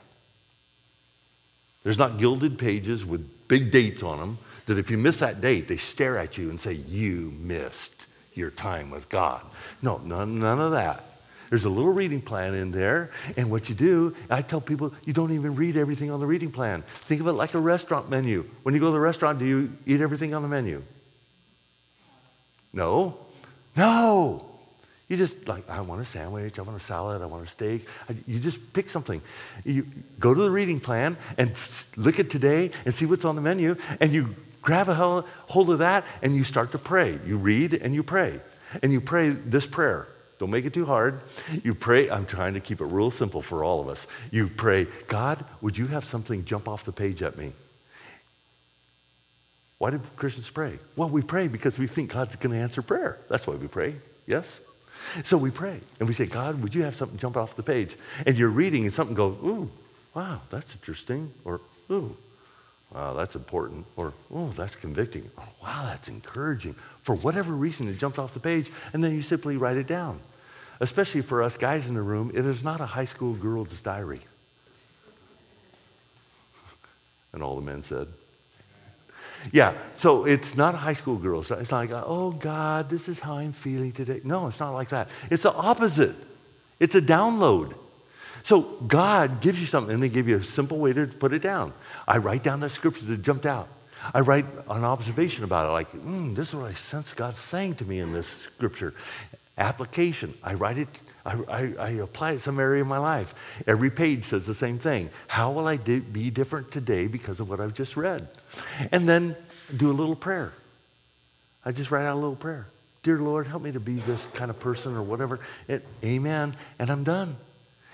There's 1.84 1.98
not 1.98 2.20
gilded 2.20 2.60
pages 2.60 3.04
with 3.04 3.48
big 3.48 3.72
dates 3.72 4.04
on 4.04 4.20
them 4.20 4.38
that 4.68 4.78
if 4.78 4.92
you 4.92 4.98
miss 4.98 5.20
that 5.20 5.42
date, 5.42 5.68
they 5.68 5.78
stare 5.78 6.20
at 6.20 6.38
you 6.38 6.52
and 6.52 6.62
say, 6.62 6.74
You 6.74 7.34
missed 7.40 8.06
your 8.36 8.52
time 8.52 8.92
with 8.92 9.10
God. 9.10 9.42
No, 9.82 9.98
none, 9.98 10.40
none 10.40 10.60
of 10.60 10.72
that. 10.72 11.04
There's 11.50 11.66
a 11.66 11.70
little 11.70 11.92
reading 11.92 12.22
plan 12.22 12.54
in 12.54 12.72
there, 12.72 13.12
and 13.38 13.52
what 13.52 13.70
you 13.70 13.76
do, 13.76 14.16
I 14.30 14.42
tell 14.42 14.62
people, 14.62 14.94
you 15.06 15.14
don't 15.14 15.34
even 15.34 15.56
read 15.56 15.78
everything 15.78 16.12
on 16.12 16.20
the 16.20 16.26
reading 16.26 16.52
plan. 16.52 16.82
Think 16.88 17.22
of 17.22 17.28
it 17.28 17.34
like 17.34 17.54
a 17.54 17.60
restaurant 17.60 18.10
menu. 18.10 18.46
When 18.64 18.74
you 18.74 18.80
go 18.80 18.88
to 18.88 18.92
the 18.92 19.00
restaurant, 19.00 19.40
do 19.40 19.46
you 19.46 19.72
eat 19.86 20.02
everything 20.02 20.34
on 20.34 20.42
the 20.42 20.48
menu? 20.48 20.82
No. 22.74 23.18
No. 23.76 24.50
You 25.10 25.18
just 25.18 25.48
like, 25.48 25.70
I 25.70 25.82
want 25.82 26.02
a 26.02 26.06
sandwich, 26.06 26.58
I 26.58 26.64
want 26.64 26.78
a 26.78 26.84
salad, 26.84 27.22
I 27.22 27.26
want 27.26 27.44
a 27.44 27.48
steak. 27.48 27.88
You 28.26 28.40
just 28.40 28.74
pick 28.74 28.90
something. 28.90 29.22
You 29.64 29.86
go 30.20 30.34
to 30.34 30.42
the 30.42 30.50
reading 30.50 30.80
plan 30.80 31.18
and 31.38 31.52
look 31.98 32.20
at 32.20 32.30
today 32.30 32.72
and 32.86 32.96
see 32.96 33.06
what's 33.06 33.26
on 33.26 33.36
the 33.36 33.42
menu, 33.42 33.76
and 34.00 34.12
you 34.12 34.36
grab 34.62 34.90
a 34.90 34.96
hold 34.96 35.70
of 35.70 35.80
that 35.80 36.06
and 36.24 36.36
you 36.36 36.44
start 36.44 36.72
to 36.72 36.80
pray. 36.80 37.20
You 37.28 37.38
read 37.38 37.74
and 37.74 37.94
you 37.94 38.02
pray. 38.02 38.40
And 38.82 38.92
you 38.92 39.02
pray 39.02 39.30
this 39.30 39.68
prayer. 39.68 40.08
Don't 40.40 40.52
make 40.52 40.66
it 40.66 40.74
too 40.74 40.86
hard. 40.86 41.22
You 41.64 41.74
pray, 41.74 42.10
I'm 42.10 42.26
trying 42.26 42.54
to 42.56 42.60
keep 42.60 42.82
it 42.82 42.86
real 42.86 43.12
simple 43.12 43.42
for 43.42 43.64
all 43.64 43.80
of 43.80 43.88
us. 43.88 44.08
You 44.32 44.48
pray, 44.48 44.88
God, 45.08 45.46
would 45.62 45.78
you 45.78 45.88
have 45.88 46.04
something 46.04 46.44
jump 46.46 46.68
off 46.68 46.84
the 46.84 46.92
page 46.92 47.22
at 47.22 47.38
me? 47.38 47.54
Why 49.78 49.92
do 49.92 50.00
Christians 50.16 50.50
pray? 50.50 50.80
Well, 50.96 51.10
we 51.10 51.22
pray 51.22 51.48
because 51.48 51.78
we 51.78 51.88
think 51.88 52.14
God's 52.14 52.36
going 52.38 52.56
to 52.56 52.62
answer 52.62 52.82
prayer. 52.82 53.18
That's 53.30 53.46
why 53.46 53.56
we 53.56 53.68
pray. 53.68 53.96
Yes? 54.26 54.60
So 55.24 55.38
we 55.38 55.52
pray 55.52 55.80
and 56.00 56.08
we 56.08 56.14
say, 56.14 56.26
God, 56.26 56.62
would 56.62 56.74
you 56.74 56.84
have 56.84 56.96
something 56.96 57.18
jump 57.18 57.36
off 57.36 57.56
the 57.56 57.64
page? 57.64 57.96
And 58.26 58.38
you're 58.38 58.50
reading 58.50 58.84
and 58.84 58.94
something 58.94 59.16
goes, 59.16 59.38
ooh, 59.44 59.70
wow, 60.16 60.42
that's 60.50 60.74
interesting. 60.76 61.34
Or, 61.44 61.60
ooh, 61.92 62.16
wow, 62.94 63.14
that's 63.14 63.36
important. 63.36 63.86
Or, 63.96 64.14
oh, 64.34 64.50
that's 64.56 64.76
convicting. 64.76 65.30
Or, 65.38 65.44
wow, 65.64 65.86
that's 65.86 66.08
encouraging. 66.08 66.74
For 67.02 67.16
whatever 67.16 67.54
reason, 67.54 67.88
it 67.90 67.98
jumped 67.98 68.20
off 68.20 68.34
the 68.34 68.40
page 68.40 68.72
and 68.94 69.04
then 69.04 69.14
you 69.14 69.22
simply 69.22 69.58
write 69.58 69.78
it 69.78 69.88
down. 69.88 70.20
Especially 70.80 71.22
for 71.22 71.44
us 71.44 71.56
guys 71.58 71.88
in 71.88 71.96
the 71.96 72.02
room, 72.02 72.32
it 72.34 72.46
is 72.46 72.64
not 72.64 72.82
a 72.82 72.86
high 72.86 73.06
school 73.06 73.34
girl's 73.34 73.82
diary. 73.82 74.22
And 77.34 77.42
all 77.42 77.56
the 77.56 77.64
men 77.64 77.82
said, 77.82 78.08
yeah, 79.52 79.74
so 79.96 80.26
it's 80.26 80.56
not 80.56 80.74
a 80.74 80.78
high 80.78 80.94
school 80.94 81.18
girl. 81.18 81.40
It's 81.42 81.50
not 81.50 81.72
like, 81.72 81.92
oh 81.92 82.32
God, 82.32 82.90
this 82.90 83.10
is 83.10 83.20
how 83.20 83.38
I'm 83.38 83.52
feeling 83.52 83.92
today. 83.92 84.22
No, 84.24 84.48
it's 84.48 84.60
not 84.60 84.72
like 84.72 84.90
that. 84.90 85.10
It's 85.30 85.44
the 85.44 85.52
opposite. 85.52 86.16
It's 86.80 86.96
a 86.96 87.02
download. 87.02 87.74
So 88.44 88.62
God 88.62 89.42
gives 89.42 89.60
you 89.60 89.68
something, 89.68 89.94
and 89.94 90.04
they 90.04 90.10
give 90.10 90.28
you 90.28 90.38
a 90.38 90.44
simple 90.44 90.78
way 90.78 90.94
to 90.94 91.08
put 91.08 91.34
it 91.34 91.42
down. 91.42 91.74
I 92.08 92.18
write 92.18 92.44
down 92.44 92.60
that 92.62 92.72
scripture 92.72 93.06
that 93.06 93.22
jumped 93.22 93.46
out. 93.46 93.68
I 94.14 94.20
write 94.20 94.46
an 94.70 94.84
observation 94.84 95.44
about 95.44 95.70
it, 95.70 95.72
like, 95.72 95.92
mm, 95.92 96.36
this 96.36 96.50
is 96.50 96.56
what 96.56 96.70
I 96.70 96.74
sense 96.74 97.14
God 97.14 97.36
saying 97.36 97.76
to 97.76 97.86
me 97.86 98.00
in 98.00 98.12
this 98.12 98.28
scripture. 98.28 98.94
Application. 99.58 100.34
I 100.44 100.56
write 100.56 100.78
it, 100.78 100.90
I, 101.26 101.38
I, 101.48 101.74
I 101.80 101.90
apply 101.92 102.34
it 102.34 102.40
some 102.40 102.60
area 102.60 102.82
of 102.82 102.88
my 102.88 102.98
life. 102.98 103.34
Every 103.66 103.90
page 103.90 104.26
says 104.26 104.46
the 104.46 104.54
same 104.54 104.78
thing. 104.78 105.10
How 105.28 105.52
will 105.52 105.68
I 105.68 105.78
be 105.78 106.30
different 106.30 106.72
today 106.72 107.08
because 107.08 107.40
of 107.40 107.50
what 107.50 107.62
I've 107.62 107.74
just 107.74 107.96
read? 107.96 108.28
And 108.92 109.08
then 109.08 109.38
do 109.76 109.90
a 109.90 109.94
little 109.94 110.16
prayer. 110.16 110.52
I 111.64 111.72
just 111.72 111.92
write 111.92 112.06
out 112.06 112.16
a 112.16 112.20
little 112.20 112.36
prayer. 112.36 112.68
Dear 113.04 113.20
Lord, 113.20 113.48
help 113.48 113.64
me 113.64 113.72
to 113.72 113.80
be 113.80 113.96
this 113.96 114.26
kind 114.28 114.50
of 114.50 114.60
person 114.60 114.96
or 114.96 115.02
whatever. 115.02 115.40
It, 115.68 115.86
amen. 116.04 116.56
And 116.80 116.90
I'm 116.90 117.04
done. 117.04 117.38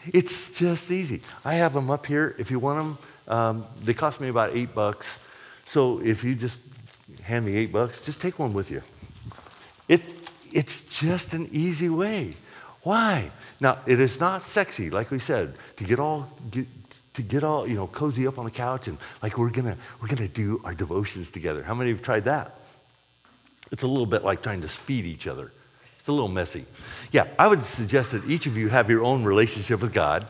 It's 0.05 0.57
just 0.57 0.91
easy. 0.91 1.22
I 1.43 1.55
have 1.55 1.74
them 1.74 1.91
up 1.91 2.05
here. 2.05 2.36
If 2.39 2.51
you 2.51 2.60
want 2.60 2.80
them, 2.80 2.97
um, 3.30 3.65
they 3.84 3.93
cost 3.93 4.19
me 4.19 4.27
about 4.27 4.55
eight 4.55 4.73
bucks. 4.73 5.25
So 5.65 6.01
if 6.01 6.23
you 6.23 6.36
just 6.36 6.59
hand 7.21 7.45
me 7.45 7.55
eight 7.55 7.71
bucks, 7.71 8.01
just 8.01 8.21
take 8.21 8.39
one 8.39 8.53
with 8.53 8.71
you. 8.71 8.82
It, 9.88 10.01
it's 10.51 10.82
just 10.99 11.34
an 11.34 11.47
easy 11.51 11.89
way. 11.89 12.34
Why? 12.84 13.32
Now, 13.59 13.80
it 13.86 13.99
is 13.99 14.19
not 14.19 14.41
sexy, 14.41 14.89
like 14.89 15.11
we 15.11 15.19
said, 15.19 15.53
to 15.77 15.84
get 15.84 15.99
all, 15.99 16.32
get, 16.49 16.65
to 17.13 17.21
get 17.21 17.43
all, 17.43 17.67
you 17.67 17.75
know, 17.75 17.88
cozy 17.88 18.25
up 18.25 18.39
on 18.39 18.45
the 18.45 18.51
couch 18.51 18.88
and 18.88 18.97
like 19.21 19.38
we're 19.38 19.49
gonna, 19.49 19.77
we're 20.01 20.07
gonna 20.07 20.27
do 20.27 20.61
our 20.63 20.73
devotions 20.73 21.30
together. 21.30 21.61
How 21.61 21.75
many 21.75 21.91
have 21.91 22.01
tried 22.01 22.23
that? 22.23 22.55
It's 23.71 23.84
a 23.84 23.88
little 23.88 24.05
bit 24.05 24.23
like 24.23 24.41
trying 24.41 24.61
to 24.61 24.67
feed 24.67 25.05
each 25.05 25.27
other. 25.27 25.51
It's 25.99 26.07
a 26.07 26.13
little 26.13 26.30
messy. 26.30 26.65
Yeah, 27.11 27.27
I 27.38 27.47
would 27.47 27.63
suggest 27.63 28.11
that 28.11 28.25
each 28.27 28.45
of 28.45 28.57
you 28.57 28.69
have 28.69 28.89
your 28.89 29.03
own 29.03 29.23
relationship 29.23 29.82
with 29.82 29.93
God, 29.93 30.25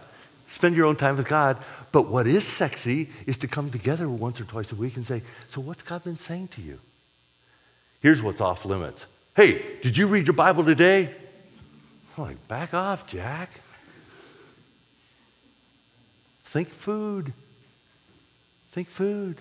spend 0.47 0.76
your 0.76 0.88
own 0.88 0.95
time 0.95 1.16
with 1.16 1.28
God. 1.28 1.58
But 1.92 2.08
what 2.08 2.28
is 2.28 2.46
sexy 2.46 3.10
is 3.26 3.38
to 3.40 3.48
come 3.48 3.72
together 3.72 4.08
once 4.08 4.40
or 4.40 4.46
twice 4.46 4.72
a 4.72 4.76
week 4.76 4.96
and 4.96 5.06
say, 5.06 5.24
So, 5.48 5.60
what's 5.62 5.84
God 5.84 6.04
been 6.04 6.18
saying 6.18 6.50
to 6.50 6.62
you? 6.62 6.80
Here's 8.02 8.22
what's 8.22 8.42
off 8.42 8.66
limits. 8.66 9.06
Hey, 9.36 9.62
did 9.82 9.98
you 9.98 10.08
read 10.08 10.28
your 10.28 10.34
Bible 10.34 10.64
today? 10.64 11.10
I'm 12.18 12.24
like, 12.24 12.48
back 12.48 12.74
off, 12.74 13.08
Jack. 13.08 13.50
Think 16.44 16.70
food. 16.70 17.32
Think 18.72 18.90
food. 18.90 19.38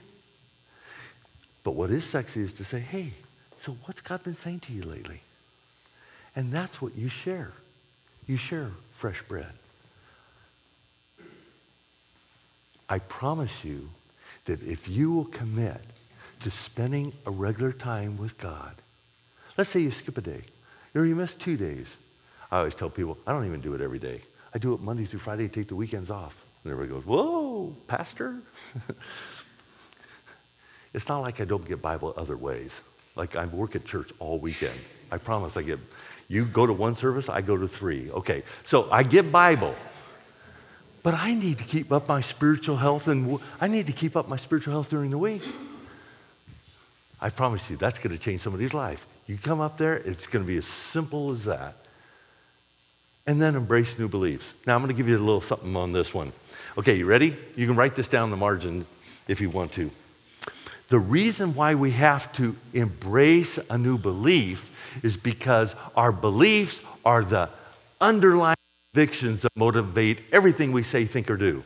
But 1.64 1.72
what 1.72 1.90
is 1.90 2.04
sexy 2.04 2.40
is 2.40 2.52
to 2.54 2.64
say, 2.64 2.80
hey, 2.80 3.12
so 3.56 3.72
what's 3.84 4.00
God 4.00 4.22
been 4.22 4.34
saying 4.34 4.60
to 4.60 4.72
you 4.72 4.82
lately? 4.82 5.20
And 6.36 6.52
that's 6.52 6.80
what 6.80 6.96
you 6.96 7.08
share. 7.08 7.52
You 8.26 8.36
share 8.36 8.70
fresh 8.92 9.22
bread. 9.22 9.52
I 12.88 12.98
promise 12.98 13.64
you 13.64 13.88
that 14.46 14.62
if 14.62 14.88
you 14.88 15.12
will 15.12 15.26
commit 15.26 15.80
to 16.40 16.50
spending 16.50 17.12
a 17.26 17.30
regular 17.30 17.72
time 17.72 18.16
with 18.16 18.38
God, 18.38 18.74
let's 19.56 19.70
say 19.70 19.80
you 19.80 19.90
skip 19.90 20.16
a 20.16 20.20
day, 20.20 20.42
or 20.94 21.04
you 21.04 21.14
miss 21.14 21.34
two 21.34 21.56
days. 21.56 21.96
I 22.50 22.58
always 22.58 22.74
tell 22.74 22.90
people, 22.90 23.18
I 23.26 23.32
don't 23.32 23.46
even 23.46 23.60
do 23.60 23.74
it 23.74 23.80
every 23.80 23.98
day. 23.98 24.20
I 24.54 24.58
do 24.58 24.72
it 24.72 24.80
Monday 24.80 25.04
through 25.04 25.20
Friday, 25.20 25.48
take 25.48 25.68
the 25.68 25.76
weekends 25.76 26.10
off. 26.10 26.44
And 26.64 26.72
everybody 26.72 26.94
goes, 26.94 27.06
Whoa, 27.06 27.76
Pastor? 27.86 28.36
it's 30.94 31.08
not 31.08 31.20
like 31.20 31.40
I 31.40 31.44
don't 31.44 31.66
get 31.66 31.82
Bible 31.82 32.14
other 32.16 32.36
ways. 32.36 32.80
Like 33.14 33.36
I 33.36 33.46
work 33.46 33.76
at 33.76 33.84
church 33.84 34.10
all 34.18 34.38
weekend. 34.38 34.78
I 35.12 35.18
promise 35.18 35.56
I 35.56 35.62
get, 35.62 35.78
you 36.28 36.44
go 36.44 36.66
to 36.66 36.72
one 36.72 36.94
service, 36.94 37.28
I 37.28 37.42
go 37.42 37.56
to 37.56 37.68
three. 37.68 38.10
Okay, 38.10 38.42
so 38.64 38.90
I 38.90 39.02
get 39.02 39.30
Bible. 39.30 39.74
But 41.02 41.14
I 41.14 41.34
need 41.34 41.58
to 41.58 41.64
keep 41.64 41.92
up 41.92 42.08
my 42.08 42.20
spiritual 42.20 42.76
health 42.76 43.08
and 43.08 43.38
I 43.60 43.68
need 43.68 43.86
to 43.86 43.92
keep 43.92 44.16
up 44.16 44.28
my 44.28 44.36
spiritual 44.36 44.72
health 44.72 44.90
during 44.90 45.10
the 45.10 45.18
week. 45.18 45.42
I 47.20 47.30
promise 47.30 47.68
you, 47.68 47.76
that's 47.76 47.98
going 47.98 48.16
to 48.16 48.22
change 48.22 48.40
somebody's 48.40 48.74
life. 48.74 49.06
You 49.26 49.38
come 49.38 49.60
up 49.60 49.76
there, 49.76 49.96
it's 49.96 50.26
going 50.26 50.44
to 50.44 50.46
be 50.46 50.56
as 50.56 50.66
simple 50.66 51.30
as 51.30 51.44
that. 51.44 51.76
And 53.26 53.42
then 53.42 53.56
embrace 53.56 53.98
new 53.98 54.08
beliefs. 54.08 54.54
Now, 54.66 54.74
I'm 54.74 54.80
going 54.82 54.94
to 54.94 54.96
give 54.96 55.08
you 55.08 55.16
a 55.16 55.18
little 55.18 55.40
something 55.40 55.76
on 55.76 55.92
this 55.92 56.14
one. 56.14 56.32
Okay, 56.78 56.96
you 56.96 57.06
ready? 57.06 57.36
You 57.56 57.66
can 57.66 57.76
write 57.76 57.96
this 57.96 58.08
down 58.08 58.24
in 58.24 58.30
the 58.30 58.36
margin 58.36 58.86
if 59.26 59.40
you 59.40 59.50
want 59.50 59.72
to. 59.72 59.90
The 60.88 60.98
reason 60.98 61.54
why 61.54 61.74
we 61.74 61.90
have 61.90 62.32
to 62.34 62.56
embrace 62.72 63.58
a 63.68 63.76
new 63.76 63.98
belief 63.98 64.70
is 65.04 65.16
because 65.16 65.74
our 65.94 66.12
beliefs 66.12 66.82
are 67.04 67.22
the 67.22 67.50
underlying 68.00 68.57
convictions 68.92 69.42
that 69.42 69.54
motivate 69.54 70.20
everything 70.32 70.72
we 70.72 70.82
say, 70.82 71.04
think, 71.04 71.30
or 71.30 71.36
do. 71.36 71.62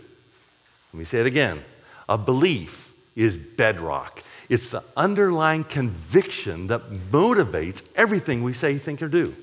Let 0.92 0.98
me 0.98 1.04
say 1.04 1.20
it 1.20 1.26
again. 1.26 1.62
A 2.08 2.18
belief 2.18 2.92
is 3.14 3.36
bedrock. 3.36 4.22
It's 4.48 4.70
the 4.70 4.82
underlying 4.96 5.64
conviction 5.64 6.66
that 6.66 6.82
motivates 7.10 7.82
everything 7.94 8.42
we 8.42 8.52
say, 8.52 8.76
think, 8.76 9.00
or 9.02 9.08
do. 9.08 9.34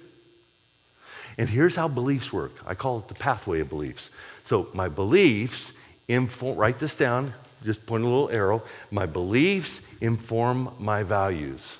And 1.37 1.47
here's 1.47 1.75
how 1.75 1.87
beliefs 1.87 2.33
work. 2.33 2.51
I 2.67 2.75
call 2.75 2.99
it 2.99 3.07
the 3.07 3.15
pathway 3.15 3.61
of 3.61 3.69
beliefs. 3.69 4.09
So 4.43 4.67
my 4.73 4.89
beliefs 4.89 5.71
inform, 6.09 6.57
write 6.57 6.79
this 6.79 6.95
down, 6.95 7.33
just 7.63 7.85
point 7.85 8.03
a 8.03 8.07
little 8.07 8.29
arrow. 8.29 8.61
My 8.91 9.05
beliefs 9.05 9.79
inform 10.01 10.69
my 10.79 11.03
values. 11.03 11.77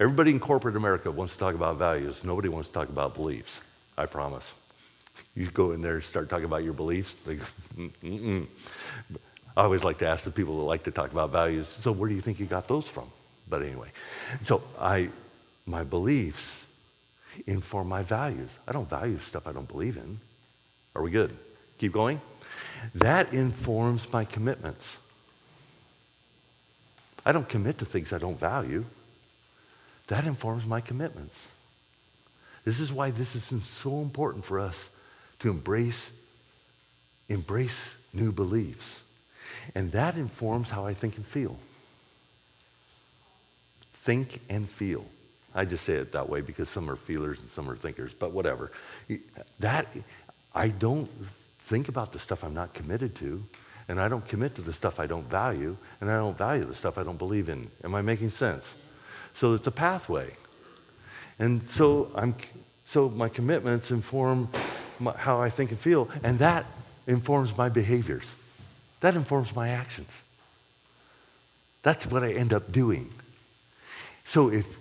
Everybody 0.00 0.30
in 0.30 0.40
corporate 0.40 0.76
America 0.76 1.10
wants 1.10 1.34
to 1.34 1.38
talk 1.38 1.54
about 1.54 1.76
values. 1.76 2.24
Nobody 2.24 2.48
wants 2.48 2.68
to 2.68 2.74
talk 2.74 2.88
about 2.88 3.14
beliefs. 3.14 3.60
I 3.98 4.06
promise. 4.06 4.54
You 5.34 5.46
go 5.50 5.72
in 5.72 5.82
there 5.82 5.96
and 5.96 6.04
start 6.04 6.28
talking 6.30 6.44
about 6.44 6.64
your 6.64 6.72
beliefs. 6.72 7.16
Like, 7.26 7.40
mm-mm. 7.76 8.46
I 9.56 9.62
always 9.62 9.82
like 9.82 9.98
to 9.98 10.08
ask 10.08 10.24
the 10.24 10.30
people 10.30 10.58
that 10.58 10.64
like 10.64 10.84
to 10.84 10.92
talk 10.92 11.10
about 11.10 11.30
values, 11.30 11.66
so 11.66 11.90
where 11.90 12.08
do 12.08 12.14
you 12.14 12.20
think 12.20 12.38
you 12.38 12.46
got 12.46 12.68
those 12.68 12.86
from? 12.86 13.10
But 13.50 13.62
anyway, 13.62 13.88
so 14.42 14.62
I, 14.80 15.08
my 15.66 15.82
beliefs 15.82 16.64
inform 17.46 17.88
my 17.88 18.02
values. 18.02 18.56
I 18.68 18.72
don't 18.72 18.88
value 18.88 19.18
stuff 19.18 19.46
I 19.46 19.52
don't 19.52 19.68
believe 19.68 19.96
in. 19.96 20.20
Are 20.94 21.02
we 21.02 21.10
good? 21.10 21.36
Keep 21.78 21.92
going. 21.92 22.20
That 22.94 23.32
informs 23.32 24.12
my 24.12 24.24
commitments. 24.24 24.98
I 27.26 27.32
don't 27.32 27.48
commit 27.48 27.78
to 27.78 27.84
things 27.84 28.12
I 28.12 28.18
don't 28.18 28.38
value. 28.38 28.84
That 30.06 30.24
informs 30.24 30.66
my 30.66 30.80
commitments. 30.80 31.48
This 32.68 32.80
is 32.80 32.92
why 32.92 33.10
this 33.10 33.34
is 33.34 33.44
so 33.64 34.02
important 34.02 34.44
for 34.44 34.60
us 34.60 34.90
to 35.38 35.48
embrace, 35.48 36.12
embrace 37.30 37.96
new 38.12 38.30
beliefs. 38.30 39.00
And 39.74 39.90
that 39.92 40.16
informs 40.16 40.68
how 40.68 40.84
I 40.84 40.92
think 40.92 41.16
and 41.16 41.24
feel. 41.24 41.56
Think 43.94 44.42
and 44.50 44.68
feel. 44.68 45.06
I 45.54 45.64
just 45.64 45.82
say 45.82 45.94
it 45.94 46.12
that 46.12 46.28
way 46.28 46.42
because 46.42 46.68
some 46.68 46.90
are 46.90 46.96
feelers 46.96 47.40
and 47.40 47.48
some 47.48 47.70
are 47.70 47.74
thinkers, 47.74 48.12
but 48.12 48.32
whatever. 48.32 48.70
That 49.60 49.86
I 50.54 50.68
don't 50.68 51.08
think 51.60 51.88
about 51.88 52.12
the 52.12 52.18
stuff 52.18 52.44
I'm 52.44 52.52
not 52.52 52.74
committed 52.74 53.14
to, 53.14 53.42
and 53.88 53.98
I 53.98 54.08
don't 54.08 54.28
commit 54.28 54.56
to 54.56 54.60
the 54.60 54.74
stuff 54.74 55.00
I 55.00 55.06
don't 55.06 55.24
value, 55.30 55.74
and 56.02 56.10
I 56.10 56.18
don't 56.18 56.36
value 56.36 56.66
the 56.66 56.74
stuff 56.74 56.98
I 56.98 57.02
don't 57.02 57.18
believe 57.18 57.48
in. 57.48 57.70
Am 57.82 57.94
I 57.94 58.02
making 58.02 58.28
sense? 58.28 58.74
So 59.32 59.54
it's 59.54 59.66
a 59.66 59.70
pathway. 59.70 60.36
And 61.38 61.62
so 61.68 62.10
I'm 62.14 62.34
so 62.84 63.10
my 63.10 63.28
commitments 63.28 63.90
inform 63.90 64.48
my, 64.98 65.12
how 65.12 65.40
I 65.40 65.50
think 65.50 65.70
and 65.70 65.78
feel, 65.78 66.08
and 66.22 66.38
that 66.38 66.64
informs 67.06 67.56
my 67.56 67.68
behaviors. 67.68 68.34
That 69.00 69.14
informs 69.14 69.54
my 69.54 69.68
actions. 69.68 70.22
That's 71.82 72.06
what 72.06 72.24
I 72.24 72.32
end 72.32 72.52
up 72.52 72.72
doing. 72.72 73.10
So 74.24 74.50
if 74.50 74.78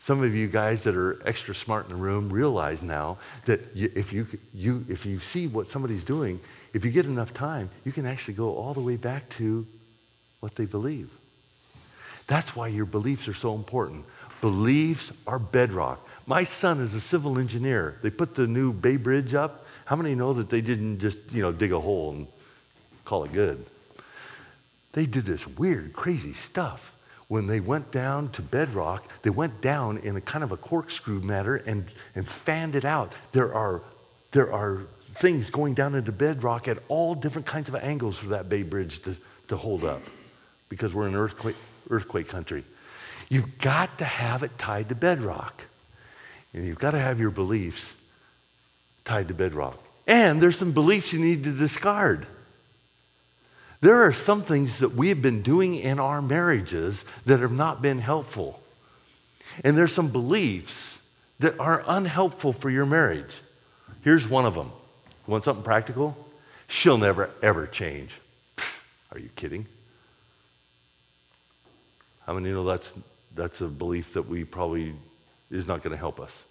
some 0.00 0.22
of 0.22 0.34
you 0.34 0.48
guys 0.48 0.84
that 0.84 0.94
are 0.94 1.20
extra 1.26 1.54
smart 1.54 1.86
in 1.86 1.92
the 1.92 1.96
room 1.96 2.28
realize 2.28 2.82
now 2.82 3.18
that 3.46 3.60
if, 3.74 4.12
you, 4.12 4.26
you, 4.52 4.84
if 4.88 5.06
you 5.06 5.18
see 5.18 5.46
what 5.46 5.68
somebody's 5.68 6.04
doing, 6.04 6.40
if 6.74 6.84
you 6.84 6.90
get 6.90 7.06
enough 7.06 7.32
time, 7.32 7.70
you 7.84 7.92
can 7.92 8.04
actually 8.04 8.34
go 8.34 8.54
all 8.54 8.74
the 8.74 8.80
way 8.80 8.96
back 8.96 9.28
to 9.30 9.66
what 10.40 10.56
they 10.56 10.66
believe. 10.66 11.10
That's 12.26 12.54
why 12.54 12.68
your 12.68 12.84
beliefs 12.84 13.28
are 13.28 13.34
so 13.34 13.54
important. 13.54 14.04
Beliefs 14.44 15.10
are 15.26 15.38
bedrock. 15.38 16.06
My 16.26 16.44
son 16.44 16.78
is 16.78 16.92
a 16.92 17.00
civil 17.00 17.38
engineer. 17.38 17.96
They 18.02 18.10
put 18.10 18.34
the 18.34 18.46
new 18.46 18.74
Bay 18.74 18.98
Bridge 18.98 19.32
up. 19.32 19.64
How 19.86 19.96
many 19.96 20.14
know 20.14 20.34
that 20.34 20.50
they 20.50 20.60
didn't 20.60 20.98
just, 20.98 21.32
you 21.32 21.40
know, 21.40 21.50
dig 21.50 21.72
a 21.72 21.80
hole 21.80 22.10
and 22.10 22.26
call 23.06 23.24
it 23.24 23.32
good? 23.32 23.64
They 24.92 25.06
did 25.06 25.24
this 25.24 25.48
weird, 25.48 25.94
crazy 25.94 26.34
stuff 26.34 26.94
when 27.28 27.46
they 27.46 27.58
went 27.58 27.90
down 27.90 28.28
to 28.32 28.42
bedrock, 28.42 29.08
they 29.22 29.30
went 29.30 29.62
down 29.62 29.96
in 29.96 30.14
a 30.14 30.20
kind 30.20 30.44
of 30.44 30.52
a 30.52 30.58
corkscrew 30.58 31.20
manner 31.20 31.54
and, 31.54 31.86
and 32.14 32.28
fanned 32.28 32.74
it 32.74 32.84
out. 32.84 33.14
There 33.32 33.54
are, 33.54 33.80
there 34.32 34.52
are 34.52 34.82
things 35.12 35.48
going 35.48 35.72
down 35.72 35.94
into 35.94 36.12
bedrock 36.12 36.68
at 36.68 36.76
all 36.88 37.14
different 37.14 37.46
kinds 37.46 37.70
of 37.70 37.76
angles 37.76 38.18
for 38.18 38.26
that 38.26 38.50
Bay 38.50 38.62
Bridge 38.62 39.00
to, 39.04 39.16
to 39.48 39.56
hold 39.56 39.84
up 39.84 40.02
because 40.68 40.94
we're 40.94 41.08
in 41.08 41.14
earthquake, 41.14 41.56
earthquake 41.88 42.28
country. 42.28 42.62
You've 43.28 43.58
got 43.58 43.98
to 43.98 44.04
have 44.04 44.42
it 44.42 44.58
tied 44.58 44.88
to 44.90 44.94
bedrock. 44.94 45.64
And 46.52 46.66
you've 46.66 46.78
got 46.78 46.92
to 46.92 46.98
have 46.98 47.18
your 47.18 47.30
beliefs 47.30 47.92
tied 49.04 49.28
to 49.28 49.34
bedrock. 49.34 49.78
And 50.06 50.40
there's 50.40 50.58
some 50.58 50.72
beliefs 50.72 51.12
you 51.12 51.18
need 51.18 51.44
to 51.44 51.52
discard. 51.52 52.26
There 53.80 54.06
are 54.06 54.12
some 54.12 54.42
things 54.42 54.78
that 54.78 54.94
we 54.94 55.08
have 55.08 55.20
been 55.20 55.42
doing 55.42 55.74
in 55.74 55.98
our 55.98 56.22
marriages 56.22 57.04
that 57.26 57.40
have 57.40 57.52
not 57.52 57.82
been 57.82 57.98
helpful. 57.98 58.62
And 59.62 59.76
there's 59.76 59.92
some 59.92 60.08
beliefs 60.08 60.98
that 61.40 61.58
are 61.58 61.82
unhelpful 61.86 62.52
for 62.52 62.70
your 62.70 62.86
marriage. 62.86 63.40
Here's 64.02 64.28
one 64.28 64.46
of 64.46 64.54
them. 64.54 64.70
You 65.26 65.32
want 65.32 65.44
something 65.44 65.64
practical? 65.64 66.16
She'll 66.68 66.98
never, 66.98 67.30
ever 67.42 67.66
change. 67.66 68.18
Are 69.12 69.18
you 69.18 69.28
kidding? 69.36 69.66
How 72.26 72.34
many 72.34 72.50
know 72.50 72.64
that's, 72.64 72.94
that's 73.34 73.60
a 73.60 73.68
belief 73.68 74.14
that 74.14 74.28
we 74.28 74.44
probably 74.44 74.94
is 75.50 75.66
not 75.66 75.82
going 75.82 75.92
to 75.92 75.98
help 75.98 76.20
us? 76.20 76.44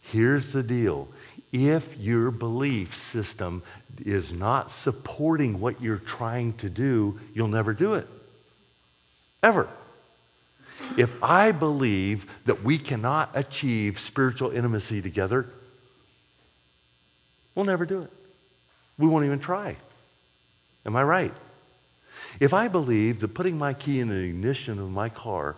Here's 0.00 0.52
the 0.52 0.62
deal 0.62 1.08
if 1.52 1.96
your 1.98 2.30
belief 2.30 2.94
system 2.94 3.62
is 4.04 4.32
not 4.32 4.70
supporting 4.70 5.60
what 5.60 5.80
you're 5.82 5.98
trying 5.98 6.54
to 6.54 6.70
do, 6.70 7.20
you'll 7.34 7.48
never 7.48 7.74
do 7.74 7.94
it. 7.94 8.06
Ever. 9.42 9.68
If 10.96 11.22
I 11.22 11.52
believe 11.52 12.26
that 12.44 12.62
we 12.62 12.78
cannot 12.78 13.30
achieve 13.34 13.98
spiritual 13.98 14.50
intimacy 14.50 15.00
together, 15.02 15.46
we'll 17.54 17.64
never 17.64 17.86
do 17.86 18.02
it. 18.02 18.10
We 18.98 19.06
won't 19.06 19.24
even 19.24 19.38
try. 19.38 19.76
Am 20.84 20.96
I 20.96 21.02
right? 21.02 21.32
If 22.40 22.54
I 22.54 22.68
believe 22.68 23.20
that 23.20 23.34
putting 23.34 23.58
my 23.58 23.74
key 23.74 24.00
in 24.00 24.08
the 24.08 24.16
ignition 24.16 24.78
of 24.78 24.90
my 24.90 25.08
car 25.08 25.56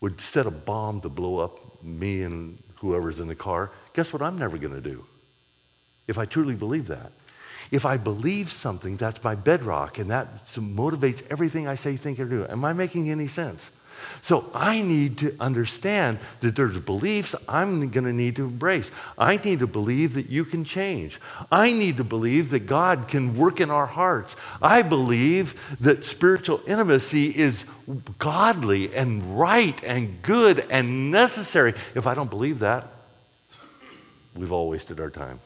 would 0.00 0.20
set 0.20 0.46
a 0.46 0.50
bomb 0.50 1.00
to 1.02 1.08
blow 1.08 1.38
up 1.38 1.82
me 1.82 2.22
and 2.22 2.58
whoever's 2.76 3.20
in 3.20 3.28
the 3.28 3.34
car, 3.34 3.70
guess 3.92 4.12
what 4.12 4.22
I'm 4.22 4.38
never 4.38 4.56
going 4.58 4.74
to 4.74 4.80
do? 4.80 5.04
If 6.08 6.18
I 6.18 6.24
truly 6.24 6.54
believe 6.54 6.86
that. 6.86 7.12
If 7.70 7.86
I 7.86 7.98
believe 7.98 8.50
something, 8.50 8.96
that's 8.96 9.22
my 9.22 9.36
bedrock, 9.36 9.98
and 9.98 10.10
that 10.10 10.46
motivates 10.46 11.22
everything 11.30 11.68
I 11.68 11.76
say, 11.76 11.96
think, 11.96 12.18
or 12.18 12.24
do. 12.24 12.44
Am 12.48 12.64
I 12.64 12.72
making 12.72 13.10
any 13.10 13.28
sense? 13.28 13.70
So 14.22 14.50
I 14.54 14.82
need 14.82 15.18
to 15.18 15.34
understand 15.40 16.18
that 16.40 16.56
there's 16.56 16.78
beliefs 16.78 17.34
I'm 17.48 17.90
going 17.90 18.04
to 18.04 18.12
need 18.12 18.36
to 18.36 18.44
embrace. 18.44 18.90
I 19.18 19.36
need 19.36 19.60
to 19.60 19.66
believe 19.66 20.14
that 20.14 20.28
you 20.28 20.44
can 20.44 20.64
change. 20.64 21.20
I 21.50 21.72
need 21.72 21.96
to 21.96 22.04
believe 22.04 22.50
that 22.50 22.60
God 22.60 23.08
can 23.08 23.36
work 23.36 23.60
in 23.60 23.70
our 23.70 23.86
hearts. 23.86 24.36
I 24.62 24.82
believe 24.82 25.60
that 25.80 26.04
spiritual 26.04 26.60
intimacy 26.66 27.36
is 27.36 27.64
godly 28.18 28.94
and 28.94 29.38
right 29.38 29.82
and 29.84 30.22
good 30.22 30.64
and 30.70 31.10
necessary. 31.10 31.74
If 31.94 32.06
I 32.06 32.14
don't 32.14 32.30
believe 32.30 32.60
that, 32.60 32.86
we've 34.34 34.52
all 34.52 34.68
wasted 34.68 35.00
our 35.00 35.10
time. 35.10 35.40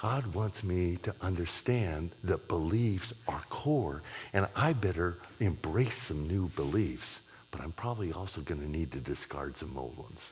God 0.00 0.32
wants 0.32 0.62
me 0.62 0.96
to 1.02 1.14
understand 1.20 2.12
that 2.22 2.46
beliefs 2.46 3.12
are 3.26 3.42
core, 3.50 4.02
and 4.32 4.46
I 4.54 4.72
better 4.72 5.18
embrace 5.40 5.96
some 5.96 6.28
new 6.28 6.48
beliefs, 6.50 7.20
but 7.50 7.60
I'm 7.60 7.72
probably 7.72 8.12
also 8.12 8.40
going 8.40 8.60
to 8.60 8.70
need 8.70 8.92
to 8.92 9.00
discard 9.00 9.56
some 9.56 9.76
old 9.76 9.96
ones. 9.96 10.30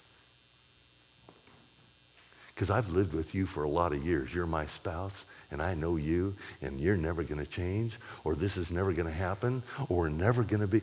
Because 2.55 2.71
I've 2.71 2.91
lived 2.91 3.13
with 3.13 3.35
you 3.35 3.45
for 3.45 3.65
a 3.65 3.69
lot 3.69 3.93
of 3.93 4.07
years. 4.07 4.33
You're 4.33 4.47
my 4.47 4.67
spouse, 4.67 5.25
and 5.51 5.61
I 5.61 5.75
know 5.75 5.97
you, 5.97 6.37
and 6.63 6.81
you're 6.81 6.97
never 6.97 7.25
going 7.25 7.45
to 7.45 7.51
change, 7.51 7.99
or 8.23 8.37
this 8.37 8.57
is 8.57 8.71
never 8.71 8.93
going 8.93 9.09
to 9.09 9.13
happen, 9.13 9.65
or 9.89 9.99
we're 9.99 10.09
never 10.11 10.45
going 10.45 10.61
to 10.61 10.69
be. 10.69 10.81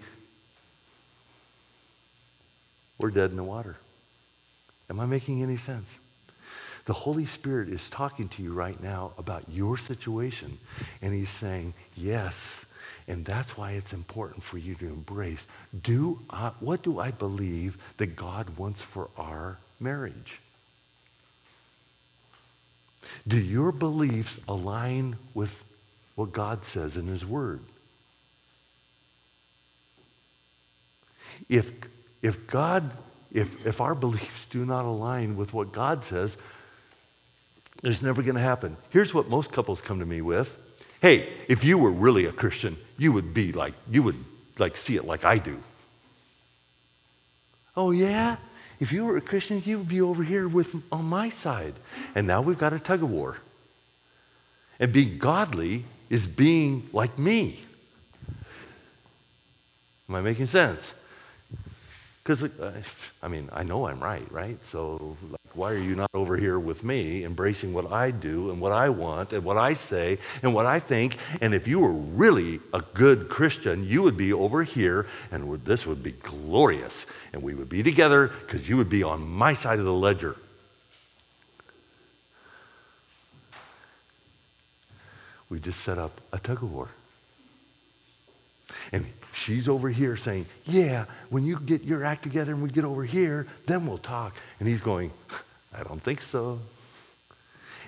We're 2.97 3.11
dead 3.11 3.31
in 3.31 3.37
the 3.37 3.43
water. 3.45 3.77
Am 4.89 4.99
I 4.99 5.05
making 5.05 5.41
any 5.41 5.57
sense? 5.57 5.97
The 6.85 6.93
Holy 6.93 7.25
Spirit 7.25 7.69
is 7.69 7.89
talking 7.89 8.27
to 8.29 8.43
you 8.43 8.53
right 8.53 8.81
now 8.81 9.13
about 9.17 9.43
your 9.49 9.77
situation. 9.77 10.57
And 11.01 11.13
he's 11.13 11.29
saying, 11.29 11.73
yes. 11.95 12.65
And 13.07 13.25
that's 13.25 13.57
why 13.57 13.71
it's 13.71 13.93
important 13.93 14.43
for 14.43 14.57
you 14.57 14.75
to 14.75 14.85
embrace. 14.85 15.47
Do 15.81 16.19
I, 16.29 16.51
what 16.59 16.83
do 16.83 16.99
I 16.99 17.11
believe 17.11 17.77
that 17.97 18.15
God 18.15 18.57
wants 18.57 18.81
for 18.81 19.09
our 19.17 19.59
marriage? 19.79 20.39
Do 23.27 23.39
your 23.39 23.71
beliefs 23.71 24.39
align 24.47 25.17
with 25.33 25.63
what 26.15 26.31
God 26.31 26.63
says 26.65 26.97
in 26.97 27.07
his 27.07 27.25
word? 27.25 27.61
If, 31.49 31.71
if 32.21 32.45
God, 32.47 32.91
if, 33.31 33.65
if 33.65 33.81
our 33.81 33.95
beliefs 33.95 34.47
do 34.47 34.65
not 34.65 34.85
align 34.85 35.35
with 35.35 35.53
what 35.53 35.71
God 35.71 36.03
says, 36.03 36.37
it's 37.83 38.01
never 38.01 38.21
going 38.21 38.35
to 38.35 38.41
happen. 38.41 38.77
Here's 38.89 39.13
what 39.13 39.29
most 39.29 39.51
couples 39.51 39.81
come 39.81 39.99
to 39.99 40.05
me 40.05 40.21
with. 40.21 40.57
Hey, 41.01 41.29
if 41.49 41.63
you 41.65 41.77
were 41.77 41.91
really 41.91 42.25
a 42.25 42.31
Christian, 42.31 42.77
you 42.97 43.11
would 43.11 43.33
be 43.33 43.51
like, 43.51 43.73
you 43.91 44.01
would 44.03 44.15
like 44.57 44.77
see 44.77 44.95
it 44.95 45.05
like 45.05 45.25
I 45.25 45.37
do. 45.37 45.59
Oh, 47.75 47.91
yeah? 47.91 48.37
If 48.79 48.91
you 48.93 49.05
were 49.05 49.17
a 49.17 49.21
Christian, 49.21 49.61
you 49.65 49.79
would 49.79 49.89
be 49.89 50.01
over 50.01 50.23
here 50.23 50.47
with 50.47 50.73
on 50.91 51.05
my 51.05 51.29
side. 51.29 51.73
And 52.15 52.25
now 52.25 52.41
we've 52.41 52.57
got 52.57 52.71
a 52.71 52.79
tug 52.79 53.03
of 53.03 53.11
war. 53.11 53.37
And 54.79 54.93
being 54.93 55.17
godly 55.17 55.83
is 56.09 56.27
being 56.27 56.89
like 56.93 57.17
me. 57.19 57.59
Am 60.07 60.15
I 60.15 60.21
making 60.21 60.45
sense? 60.45 60.93
Because, 62.21 62.43
uh, 62.43 62.71
I 63.21 63.27
mean, 63.27 63.49
I 63.51 63.63
know 63.63 63.87
I'm 63.87 63.99
right, 63.99 64.29
right? 64.31 64.63
So, 64.65 65.17
why 65.55 65.71
are 65.71 65.77
you 65.77 65.95
not 65.95 66.09
over 66.13 66.35
here 66.35 66.57
with 66.57 66.83
me, 66.83 67.23
embracing 67.23 67.73
what 67.73 67.91
I 67.91 68.11
do 68.11 68.49
and 68.49 68.59
what 68.59 68.71
I 68.71 68.89
want 68.89 69.33
and 69.33 69.43
what 69.43 69.57
I 69.57 69.73
say 69.73 70.17
and 70.41 70.53
what 70.53 70.65
I 70.65 70.79
think? 70.79 71.17
And 71.41 71.53
if 71.53 71.67
you 71.67 71.79
were 71.79 71.91
really 71.91 72.59
a 72.73 72.81
good 72.93 73.29
Christian, 73.29 73.87
you 73.87 74.01
would 74.03 74.17
be 74.17 74.33
over 74.33 74.63
here 74.63 75.05
and 75.31 75.47
would, 75.49 75.65
this 75.65 75.85
would 75.85 76.01
be 76.01 76.11
glorious. 76.11 77.05
And 77.33 77.43
we 77.43 77.53
would 77.53 77.69
be 77.69 77.83
together 77.83 78.27
because 78.27 78.67
you 78.67 78.77
would 78.77 78.89
be 78.89 79.03
on 79.03 79.27
my 79.27 79.53
side 79.53 79.79
of 79.79 79.85
the 79.85 79.93
ledger. 79.93 80.35
We 85.49 85.59
just 85.59 85.81
set 85.81 85.99
up 85.99 86.19
a 86.31 86.39
tug 86.39 86.63
of 86.63 86.73
war. 86.73 86.87
And 88.91 89.05
she's 89.33 89.67
over 89.67 89.89
here 89.89 90.15
saying, 90.15 90.45
Yeah, 90.65 91.05
when 91.29 91.43
you 91.43 91.59
get 91.59 91.83
your 91.83 92.03
act 92.03 92.23
together 92.23 92.53
and 92.53 92.63
we 92.63 92.69
get 92.69 92.85
over 92.85 93.03
here, 93.03 93.47
then 93.65 93.85
we'll 93.85 93.97
talk. 93.97 94.35
And 94.59 94.67
he's 94.67 94.81
going, 94.81 95.11
I 95.73 95.83
don't 95.83 96.01
think 96.01 96.21
so. 96.21 96.59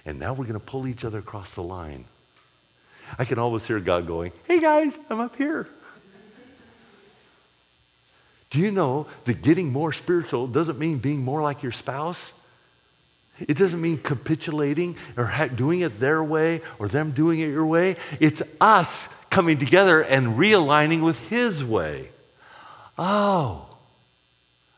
And 0.05 0.19
now 0.19 0.33
we're 0.33 0.45
going 0.45 0.59
to 0.59 0.65
pull 0.65 0.87
each 0.87 1.05
other 1.05 1.19
across 1.19 1.55
the 1.55 1.63
line. 1.63 2.05
I 3.17 3.25
can 3.25 3.39
always 3.39 3.65
hear 3.65 3.79
God 3.79 4.07
going, 4.07 4.31
Hey 4.47 4.59
guys, 4.59 4.97
I'm 5.09 5.19
up 5.19 5.35
here. 5.35 5.67
Do 8.51 8.59
you 8.61 8.71
know 8.71 9.07
that 9.25 9.41
getting 9.41 9.71
more 9.71 9.91
spiritual 9.91 10.47
doesn't 10.47 10.79
mean 10.79 10.99
being 10.99 11.23
more 11.23 11.41
like 11.41 11.61
your 11.61 11.71
spouse? 11.71 12.33
It 13.39 13.57
doesn't 13.57 13.81
mean 13.81 13.97
capitulating 13.97 14.95
or 15.17 15.49
doing 15.55 15.81
it 15.81 15.99
their 15.99 16.23
way 16.23 16.61
or 16.79 16.87
them 16.87 17.11
doing 17.11 17.41
it 17.41 17.47
your 17.47 17.65
way. 17.65 17.97
It's 18.21 18.41
us 18.61 19.09
coming 19.35 19.57
together 19.57 20.01
and 20.01 20.37
realigning 20.37 21.03
with 21.03 21.19
His 21.27 21.61
way. 21.61 22.07
Oh. 22.97 23.67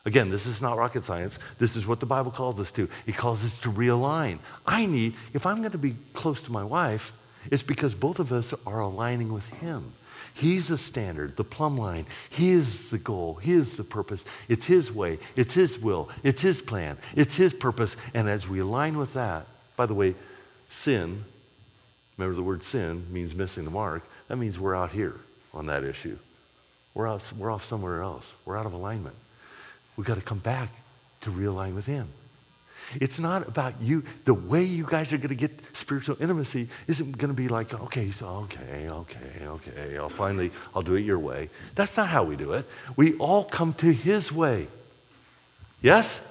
Again, 0.03 0.31
this 0.31 0.47
is 0.47 0.63
not 0.63 0.77
rocket 0.77 1.03
science. 1.03 1.37
This 1.59 1.75
is 1.75 1.85
what 1.85 1.99
the 1.99 2.07
Bible 2.07 2.31
calls 2.31 2.59
us 2.59 2.71
to. 2.71 2.89
It 3.05 3.15
calls 3.15 3.45
us 3.45 3.59
to 3.59 3.71
realign. 3.71 4.39
I 4.65 4.87
need, 4.87 5.13
if 5.35 5.45
I'm 5.45 5.59
going 5.59 5.73
to 5.73 5.77
be 5.77 5.95
close 6.15 6.41
to 6.41 6.51
my 6.51 6.63
wife, 6.63 7.13
it's 7.51 7.61
because 7.61 7.93
both 7.93 8.17
of 8.17 8.31
us 8.31 8.51
are 8.65 8.79
aligning 8.79 9.31
with 9.31 9.47
Him. 9.49 9.93
He's 10.33 10.69
the 10.69 10.79
standard, 10.79 11.37
the 11.37 11.43
plumb 11.43 11.77
line. 11.77 12.07
He 12.31 12.49
is 12.49 12.89
the 12.89 12.97
goal. 12.97 13.35
He 13.35 13.51
is 13.51 13.77
the 13.77 13.83
purpose. 13.83 14.25
It's 14.49 14.65
His 14.65 14.91
way. 14.91 15.19
It's 15.35 15.53
His 15.53 15.77
will. 15.77 16.09
It's 16.23 16.41
His 16.41 16.63
plan. 16.63 16.97
It's 17.15 17.35
His 17.35 17.53
purpose. 17.53 17.95
And 18.15 18.27
as 18.27 18.49
we 18.49 18.57
align 18.57 18.97
with 18.97 19.13
that, 19.13 19.45
by 19.75 19.85
the 19.85 19.93
way, 19.93 20.15
sin, 20.67 21.25
remember 22.17 22.35
the 22.35 22.41
word 22.41 22.63
sin 22.63 23.05
means 23.11 23.35
missing 23.35 23.63
the 23.63 23.69
mark. 23.69 24.03
That 24.27 24.37
means 24.37 24.59
we're 24.59 24.75
out 24.75 24.91
here 24.91 25.15
on 25.53 25.67
that 25.67 25.83
issue. 25.83 26.17
We're, 26.93 27.07
out, 27.07 27.23
we're 27.37 27.51
off 27.51 27.63
somewhere 27.63 28.01
else. 28.01 28.33
We're 28.45 28.57
out 28.57 28.65
of 28.65 28.73
alignment. 28.73 29.15
We've 29.95 30.07
got 30.07 30.15
to 30.15 30.21
come 30.21 30.39
back 30.39 30.69
to 31.21 31.29
realign 31.29 31.75
with 31.75 31.85
Him. 31.85 32.07
It's 32.95 33.19
not 33.19 33.47
about 33.47 33.73
you. 33.81 34.03
The 34.25 34.33
way 34.33 34.63
you 34.63 34.85
guys 34.85 35.11
are 35.11 35.17
going 35.17 35.29
to 35.29 35.35
get 35.35 35.51
spiritual 35.75 36.15
intimacy 36.19 36.69
isn't 36.87 37.17
going 37.17 37.29
to 37.29 37.35
be 37.35 37.49
like, 37.49 37.73
okay, 37.73 38.11
so 38.11 38.27
okay, 38.27 38.87
okay, 38.89 39.45
okay, 39.45 39.97
I'll 39.97 40.09
finally, 40.09 40.51
I'll 40.73 40.83
do 40.83 40.95
it 40.95 41.01
your 41.01 41.19
way. 41.19 41.49
That's 41.75 41.97
not 41.97 42.07
how 42.07 42.23
we 42.23 42.35
do 42.35 42.53
it. 42.53 42.65
We 42.95 43.15
all 43.17 43.43
come 43.43 43.73
to 43.75 43.91
His 43.91 44.31
way. 44.31 44.67
Yes? 45.81 46.25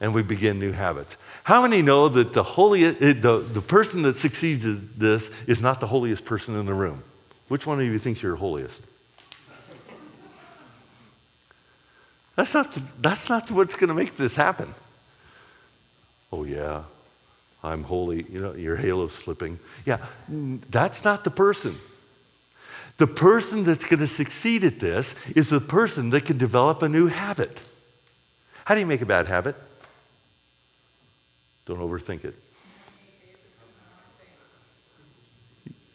And 0.00 0.12
we 0.12 0.22
begin 0.22 0.58
new 0.58 0.72
habits. 0.72 1.16
How 1.44 1.62
many 1.62 1.80
know 1.80 2.08
that 2.08 2.32
the, 2.32 2.42
holiest, 2.42 3.00
eh, 3.00 3.14
the, 3.14 3.38
the 3.38 3.62
person 3.62 4.02
that 4.02 4.16
succeeds 4.16 4.66
at 4.66 4.98
this 4.98 5.30
is 5.46 5.62
not 5.62 5.80
the 5.80 5.86
holiest 5.86 6.24
person 6.24 6.58
in 6.58 6.66
the 6.66 6.74
room? 6.74 7.02
Which 7.48 7.66
one 7.66 7.80
of 7.80 7.86
you 7.86 7.98
thinks 7.98 8.22
you're 8.22 8.36
holiest? 8.36 8.82
That's 12.34 12.52
not, 12.52 12.78
that's 13.00 13.28
not 13.30 13.50
what's 13.50 13.74
going 13.74 13.88
to 13.88 13.94
make 13.94 14.16
this 14.16 14.36
happen. 14.36 14.74
Oh, 16.30 16.44
yeah, 16.44 16.82
I'm 17.64 17.82
holy. 17.82 18.26
You 18.30 18.40
know, 18.40 18.54
your 18.54 18.76
halo's 18.76 19.14
slipping. 19.14 19.58
Yeah, 19.86 19.98
that's 20.28 21.04
not 21.04 21.24
the 21.24 21.30
person. 21.30 21.76
The 22.98 23.06
person 23.06 23.64
that's 23.64 23.84
going 23.84 24.00
to 24.00 24.06
succeed 24.06 24.64
at 24.64 24.80
this 24.80 25.14
is 25.34 25.50
the 25.50 25.60
person 25.60 26.10
that 26.10 26.26
can 26.26 26.38
develop 26.38 26.82
a 26.82 26.88
new 26.88 27.06
habit. 27.06 27.60
How 28.64 28.74
do 28.74 28.80
you 28.80 28.86
make 28.86 29.00
a 29.00 29.06
bad 29.06 29.26
habit? 29.26 29.54
Don't 31.66 31.78
overthink 31.78 32.24
it. 32.24 32.34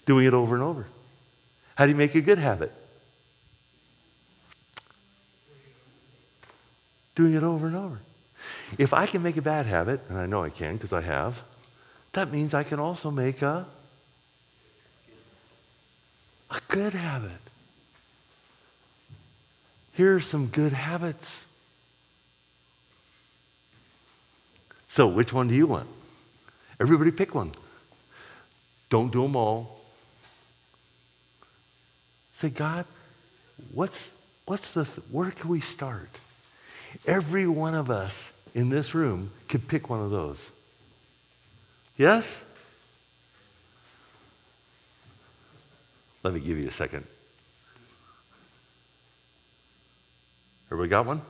Doing 0.05 0.25
it 0.25 0.33
over 0.33 0.55
and 0.55 0.63
over. 0.63 0.85
How 1.75 1.85
do 1.85 1.91
you 1.91 1.97
make 1.97 2.13
a 2.15 2.21
good 2.21 2.37
habit? 2.37 2.71
doing 7.15 7.33
it 7.33 7.43
over 7.43 7.67
and 7.67 7.75
over. 7.75 7.99
If 8.77 8.93
I 8.93 9.05
can 9.05 9.21
make 9.21 9.37
a 9.37 9.41
bad 9.41 9.65
habit, 9.65 10.01
and 10.09 10.17
I 10.17 10.25
know 10.25 10.43
I 10.43 10.49
can 10.49 10.75
because 10.75 10.93
I 10.93 11.01
have, 11.01 11.43
that 12.13 12.31
means 12.31 12.53
I 12.53 12.63
can 12.63 12.79
also 12.79 13.11
make 13.11 13.41
a, 13.41 13.65
a 16.49 16.59
good 16.67 16.93
habit. 16.93 17.31
Here 19.93 20.15
are 20.15 20.21
some 20.21 20.47
good 20.47 20.73
habits. 20.73 21.45
So, 24.91 25.07
which 25.07 25.31
one 25.31 25.47
do 25.47 25.55
you 25.55 25.67
want? 25.67 25.87
Everybody 26.77 27.11
pick 27.11 27.33
one. 27.33 27.53
Don't 28.89 29.09
do 29.09 29.21
them 29.21 29.37
all. 29.37 29.79
Say, 32.33 32.49
God, 32.49 32.85
what's, 33.73 34.11
what's 34.43 34.73
the, 34.73 34.83
where 35.09 35.31
can 35.31 35.49
we 35.49 35.61
start? 35.61 36.09
Every 37.07 37.47
one 37.47 37.73
of 37.73 37.89
us 37.89 38.33
in 38.53 38.69
this 38.69 38.93
room 38.93 39.31
could 39.47 39.65
pick 39.65 39.89
one 39.89 40.01
of 40.01 40.11
those. 40.11 40.51
Yes? 41.95 42.43
Let 46.21 46.33
me 46.33 46.41
give 46.41 46.57
you 46.57 46.67
a 46.67 46.71
second. 46.71 47.05
Everybody 50.67 50.89
got 50.89 51.05
one? 51.05 51.21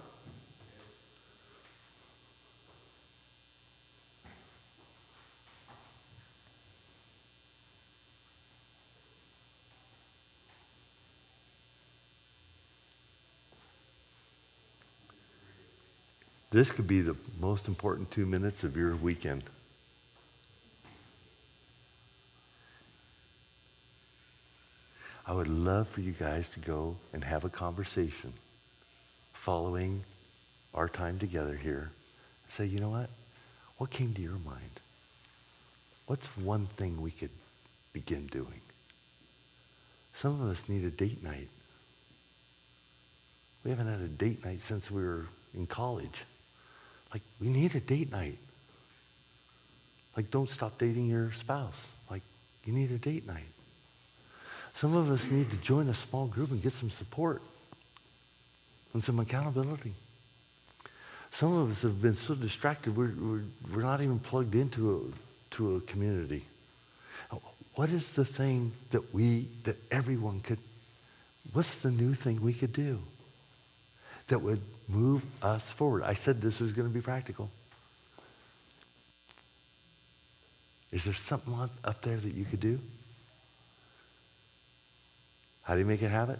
This 16.51 16.69
could 16.69 16.85
be 16.85 16.99
the 16.99 17.15
most 17.39 17.69
important 17.69 18.11
two 18.11 18.25
minutes 18.25 18.65
of 18.65 18.75
your 18.75 18.93
weekend. 18.97 19.43
I 25.25 25.33
would 25.33 25.47
love 25.47 25.87
for 25.87 26.01
you 26.01 26.11
guys 26.11 26.49
to 26.49 26.59
go 26.59 26.97
and 27.13 27.23
have 27.23 27.45
a 27.45 27.49
conversation 27.49 28.33
following 29.31 30.03
our 30.73 30.89
time 30.89 31.19
together 31.19 31.55
here. 31.55 31.91
Say, 32.49 32.65
you 32.65 32.79
know 32.79 32.89
what? 32.89 33.09
What 33.77 33.89
came 33.89 34.13
to 34.13 34.21
your 34.21 34.37
mind? 34.45 34.81
What's 36.07 36.27
one 36.37 36.65
thing 36.65 37.01
we 37.01 37.11
could 37.11 37.29
begin 37.93 38.27
doing? 38.27 38.59
Some 40.11 40.41
of 40.41 40.49
us 40.49 40.67
need 40.67 40.83
a 40.83 40.89
date 40.89 41.23
night. 41.23 41.47
We 43.63 43.71
haven't 43.71 43.87
had 43.87 44.01
a 44.01 44.09
date 44.09 44.43
night 44.43 44.59
since 44.59 44.91
we 44.91 45.01
were 45.01 45.27
in 45.53 45.65
college. 45.65 46.25
Like, 47.11 47.21
we 47.39 47.47
need 47.47 47.75
a 47.75 47.79
date 47.79 48.11
night. 48.11 48.37
Like, 50.15 50.31
don't 50.31 50.49
stop 50.49 50.77
dating 50.77 51.07
your 51.07 51.31
spouse. 51.33 51.89
Like, 52.09 52.21
you 52.65 52.73
need 52.73 52.91
a 52.91 52.97
date 52.97 53.25
night. 53.27 53.43
Some 54.73 54.95
of 54.95 55.09
us 55.11 55.29
need 55.29 55.49
to 55.51 55.57
join 55.57 55.89
a 55.89 55.93
small 55.93 56.27
group 56.27 56.51
and 56.51 56.61
get 56.61 56.71
some 56.71 56.89
support 56.89 57.41
and 58.93 59.03
some 59.03 59.19
accountability. 59.19 59.93
Some 61.31 61.53
of 61.53 61.71
us 61.71 61.81
have 61.83 62.01
been 62.01 62.15
so 62.15 62.35
distracted, 62.35 62.95
we're, 62.95 63.13
we're, 63.17 63.43
we're 63.73 63.83
not 63.83 64.01
even 64.01 64.19
plugged 64.19 64.53
into 64.53 64.95
a, 64.95 65.55
to 65.55 65.77
a 65.77 65.81
community. 65.81 66.43
What 67.75 67.89
is 67.89 68.11
the 68.11 68.25
thing 68.25 68.73
that 68.91 69.13
we, 69.13 69.47
that 69.63 69.77
everyone 69.91 70.41
could, 70.41 70.59
what's 71.53 71.75
the 71.75 71.91
new 71.91 72.13
thing 72.13 72.41
we 72.41 72.53
could 72.53 72.73
do 72.73 72.99
that 74.27 74.39
would 74.39 74.61
move 74.91 75.23
us 75.41 75.71
forward. 75.71 76.03
I 76.03 76.13
said 76.13 76.41
this 76.41 76.59
was 76.59 76.73
going 76.73 76.87
to 76.87 76.93
be 76.93 77.01
practical. 77.01 77.49
Is 80.91 81.05
there 81.05 81.13
something 81.13 81.53
up 81.83 82.01
there 82.01 82.17
that 82.17 82.33
you 82.33 82.45
could 82.45 82.59
do? 82.59 82.79
How 85.63 85.75
do 85.75 85.79
you 85.79 85.85
make 85.85 86.01
a 86.01 86.09
habit? 86.09 86.39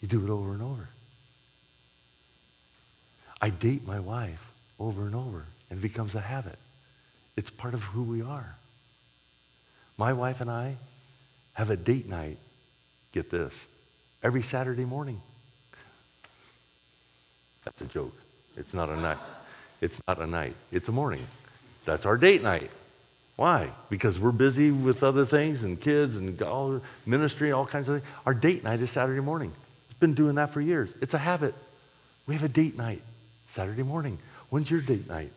You 0.00 0.08
do 0.08 0.24
it 0.24 0.30
over 0.30 0.52
and 0.52 0.62
over. 0.62 0.88
I 3.40 3.50
date 3.50 3.86
my 3.86 3.98
wife 3.98 4.52
over 4.78 5.06
and 5.06 5.14
over, 5.14 5.44
and 5.70 5.78
it 5.78 5.82
becomes 5.82 6.14
a 6.14 6.20
habit. 6.20 6.58
It's 7.36 7.50
part 7.50 7.74
of 7.74 7.82
who 7.82 8.02
we 8.02 8.22
are. 8.22 8.56
My 9.98 10.12
wife 10.12 10.40
and 10.40 10.50
I 10.50 10.76
have 11.54 11.70
a 11.70 11.76
date 11.76 12.08
night. 12.08 12.38
Get 13.12 13.30
this 13.30 13.66
every 14.22 14.42
Saturday 14.42 14.84
morning. 14.84 15.20
That's 17.64 17.80
a 17.82 17.86
joke. 17.86 18.14
It's 18.56 18.72
not 18.72 18.88
a 18.88 18.96
night. 18.96 19.18
It's 19.80 20.00
not 20.08 20.20
a 20.20 20.26
night. 20.26 20.54
It's 20.72 20.88
a 20.88 20.92
morning. 20.92 21.26
That's 21.84 22.06
our 22.06 22.16
date 22.16 22.42
night. 22.42 22.70
Why? 23.36 23.70
Because 23.90 24.18
we're 24.18 24.32
busy 24.32 24.70
with 24.70 25.04
other 25.04 25.26
things 25.26 25.62
and 25.62 25.78
kids 25.78 26.16
and 26.16 26.40
all 26.42 26.80
ministry, 27.04 27.52
all 27.52 27.66
kinds 27.66 27.88
of 27.88 28.00
things. 28.00 28.12
Our 28.24 28.32
date 28.34 28.64
night 28.64 28.80
is 28.80 28.90
Saturday 28.90 29.20
morning. 29.20 29.52
It's 29.90 29.98
been 29.98 30.14
doing 30.14 30.36
that 30.36 30.50
for 30.50 30.60
years. 30.60 30.94
It's 31.02 31.12
a 31.14 31.18
habit. 31.18 31.54
We 32.26 32.34
have 32.34 32.44
a 32.44 32.48
date 32.48 32.76
night 32.76 33.02
Saturday 33.46 33.82
morning. 33.82 34.18
When's 34.48 34.70
your 34.70 34.80
date 34.80 35.08
night? 35.08 35.32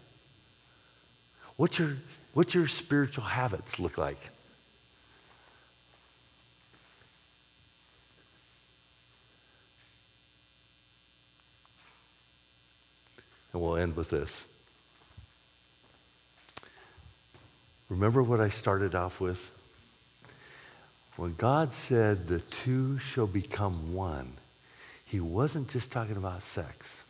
What's 1.57 1.77
your, 1.77 1.97
what's 2.33 2.55
your 2.55 2.67
spiritual 2.67 3.25
habits 3.25 3.79
look 3.79 3.97
like? 3.97 4.29
And 13.59 13.67
we'll 13.67 13.75
end 13.75 13.97
with 13.97 14.09
this. 14.09 14.45
Remember 17.89 18.23
what 18.23 18.39
I 18.39 18.47
started 18.47 18.95
off 18.95 19.19
with? 19.19 19.51
When 21.17 21.35
God 21.35 21.73
said 21.73 22.27
the 22.27 22.39
two 22.39 22.99
shall 22.99 23.27
become 23.27 23.93
one, 23.93 24.31
he 25.05 25.19
wasn't 25.19 25.67
just 25.67 25.91
talking 25.91 26.15
about 26.15 26.41
sex. 26.41 27.03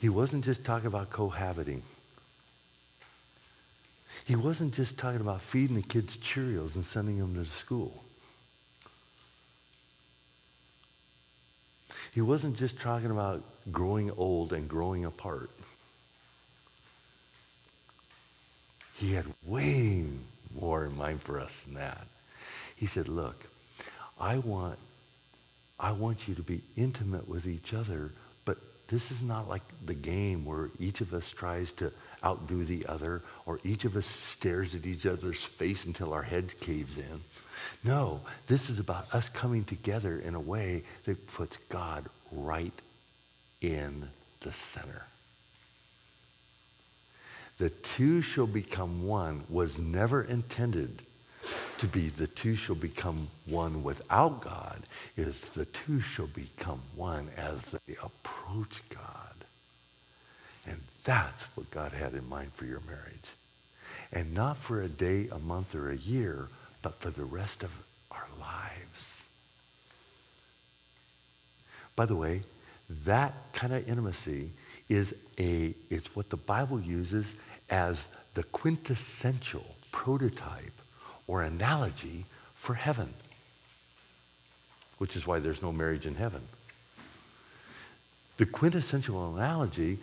He 0.00 0.08
wasn't 0.08 0.44
just 0.44 0.64
talking 0.64 0.88
about 0.88 1.10
cohabiting. 1.10 1.84
He 4.24 4.34
wasn't 4.34 4.74
just 4.74 4.98
talking 4.98 5.20
about 5.20 5.42
feeding 5.42 5.76
the 5.76 5.82
kids 5.82 6.16
Cheerios 6.16 6.74
and 6.74 6.84
sending 6.84 7.18
them 7.18 7.36
to 7.36 7.48
school. 7.48 8.02
He 12.14 12.20
wasn't 12.20 12.56
just 12.56 12.80
talking 12.80 13.10
about 13.10 13.42
growing 13.72 14.10
old 14.12 14.52
and 14.52 14.68
growing 14.68 15.04
apart. 15.04 15.50
he 18.94 19.12
had 19.12 19.26
way 19.44 20.04
more 20.58 20.86
in 20.86 20.96
mind 20.96 21.20
for 21.20 21.40
us 21.40 21.60
than 21.60 21.74
that. 21.74 22.06
He 22.76 22.86
said, 22.86 23.08
look, 23.08 23.46
I 24.18 24.38
want, 24.38 24.78
I 25.78 25.92
want 25.92 26.28
you 26.28 26.34
to 26.36 26.42
be 26.42 26.60
intimate 26.76 27.28
with 27.28 27.46
each 27.46 27.74
other, 27.74 28.12
but 28.44 28.58
this 28.88 29.10
is 29.10 29.22
not 29.22 29.48
like 29.48 29.62
the 29.84 29.94
game 29.94 30.44
where 30.44 30.70
each 30.78 31.00
of 31.00 31.12
us 31.12 31.30
tries 31.30 31.72
to 31.72 31.92
outdo 32.24 32.64
the 32.64 32.86
other 32.86 33.22
or 33.46 33.60
each 33.64 33.84
of 33.84 33.96
us 33.96 34.06
stares 34.06 34.74
at 34.74 34.86
each 34.86 35.06
other's 35.06 35.44
face 35.44 35.84
until 35.84 36.12
our 36.12 36.22
head 36.22 36.58
caves 36.60 36.96
in. 36.96 37.20
No, 37.82 38.20
this 38.46 38.70
is 38.70 38.78
about 38.78 39.12
us 39.14 39.28
coming 39.28 39.64
together 39.64 40.18
in 40.18 40.34
a 40.34 40.40
way 40.40 40.82
that 41.04 41.26
puts 41.28 41.56
God 41.68 42.06
right 42.32 42.72
in 43.60 44.08
the 44.40 44.52
center. 44.52 45.06
The 47.58 47.70
two 47.70 48.20
shall 48.20 48.46
become 48.46 49.06
one 49.06 49.44
was 49.48 49.78
never 49.78 50.22
intended 50.22 51.02
to 51.78 51.86
be 51.86 52.08
the 52.08 52.26
two 52.26 52.56
shall 52.56 52.74
become 52.74 53.28
one 53.46 53.82
without 53.82 54.40
God 54.40 54.80
is 55.16 55.40
the 55.40 55.66
two 55.66 56.00
shall 56.00 56.26
become 56.28 56.80
one 56.96 57.28
as 57.36 57.62
they 57.86 57.96
approach 58.02 58.82
God. 58.88 59.34
And 60.66 60.80
that's 61.04 61.44
what 61.56 61.70
God 61.70 61.92
had 61.92 62.14
in 62.14 62.28
mind 62.28 62.52
for 62.54 62.64
your 62.64 62.80
marriage. 62.86 63.32
And 64.12 64.32
not 64.32 64.56
for 64.56 64.80
a 64.80 64.88
day, 64.88 65.28
a 65.30 65.38
month, 65.38 65.74
or 65.74 65.90
a 65.90 65.96
year, 65.96 66.48
but 66.84 67.00
for 67.00 67.08
the 67.08 67.24
rest 67.24 67.62
of 67.62 67.70
our 68.10 68.26
lives. 68.38 69.22
By 71.96 72.04
the 72.04 72.14
way, 72.14 72.42
that 73.06 73.32
kind 73.54 73.72
of 73.72 73.88
intimacy 73.88 74.50
is 74.90 75.14
a 75.38 75.74
it's 75.88 76.14
what 76.14 76.28
the 76.28 76.36
Bible 76.36 76.78
uses 76.78 77.36
as 77.70 78.06
the 78.34 78.42
quintessential 78.42 79.64
prototype 79.92 80.78
or 81.26 81.42
analogy 81.42 82.26
for 82.54 82.74
heaven, 82.74 83.08
which 84.98 85.16
is 85.16 85.26
why 85.26 85.38
there's 85.38 85.62
no 85.62 85.72
marriage 85.72 86.04
in 86.04 86.16
heaven. 86.16 86.42
The 88.36 88.44
quintessential 88.44 89.34
analogy 89.34 90.00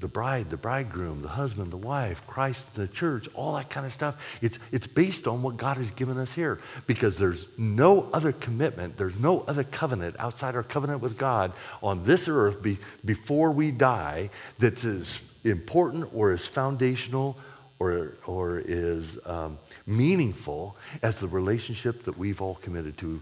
the 0.00 0.08
bride, 0.08 0.50
the 0.50 0.56
bridegroom, 0.56 1.22
the 1.22 1.28
husband, 1.28 1.70
the 1.70 1.76
wife, 1.76 2.26
Christ, 2.26 2.74
the 2.74 2.88
church, 2.88 3.28
all 3.34 3.54
that 3.54 3.70
kind 3.70 3.86
of 3.86 3.92
stuff. 3.92 4.20
It's, 4.40 4.58
it's 4.72 4.86
based 4.86 5.26
on 5.26 5.42
what 5.42 5.56
God 5.56 5.76
has 5.76 5.90
given 5.90 6.18
us 6.18 6.32
here 6.32 6.58
because 6.86 7.18
there's 7.18 7.46
no 7.58 8.08
other 8.12 8.32
commitment, 8.32 8.96
there's 8.96 9.18
no 9.18 9.40
other 9.40 9.64
covenant 9.64 10.16
outside 10.18 10.56
our 10.56 10.62
covenant 10.62 11.02
with 11.02 11.18
God 11.18 11.52
on 11.82 12.02
this 12.04 12.28
earth 12.28 12.62
be, 12.62 12.78
before 13.04 13.50
we 13.50 13.70
die 13.70 14.30
that's 14.58 14.84
as 14.84 15.20
important 15.44 16.08
or 16.14 16.32
as 16.32 16.46
foundational 16.46 17.38
or, 17.78 18.14
or 18.26 18.58
is 18.58 19.18
um, 19.26 19.58
meaningful 19.86 20.76
as 21.02 21.20
the 21.20 21.28
relationship 21.28 22.04
that 22.04 22.16
we've 22.16 22.42
all 22.42 22.56
committed 22.56 22.96
to 22.98 23.20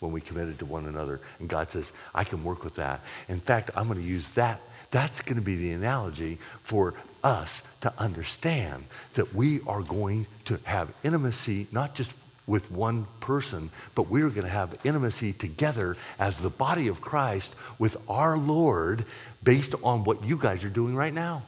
when 0.00 0.12
we 0.12 0.20
committed 0.20 0.58
to 0.58 0.66
one 0.66 0.86
another. 0.86 1.20
And 1.40 1.48
God 1.48 1.70
says, 1.70 1.92
I 2.14 2.24
can 2.24 2.44
work 2.44 2.62
with 2.64 2.76
that. 2.76 3.00
In 3.28 3.40
fact, 3.40 3.70
I'm 3.74 3.88
going 3.88 4.00
to 4.00 4.06
use 4.06 4.30
that 4.30 4.60
that's 4.90 5.20
going 5.20 5.36
to 5.36 5.44
be 5.44 5.56
the 5.56 5.72
analogy 5.72 6.38
for 6.62 6.94
us 7.22 7.62
to 7.80 7.92
understand 7.98 8.84
that 9.14 9.34
we 9.34 9.60
are 9.66 9.82
going 9.82 10.26
to 10.44 10.58
have 10.64 10.92
intimacy, 11.02 11.66
not 11.72 11.94
just 11.94 12.12
with 12.46 12.70
one 12.70 13.06
person, 13.18 13.70
but 13.96 14.08
we're 14.08 14.30
going 14.30 14.44
to 14.44 14.48
have 14.48 14.78
intimacy 14.84 15.32
together 15.32 15.96
as 16.18 16.38
the 16.38 16.50
body 16.50 16.86
of 16.88 17.00
Christ 17.00 17.54
with 17.78 17.96
our 18.08 18.38
Lord 18.38 19.04
based 19.42 19.74
on 19.82 20.04
what 20.04 20.24
you 20.24 20.38
guys 20.38 20.62
are 20.64 20.70
doing 20.70 20.94
right 20.94 21.12
now. 21.12 21.42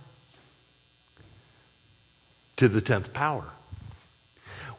To 2.57 2.69
the 2.69 2.83
10th 2.83 3.13
power. 3.13 3.45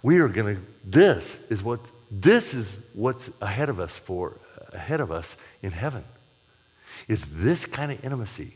We 0.04 0.20
are 0.20 0.28
going 0.28 0.58
to, 0.58 0.62
this 0.84 1.40
is 1.50 1.64
what, 1.64 1.80
this 2.12 2.54
is 2.54 2.78
what's 2.94 3.30
ahead 3.42 3.70
of 3.70 3.80
us 3.80 3.98
for, 3.98 4.34
ahead 4.74 5.00
of 5.00 5.12
us 5.12 5.38
in 5.64 5.72
heaven 5.72 6.04
is 7.10 7.42
this 7.42 7.66
kind 7.66 7.92
of 7.92 8.06
intimacy. 8.06 8.54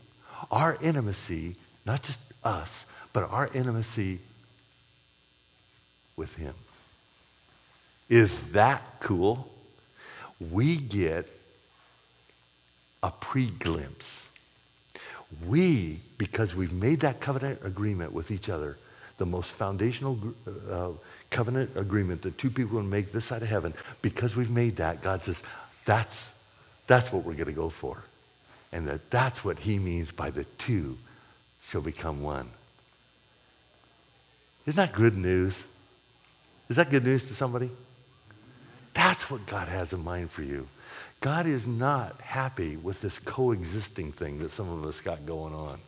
Our 0.50 0.78
intimacy, 0.80 1.56
not 1.84 2.02
just 2.02 2.20
us, 2.44 2.86
but 3.12 3.28
our 3.28 3.50
intimacy 3.52 4.20
with 6.16 6.36
Him. 6.36 6.54
Is 8.08 8.52
that 8.52 8.80
cool? 9.00 9.50
We 10.52 10.76
get 10.76 11.26
a 13.02 13.10
pre 13.10 13.46
glimpse. 13.46 14.26
We, 15.44 15.98
because 16.16 16.54
we've 16.54 16.72
made 16.72 17.00
that 17.00 17.20
covenant 17.20 17.60
agreement 17.64 18.12
with 18.12 18.30
each 18.30 18.48
other, 18.48 18.78
the 19.16 19.26
most 19.26 19.52
foundational 19.52 20.16
uh, 20.70 20.90
covenant 21.30 21.70
agreement 21.76 22.22
that 22.22 22.38
two 22.38 22.50
people 22.50 22.76
will 22.76 22.84
make 22.84 23.10
this 23.10 23.24
side 23.24 23.42
of 23.42 23.48
heaven, 23.48 23.74
because 24.00 24.36
we've 24.36 24.50
made 24.50 24.76
that, 24.76 25.02
God 25.02 25.24
says, 25.24 25.42
that's, 25.84 26.30
that's 26.86 27.12
what 27.12 27.24
we're 27.24 27.34
going 27.34 27.46
to 27.46 27.52
go 27.52 27.68
for 27.68 28.04
and 28.74 28.88
that 28.88 29.08
that's 29.08 29.44
what 29.44 29.60
he 29.60 29.78
means 29.78 30.10
by 30.10 30.30
the 30.30 30.44
two 30.58 30.98
shall 31.62 31.80
become 31.80 32.22
one. 32.22 32.50
Isn't 34.66 34.76
that 34.76 34.92
good 34.92 35.16
news? 35.16 35.62
Is 36.68 36.76
that 36.76 36.90
good 36.90 37.04
news 37.04 37.24
to 37.24 37.34
somebody? 37.34 37.70
That's 38.92 39.30
what 39.30 39.46
God 39.46 39.68
has 39.68 39.92
in 39.92 40.02
mind 40.02 40.30
for 40.30 40.42
you. 40.42 40.66
God 41.20 41.46
is 41.46 41.68
not 41.68 42.20
happy 42.20 42.76
with 42.76 43.00
this 43.00 43.18
coexisting 43.20 44.10
thing 44.10 44.40
that 44.40 44.50
some 44.50 44.68
of 44.68 44.84
us 44.84 45.00
got 45.00 45.24
going 45.24 45.54
on. 45.54 45.78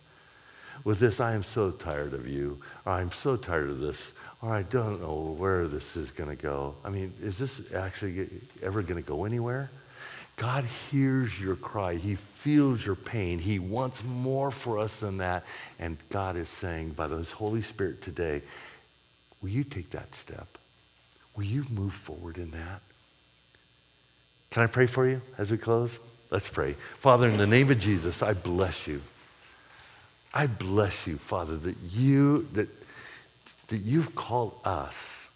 With 0.84 1.00
this, 1.00 1.20
I 1.20 1.34
am 1.34 1.42
so 1.42 1.72
tired 1.72 2.12
of 2.12 2.28
you, 2.28 2.60
or 2.84 2.92
I'm 2.92 3.10
so 3.10 3.36
tired 3.36 3.68
of 3.68 3.80
this, 3.80 4.12
or 4.40 4.52
I 4.52 4.62
don't 4.62 5.00
know 5.00 5.34
where 5.36 5.66
this 5.66 5.96
is 5.96 6.12
going 6.12 6.30
to 6.30 6.40
go. 6.40 6.76
I 6.84 6.90
mean, 6.90 7.12
is 7.20 7.36
this 7.36 7.60
actually 7.72 8.28
ever 8.62 8.82
going 8.82 9.02
to 9.02 9.08
go 9.08 9.24
anywhere? 9.24 9.70
God 10.36 10.64
hears 10.90 11.40
your 11.40 11.56
cry. 11.56 11.94
He 11.94 12.14
feels 12.14 12.84
your 12.84 12.94
pain. 12.94 13.38
He 13.38 13.58
wants 13.58 14.04
more 14.04 14.50
for 14.50 14.78
us 14.78 15.00
than 15.00 15.18
that. 15.18 15.44
And 15.78 15.96
God 16.10 16.36
is 16.36 16.50
saying, 16.50 16.90
by 16.90 17.06
the 17.06 17.22
Holy 17.22 17.62
Spirit 17.62 18.02
today, 18.02 18.42
will 19.40 19.48
you 19.48 19.64
take 19.64 19.90
that 19.90 20.14
step? 20.14 20.46
Will 21.36 21.44
you 21.44 21.64
move 21.70 21.94
forward 21.94 22.36
in 22.36 22.50
that? 22.50 22.80
Can 24.50 24.62
I 24.62 24.66
pray 24.66 24.86
for 24.86 25.08
you 25.08 25.22
as 25.38 25.50
we 25.50 25.56
close? 25.56 25.98
Let's 26.30 26.48
pray. 26.48 26.74
Father, 27.00 27.28
in 27.28 27.38
the 27.38 27.46
name 27.46 27.70
of 27.70 27.78
Jesus, 27.78 28.22
I 28.22 28.34
bless 28.34 28.86
you. 28.86 29.00
I 30.34 30.46
bless 30.46 31.06
you, 31.06 31.16
Father, 31.16 31.56
that 31.56 31.76
you 31.92 32.46
that, 32.52 32.68
that 33.68 33.78
you've 33.78 34.14
called 34.14 34.54
us 34.64 35.28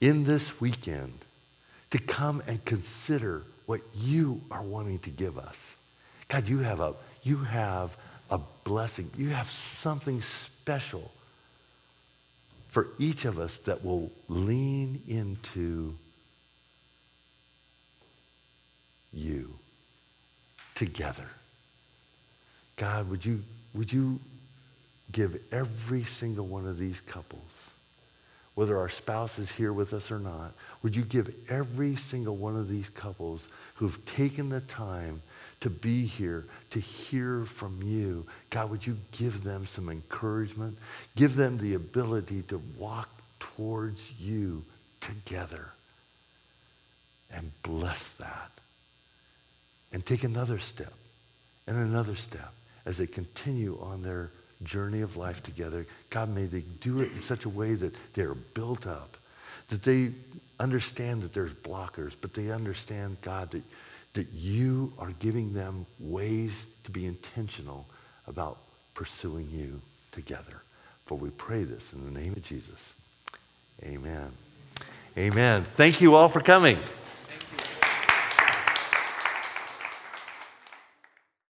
in 0.00 0.24
this 0.24 0.60
weekend 0.60 1.23
to 1.94 1.98
come 2.00 2.42
and 2.48 2.64
consider 2.64 3.44
what 3.66 3.80
you 3.94 4.40
are 4.50 4.64
wanting 4.64 4.98
to 4.98 5.10
give 5.10 5.38
us. 5.38 5.76
God, 6.26 6.48
you 6.48 6.58
have 6.58 6.80
a, 6.80 6.94
you 7.22 7.36
have 7.36 7.96
a 8.32 8.40
blessing. 8.64 9.08
You 9.16 9.28
have 9.28 9.48
something 9.48 10.20
special 10.20 11.12
for 12.70 12.88
each 12.98 13.26
of 13.26 13.38
us 13.38 13.58
that 13.58 13.84
will 13.84 14.10
lean 14.28 15.02
into 15.06 15.94
you 19.12 19.54
together. 20.74 21.28
God, 22.74 23.08
would 23.08 23.24
you, 23.24 23.40
would 23.72 23.92
you 23.92 24.18
give 25.12 25.40
every 25.52 26.02
single 26.02 26.48
one 26.48 26.66
of 26.66 26.76
these 26.76 27.00
couples 27.00 27.63
whether 28.54 28.78
our 28.78 28.88
spouse 28.88 29.38
is 29.38 29.50
here 29.50 29.72
with 29.72 29.92
us 29.92 30.10
or 30.10 30.18
not, 30.18 30.52
would 30.82 30.94
you 30.94 31.02
give 31.02 31.34
every 31.48 31.96
single 31.96 32.36
one 32.36 32.56
of 32.56 32.68
these 32.68 32.88
couples 32.88 33.48
who've 33.74 34.04
taken 34.06 34.48
the 34.48 34.60
time 34.60 35.20
to 35.60 35.70
be 35.70 36.04
here 36.04 36.44
to 36.70 36.78
hear 36.78 37.44
from 37.46 37.80
you, 37.82 38.26
God, 38.50 38.70
would 38.70 38.86
you 38.86 38.96
give 39.12 39.44
them 39.44 39.66
some 39.66 39.88
encouragement? 39.88 40.76
Give 41.16 41.34
them 41.36 41.58
the 41.58 41.74
ability 41.74 42.42
to 42.48 42.60
walk 42.78 43.08
towards 43.40 44.12
you 44.20 44.62
together 45.00 45.70
and 47.32 47.50
bless 47.62 48.08
that. 48.14 48.50
And 49.92 50.04
take 50.04 50.24
another 50.24 50.58
step 50.58 50.92
and 51.66 51.76
another 51.76 52.14
step 52.14 52.52
as 52.84 52.98
they 52.98 53.06
continue 53.06 53.78
on 53.80 54.02
their 54.02 54.30
journey 54.64 55.00
of 55.00 55.16
life 55.16 55.42
together. 55.42 55.86
God, 56.10 56.34
may 56.34 56.46
they 56.46 56.62
do 56.80 57.00
it 57.00 57.12
in 57.12 57.20
such 57.20 57.44
a 57.44 57.48
way 57.48 57.74
that 57.74 57.94
they're 58.14 58.34
built 58.34 58.86
up, 58.86 59.16
that 59.68 59.82
they 59.82 60.10
understand 60.60 61.22
that 61.22 61.32
there's 61.32 61.52
blockers, 61.52 62.14
but 62.20 62.34
they 62.34 62.50
understand, 62.50 63.16
God, 63.22 63.50
that, 63.52 63.62
that 64.14 64.28
you 64.32 64.92
are 64.98 65.12
giving 65.18 65.52
them 65.52 65.86
ways 66.00 66.66
to 66.84 66.90
be 66.90 67.06
intentional 67.06 67.86
about 68.26 68.58
pursuing 68.94 69.48
you 69.50 69.80
together. 70.12 70.62
For 71.06 71.18
we 71.18 71.30
pray 71.30 71.64
this 71.64 71.92
in 71.92 72.04
the 72.04 72.18
name 72.18 72.32
of 72.32 72.42
Jesus. 72.42 72.94
Amen. 73.82 74.30
Amen. 75.18 75.62
Thank 75.62 76.00
you 76.00 76.14
all 76.14 76.28
for 76.28 76.40
coming. 76.40 76.78